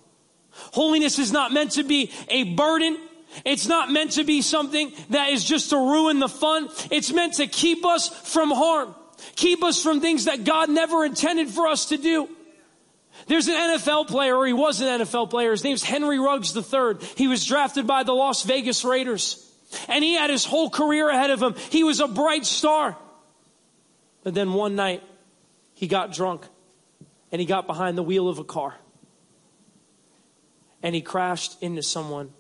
Holiness 0.52 1.18
is 1.18 1.32
not 1.32 1.52
meant 1.52 1.72
to 1.72 1.84
be 1.84 2.12
a 2.30 2.44
burden 2.44 2.98
it's 3.46 3.68
not 3.68 3.92
meant 3.92 4.12
to 4.12 4.24
be 4.24 4.42
something 4.42 4.92
that 5.10 5.30
is 5.30 5.44
just 5.44 5.70
to 5.70 5.78
ruin 5.78 6.20
the 6.20 6.30
fun. 6.30 6.70
It's 6.90 7.12
meant 7.12 7.36
to 7.36 7.48
keep 7.48 7.86
us 7.86 8.10
from 8.32 8.52
harm. 8.52 8.94
Keep 9.36 9.64
us 9.64 9.82
from 9.82 10.02
things 10.02 10.26
that 10.26 10.44
God 10.44 10.70
never 10.70 11.06
intended 11.06 11.50
for 11.50 11.68
us 11.68 11.88
to 11.90 11.98
do. 11.98 12.28
There's 13.28 13.48
an 13.48 13.54
NFL 13.54 14.08
player, 14.08 14.36
or 14.36 14.48
he 14.48 14.54
was 14.54 14.82
an 14.82 15.02
NFL 15.02 15.30
player. 15.30 15.52
His 15.52 15.64
name's 15.64 15.84
Henry 15.84 16.20
Ruggs 16.20 16.56
III. 16.56 16.96
He 17.16 17.28
was 17.28 17.46
drafted 17.46 17.86
by 17.86 18.04
the 18.04 18.14
Las 18.14 18.44
Vegas 18.44 18.84
Raiders. 18.84 19.48
And 19.88 20.04
he 20.04 20.16
had 20.16 20.30
his 20.30 20.44
whole 20.44 20.70
career 20.70 21.10
ahead 21.10 21.30
of 21.30 21.42
him. 21.42 21.56
He 21.70 21.84
was 21.84 22.00
a 22.00 22.08
bright 22.08 22.46
star. 22.46 22.98
But 24.24 24.34
then 24.34 24.54
one 24.54 24.76
night, 24.76 25.04
he 25.74 25.88
got 25.88 26.14
drunk 26.14 26.46
and 27.32 27.40
he 27.40 27.46
got 27.46 27.68
behind 27.68 27.98
the 27.98 28.04
wheel 28.04 28.28
of 28.28 28.40
a 28.40 28.44
car. 28.44 28.76
And 30.84 30.94
he 30.94 31.02
crashed 31.02 31.62
into 31.62 31.84
someone 31.84 32.32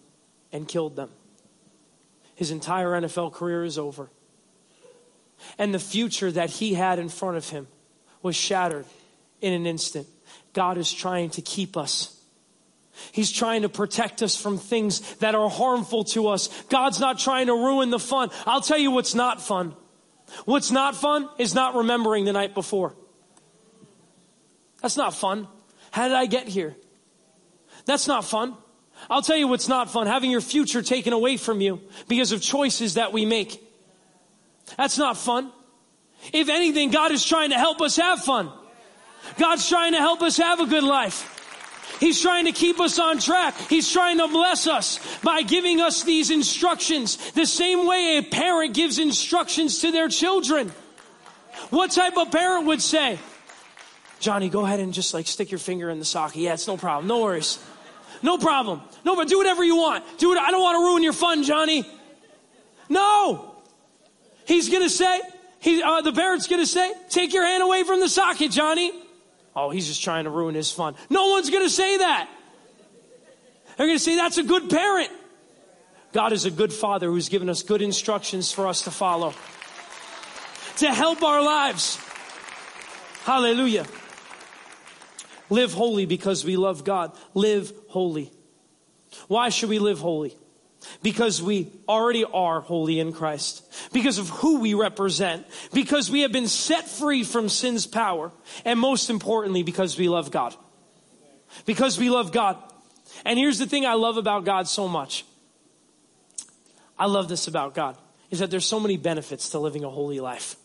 and 0.52 0.68
killed 0.68 0.95
them. 0.95 1.10
His 2.36 2.52
entire 2.52 2.89
NFL 2.89 3.34
career 3.34 3.64
is 3.64 3.78
over. 3.78 4.10
And 5.58 5.74
the 5.74 5.80
future 5.80 6.32
that 6.32 6.49
he 6.49 6.74
had 6.74 6.99
in 6.99 7.10
front 7.10 7.38
of 7.38 7.49
him 7.49 7.68
was 8.22 8.36
shattered 8.36 8.86
in 9.41 9.54
an 9.54 9.66
instant. 9.66 10.08
God 10.54 10.78
is 10.78 10.91
trying 10.91 11.30
to 11.32 11.41
keep 11.41 11.78
us. 11.78 12.18
He's 13.12 13.32
trying 13.32 13.64
to 13.64 13.70
protect 13.70 14.22
us 14.22 14.39
from 14.39 14.58
things 14.58 15.16
that 15.16 15.34
are 15.34 15.49
harmful 15.49 16.04
to 16.06 16.28
us. 16.28 16.49
God's 16.70 16.99
not 16.99 17.20
trying 17.20 17.47
to 17.47 17.54
ruin 17.54 17.89
the 17.89 17.99
fun. 17.99 18.30
I'll 18.45 18.62
tell 18.62 18.78
you 18.78 18.91
what's 18.91 19.16
not 19.16 19.41
fun. 19.41 19.76
What's 20.45 20.72
not 20.72 20.95
fun 20.95 21.30
is 21.38 21.56
not 21.56 21.76
remembering 21.76 22.26
the 22.26 22.34
night 22.34 22.54
before. 22.54 22.95
That's 24.82 24.97
not 24.97 25.14
fun. 25.14 25.47
How 25.91 26.08
did 26.08 26.16
I 26.16 26.26
get 26.26 26.47
here? 26.47 26.76
That's 27.86 28.08
not 28.08 28.26
fun. 28.26 28.56
I'll 29.10 29.22
tell 29.22 29.38
you 29.38 29.47
what's 29.47 29.68
not 29.68 29.91
fun 29.91 30.08
having 30.08 30.32
your 30.32 30.41
future 30.41 30.82
taken 30.82 31.14
away 31.14 31.38
from 31.38 31.62
you 31.62 31.82
because 32.08 32.32
of 32.32 32.41
choices 32.41 32.95
that 32.95 33.14
we 33.14 33.26
make. 33.26 33.62
That's 34.78 34.97
not 34.97 35.18
fun. 35.18 35.52
If 36.32 36.49
anything, 36.49 36.91
God 36.91 37.12
is 37.12 37.26
trying 37.26 37.49
to 37.49 37.58
help 37.58 37.82
us 37.82 37.97
have 37.97 38.24
fun. 38.24 38.52
God's 39.38 39.68
trying 39.68 39.93
to 39.93 39.97
help 39.97 40.22
us 40.22 40.38
have 40.38 40.60
a 40.60 40.66
good 40.66 40.84
life. 40.84 41.28
He's 41.99 42.22
trying 42.22 42.45
to 42.45 42.52
keep 42.52 42.80
us 42.80 42.97
on 42.99 43.20
track. 43.20 43.56
He's 43.70 43.91
trying 43.91 44.18
to 44.18 44.28
bless 44.28 44.66
us 44.66 44.99
by 45.22 45.43
giving 45.43 45.82
us 45.82 46.04
these 46.04 46.32
instructions 46.32 47.32
the 47.32 47.45
same 47.45 47.86
way 47.86 48.18
a 48.18 48.24
parent 48.24 48.74
gives 48.74 48.97
instructions 48.97 49.80
to 49.80 49.91
their 49.91 50.08
children. 50.08 50.72
What 51.70 51.91
type 51.91 52.18
of 52.18 52.32
parent 52.32 52.66
would 52.66 52.82
say, 52.82 53.20
Johnny, 54.20 54.49
go 54.49 54.66
ahead 54.66 54.80
and 54.80 54.93
just 54.93 55.14
like 55.14 55.28
stick 55.28 55.52
your 55.52 55.60
finger 55.60 55.89
in 55.89 55.99
the 55.99 56.06
socket. 56.06 56.38
Yeah, 56.38 56.54
it's 56.54 56.68
no 56.68 56.78
problem. 56.78 57.08
No 57.08 57.22
worries. 57.22 57.64
No 58.24 58.38
problem. 58.38 58.82
No, 59.03 59.15
but 59.15 59.28
do 59.28 59.38
whatever 59.38 59.63
you 59.63 59.76
want. 59.76 60.03
Do 60.17 60.34
it. 60.34 60.38
I 60.39 60.51
don't 60.51 60.61
want 60.61 60.78
to 60.78 60.84
ruin 60.84 61.03
your 61.03 61.13
fun, 61.13 61.43
Johnny. 61.43 61.86
No. 62.89 63.55
He's 64.45 64.69
going 64.69 64.84
to 64.84 64.89
say, 64.89 65.22
he, 65.59 65.82
uh, 65.82 66.01
the 66.01 66.13
parent's 66.13 66.47
going 66.47 66.61
to 66.61 66.67
say, 66.67 66.91
take 67.09 67.34
your 67.34 67.45
hand 67.45 67.63
away 67.63 67.84
from 67.84 67.99
the 67.99 68.09
socket, 68.09 68.51
Johnny. 68.51 68.91
Oh, 69.55 69.69
he's 69.69 69.88
just 69.88 70.03
trying 70.03 70.26
to 70.26 70.30
ruin 70.30 70.55
his 70.55 70.72
fun. 70.72 70.95
No 71.09 71.30
one's 71.30 71.49
going 71.49 71.63
to 71.63 71.69
say 71.69 71.97
that. 71.97 72.30
They're 73.78 73.88
going 73.88 73.97
to 73.97 74.03
say, 74.03 74.15
that's 74.15 74.38
a 74.38 74.43
good 74.43 74.69
parent. 74.69 75.09
God 76.13 76.34
is 76.34 76.45
a 76.45 76.51
good 76.51 76.74
father 76.74 77.07
who's 77.07 77.30
given 77.30 77.49
us 77.49 77.63
good 77.63 77.82
instructions 77.82 78.51
for 78.51 78.67
us 78.67 78.82
to 78.84 78.91
follow. 78.91 79.34
to 80.78 80.93
help 80.93 81.24
our 81.24 81.41
lives. 81.41 81.97
Hallelujah. 83.24 83.86
Live 85.52 85.74
holy 85.74 86.06
because 86.06 86.43
we 86.43 86.56
love 86.56 86.84
God. 86.86 87.16
Live 87.34 87.74
holy. 87.89 88.32
Why 89.28 89.49
should 89.49 89.70
we 89.70 89.80
live 89.80 89.99
holy? 89.99 90.36
Because 91.04 91.41
we 91.41 91.72
already 91.88 92.24
are 92.24 92.62
holy 92.62 92.99
in 92.99 93.12
Christ. 93.12 93.62
Because 93.91 94.18
of 94.18 94.30
who 94.30 94.62
we 94.62 94.74
represent. 94.74 95.45
Because 95.74 96.10
we 96.10 96.22
have 96.22 96.32
been 96.32 96.47
set 96.47 96.88
free 96.88 97.26
from 97.26 97.49
sin's 97.49 97.86
power. 97.86 98.32
And 98.64 98.80
most 98.80 99.10
importantly, 99.10 99.62
because 99.62 99.97
we 99.97 100.08
love 100.08 100.32
God. 100.32 100.56
Because 101.66 101.99
we 101.99 102.10
love 102.10 102.32
God. 102.32 102.58
And 103.26 103.38
here's 103.38 103.60
the 103.60 103.68
thing 103.68 103.86
I 103.86 103.95
love 103.95 104.16
about 104.16 104.45
God 104.45 104.70
so 104.70 104.88
much. 104.88 105.26
I 106.97 107.08
love 107.08 107.28
this 107.28 107.47
about 107.47 107.76
God 107.76 107.97
is 108.30 108.39
that 108.39 108.49
there's 108.49 108.66
so 108.66 108.80
many 108.80 108.95
benefits 108.95 109.49
to 109.49 109.60
living 109.60 109.84
a 109.84 109.89
holy 109.89 110.22
life. 110.22 110.56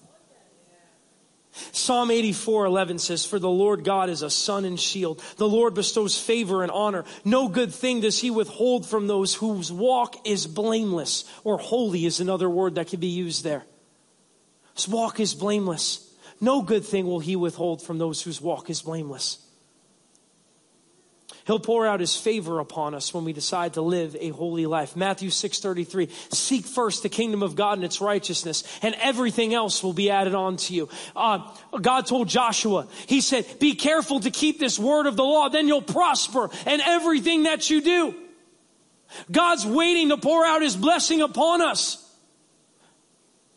Psalm 1.72 2.11
84, 2.11 2.66
11 2.66 2.98
says, 2.98 3.24
For 3.24 3.38
the 3.38 3.48
Lord 3.48 3.84
God 3.84 4.09
is 4.11 4.22
a 4.22 4.30
sun 4.30 4.64
and 4.64 4.78
shield. 4.78 5.22
The 5.36 5.48
Lord 5.48 5.74
bestows 5.74 6.18
favor 6.18 6.62
and 6.62 6.70
honor. 6.70 7.04
No 7.24 7.48
good 7.48 7.72
thing 7.72 8.00
does 8.00 8.18
he 8.18 8.30
withhold 8.30 8.86
from 8.86 9.07
those 9.07 9.34
whose 9.34 9.72
walk 9.72 10.26
is 10.26 10.46
blameless, 10.46 11.24
or 11.44 11.59
holy 11.59 12.07
is 12.07 12.20
another 12.20 12.48
word 12.50 12.74
that 12.76 12.88
can 12.88 13.00
be 13.00 13.07
used 13.09 13.44
there. 13.44 13.64
His 14.74 14.88
walk 14.88 15.20
is 15.20 15.34
blameless. 15.34 16.02
No 16.40 16.62
good 16.62 16.84
thing 16.84 17.07
will 17.07 17.20
he 17.20 17.36
withhold 17.36 17.82
from 17.82 17.98
those 17.98 18.22
whose 18.22 18.40
walk 18.40 18.68
is 18.68 18.82
blameless. 18.82 19.45
He'll 21.47 21.61
pour 21.61 21.86
out 21.86 22.01
his 22.01 22.16
favor 22.16 22.59
upon 22.59 22.94
us 22.94 23.14
when 23.14 23.24
we 23.24 23.32
decide 23.32 23.74
to 23.74 23.80
live 23.80 24.16
a 24.18 24.30
holy 24.30 24.66
life. 24.66 24.97
Matthew 24.97 25.30
6:33. 25.30 26.09
Seek 26.30 26.66
first 26.66 27.05
the 27.05 27.09
kingdom 27.09 27.42
of 27.42 27.55
God 27.55 27.78
and 27.78 27.84
its 27.84 28.01
righteousness, 28.01 28.64
and 28.82 28.97
everything 28.97 29.55
else 29.55 29.82
will 29.82 29.92
be 29.92 30.11
added 30.11 30.34
on 30.34 30.57
to 30.57 30.74
you. 30.74 30.88
Uh, 31.14 31.38
God 31.80 32.07
told 32.07 32.28
Joshua, 32.28 32.88
He 33.07 33.20
said, 33.20 33.47
"Be 33.61 33.74
careful 33.74 34.18
to 34.20 34.30
keep 34.30 34.59
this 34.59 34.76
word 34.76 35.07
of 35.07 35.14
the 35.14 35.24
law, 35.24 35.49
then 35.49 35.68
you'll 35.68 35.82
prosper 35.82 36.51
in 36.66 36.80
everything 36.80 37.44
that 37.44 37.70
you 37.70 37.80
do." 37.80 38.14
God's 39.30 39.64
waiting 39.64 40.09
to 40.09 40.16
pour 40.16 40.44
out 40.44 40.62
his 40.62 40.76
blessing 40.76 41.20
upon 41.20 41.62
us. 41.62 42.03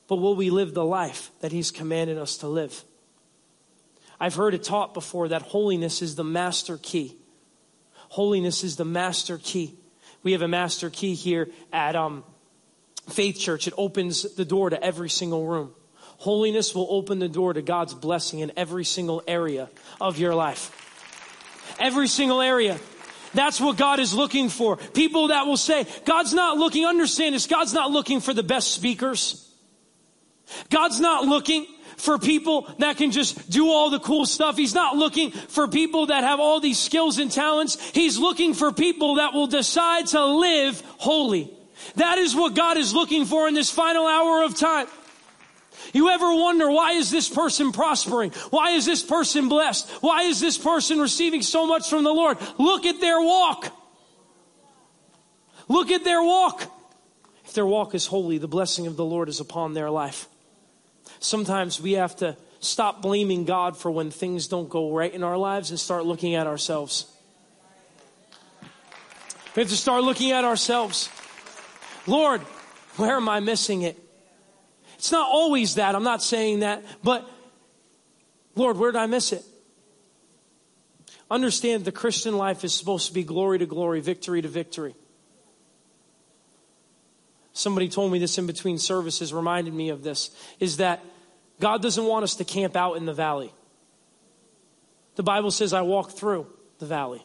But 0.07 0.17
will 0.17 0.35
we 0.35 0.51
live 0.51 0.75
the 0.75 0.85
life 0.85 1.31
that 1.41 1.51
he's 1.51 1.71
commanded 1.71 2.19
us 2.19 2.37
to 2.37 2.47
live? 2.47 2.83
I've 4.19 4.35
heard 4.35 4.53
it 4.53 4.63
taught 4.63 4.93
before 4.93 5.29
that 5.29 5.41
holiness 5.41 6.03
is 6.03 6.15
the 6.15 6.23
master 6.23 6.77
key. 6.77 7.15
Holiness 8.10 8.64
is 8.64 8.76
the 8.76 8.86
master 8.86 9.38
key. 9.38 9.76
We 10.24 10.34
have 10.34 10.41
a 10.41 10.47
master 10.47 10.89
key 10.89 11.16
here 11.16 11.49
at 11.72 11.95
um, 11.95 12.24
Faith 13.10 13.39
Church. 13.39 13.68
It 13.68 13.74
opens 13.78 14.36
the 14.36 14.45
door 14.45 14.70
to 14.70 14.84
every 14.84 15.10
single 15.10 15.45
room. 15.45 15.74
Holiness 16.18 16.76
will 16.76 16.88
open 16.89 17.20
the 17.20 17.30
door 17.30 17.53
to 17.53 17.62
God's 17.62 17.93
blessing 17.93 18.39
in 18.39 18.51
every 18.57 18.84
single 18.84 19.24
area 19.26 19.70
of 20.01 20.18
your 20.18 20.36
life. 20.36 20.76
Every 21.80 22.07
single 22.07 22.41
area. 22.41 22.78
That's 23.34 23.62
what 23.62 23.78
God 23.78 23.99
is 23.99 24.14
looking 24.14 24.49
for. 24.49 24.78
People 24.78 25.30
that 25.30 25.45
will 25.45 25.55
say, 25.55 25.86
God's 26.03 26.34
not 26.34 26.57
looking, 26.57 26.86
understand 26.86 27.36
this, 27.36 27.47
God's 27.47 27.74
not 27.74 27.91
looking 27.91 28.20
for 28.20 28.34
the 28.34 28.43
best 28.43 28.72
speakers. 28.72 29.45
God's 30.70 30.99
not 30.99 31.26
looking 31.26 31.68
for 31.99 32.17
people 32.17 32.67
that 32.79 32.97
can 32.97 33.11
just 33.11 33.49
do 33.49 33.67
all 33.67 33.89
the 33.89 33.99
cool 33.99 34.25
stuff. 34.25 34.57
He's 34.57 34.73
not 34.73 34.95
looking 34.95 35.31
for 35.31 35.67
people 35.67 36.07
that 36.07 36.23
have 36.23 36.39
all 36.39 36.59
these 36.59 36.79
skills 36.79 37.19
and 37.19 37.31
talents. 37.31 37.77
He's 37.91 38.17
looking 38.17 38.53
for 38.53 38.71
people 38.71 39.15
that 39.15 39.33
will 39.33 39.47
decide 39.47 40.07
to 40.07 40.25
live 40.25 40.81
holy. 40.97 41.51
That 41.95 42.17
is 42.17 42.35
what 42.35 42.55
God 42.55 42.77
is 42.77 42.93
looking 42.93 43.25
for 43.25 43.47
in 43.47 43.53
this 43.53 43.69
final 43.69 44.07
hour 44.07 44.43
of 44.43 44.55
time. 44.55 44.87
You 45.93 46.09
ever 46.09 46.33
wonder 46.33 46.69
why 46.69 46.93
is 46.93 47.09
this 47.09 47.29
person 47.29 47.71
prospering? 47.71 48.31
Why 48.49 48.71
is 48.71 48.85
this 48.85 49.03
person 49.03 49.49
blessed? 49.49 49.89
Why 50.01 50.23
is 50.23 50.39
this 50.39 50.57
person 50.57 50.99
receiving 50.99 51.41
so 51.41 51.65
much 51.67 51.89
from 51.89 52.03
the 52.03 52.13
Lord? 52.13 52.37
Look 52.57 52.85
at 52.85 52.99
their 52.99 53.19
walk. 53.19 53.75
Look 55.67 55.91
at 55.91 56.03
their 56.03 56.21
walk. 56.21 56.63
If 57.45 57.53
their 57.53 57.65
walk 57.65 57.95
is 57.95 58.07
holy, 58.07 58.37
the 58.37 58.47
blessing 58.47 58.87
of 58.87 58.95
the 58.95 59.05
Lord 59.05 59.29
is 59.29 59.39
upon 59.39 59.73
their 59.73 59.89
life. 59.89 60.27
Sometimes 61.20 61.82
we 61.82 61.93
have 61.93 62.15
to 62.17 62.36
stop 62.59 63.01
blaming 63.01 63.45
God 63.45 63.78
for 63.78 63.91
when 63.91 64.11
things 64.11 64.47
don't 64.47 64.70
go 64.70 64.91
right 64.91 65.13
in 65.13 65.24
our 65.24 65.38
lives 65.38 65.70
and 65.70 65.80
start 65.80 66.05
looking 66.05 66.36
at 66.36 66.47
ourselves. 66.47 67.05
We 69.55 69.61
have 69.61 69.70
to 69.70 69.78
start 69.78 70.03
looking 70.03 70.32
at 70.32 70.45
ourselves. 70.45 71.09
Lord, 72.07 72.41
where 72.97 73.15
am 73.15 73.28
I 73.28 73.39
missing 73.39 73.82
it? 73.82 73.97
It's 74.95 75.11
not 75.11 75.30
always 75.30 75.76
that. 75.76 75.95
I'm 75.95 76.03
not 76.03 76.22
saying 76.22 76.59
that. 76.59 76.84
But, 77.03 77.30
Lord, 78.55 78.78
where 78.78 78.91
did 78.91 78.99
I 78.99 79.05
miss 79.05 79.32
it? 79.32 79.43
Understand 81.32 81.86
the 81.86 81.91
Christian 81.91 82.38
life 82.38 82.63
is 82.63 82.74
supposed 82.74 83.07
to 83.07 83.13
be 83.13 83.24
glory 83.24 83.59
to 83.59 83.65
glory, 83.65 84.01
victory 84.01 84.41
to 84.41 84.47
victory. 84.47 84.95
Somebody 87.60 87.89
told 87.89 88.10
me 88.10 88.20
this 88.20 88.38
in 88.38 88.47
between 88.47 88.78
services, 88.78 89.34
reminded 89.34 89.74
me 89.74 89.89
of 89.89 90.01
this, 90.01 90.32
is 90.62 90.78
that 90.78 91.03
God 91.60 91.82
doesn't 91.82 92.05
want 92.05 92.24
us 92.24 92.36
to 92.36 92.45
camp 92.45 92.78
out 92.78 92.93
in 92.93 93.05
the 93.05 93.14
valley. 93.14 93.53
The 95.16 95.24
Bible 95.24 95.51
says, 95.51 95.74
I 95.74 95.82
walk 95.82 96.12
through 96.12 96.47
the 96.78 96.86
valley. 96.86 97.22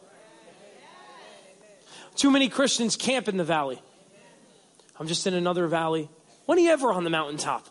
Too 2.15 2.29
many 2.31 2.49
Christians 2.49 2.97
camp 2.97 3.29
in 3.29 3.37
the 3.37 3.45
valley. 3.45 3.81
I'm 4.99 5.07
just 5.07 5.25
in 5.25 5.33
another 5.33 5.67
valley. 5.67 6.09
When 6.47 6.57
are 6.57 6.61
you 6.61 6.71
ever 6.71 6.91
on 6.91 7.05
the 7.05 7.09
mountaintop? 7.09 7.69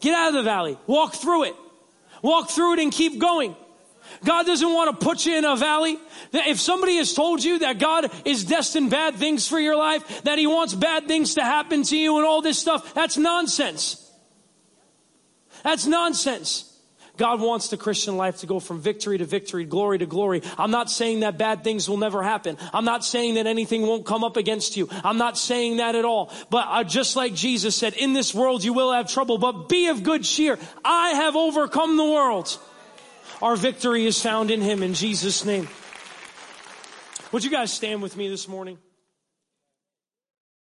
Get 0.00 0.12
out 0.12 0.30
of 0.30 0.34
the 0.34 0.42
valley. 0.42 0.76
Walk 0.88 1.14
through 1.14 1.44
it. 1.44 1.54
Walk 2.20 2.50
through 2.50 2.72
it 2.72 2.78
and 2.80 2.90
keep 2.90 3.20
going. 3.20 3.54
God 4.24 4.46
doesn't 4.46 4.72
want 4.72 4.98
to 4.98 5.04
put 5.04 5.26
you 5.26 5.36
in 5.36 5.44
a 5.44 5.56
valley. 5.56 5.98
If 6.32 6.60
somebody 6.60 6.96
has 6.96 7.12
told 7.14 7.42
you 7.42 7.60
that 7.60 7.78
God 7.78 8.10
is 8.24 8.44
destined 8.44 8.90
bad 8.90 9.16
things 9.16 9.48
for 9.48 9.58
your 9.58 9.76
life, 9.76 10.22
that 10.22 10.38
He 10.38 10.46
wants 10.46 10.74
bad 10.74 11.06
things 11.06 11.34
to 11.34 11.42
happen 11.42 11.82
to 11.84 11.96
you 11.96 12.16
and 12.18 12.26
all 12.26 12.42
this 12.42 12.58
stuff, 12.58 12.94
that's 12.94 13.16
nonsense. 13.16 13.98
That's 15.62 15.86
nonsense. 15.86 16.68
God 17.18 17.40
wants 17.40 17.68
the 17.68 17.76
Christian 17.76 18.16
life 18.16 18.38
to 18.38 18.46
go 18.46 18.58
from 18.58 18.80
victory 18.80 19.18
to 19.18 19.24
victory, 19.24 19.64
glory 19.64 19.98
to 19.98 20.06
glory. 20.06 20.42
I'm 20.56 20.70
not 20.70 20.90
saying 20.90 21.20
that 21.20 21.36
bad 21.36 21.62
things 21.62 21.88
will 21.88 21.98
never 21.98 22.22
happen. 22.22 22.56
I'm 22.72 22.86
not 22.86 23.04
saying 23.04 23.34
that 23.34 23.46
anything 23.46 23.82
won't 23.82 24.06
come 24.06 24.24
up 24.24 24.36
against 24.36 24.76
you. 24.76 24.88
I'm 25.04 25.18
not 25.18 25.36
saying 25.36 25.76
that 25.76 25.94
at 25.94 26.06
all. 26.06 26.32
But 26.50 26.66
uh, 26.68 26.84
just 26.84 27.14
like 27.14 27.34
Jesus 27.34 27.76
said, 27.76 27.94
in 27.94 28.14
this 28.14 28.34
world 28.34 28.64
you 28.64 28.72
will 28.72 28.92
have 28.92 29.08
trouble, 29.08 29.36
but 29.36 29.68
be 29.68 29.88
of 29.88 30.02
good 30.02 30.24
cheer. 30.24 30.58
I 30.84 31.10
have 31.10 31.36
overcome 31.36 31.96
the 31.96 32.04
world. 32.04 32.58
Our 33.42 33.56
victory 33.56 34.06
is 34.06 34.22
found 34.22 34.52
in 34.52 34.60
Him 34.60 34.84
in 34.84 34.94
Jesus' 34.94 35.44
name. 35.44 35.68
Would 37.32 37.42
you 37.42 37.50
guys 37.50 37.72
stand 37.72 38.00
with 38.00 38.16
me 38.16 38.28
this 38.28 38.46
morning? 38.46 38.78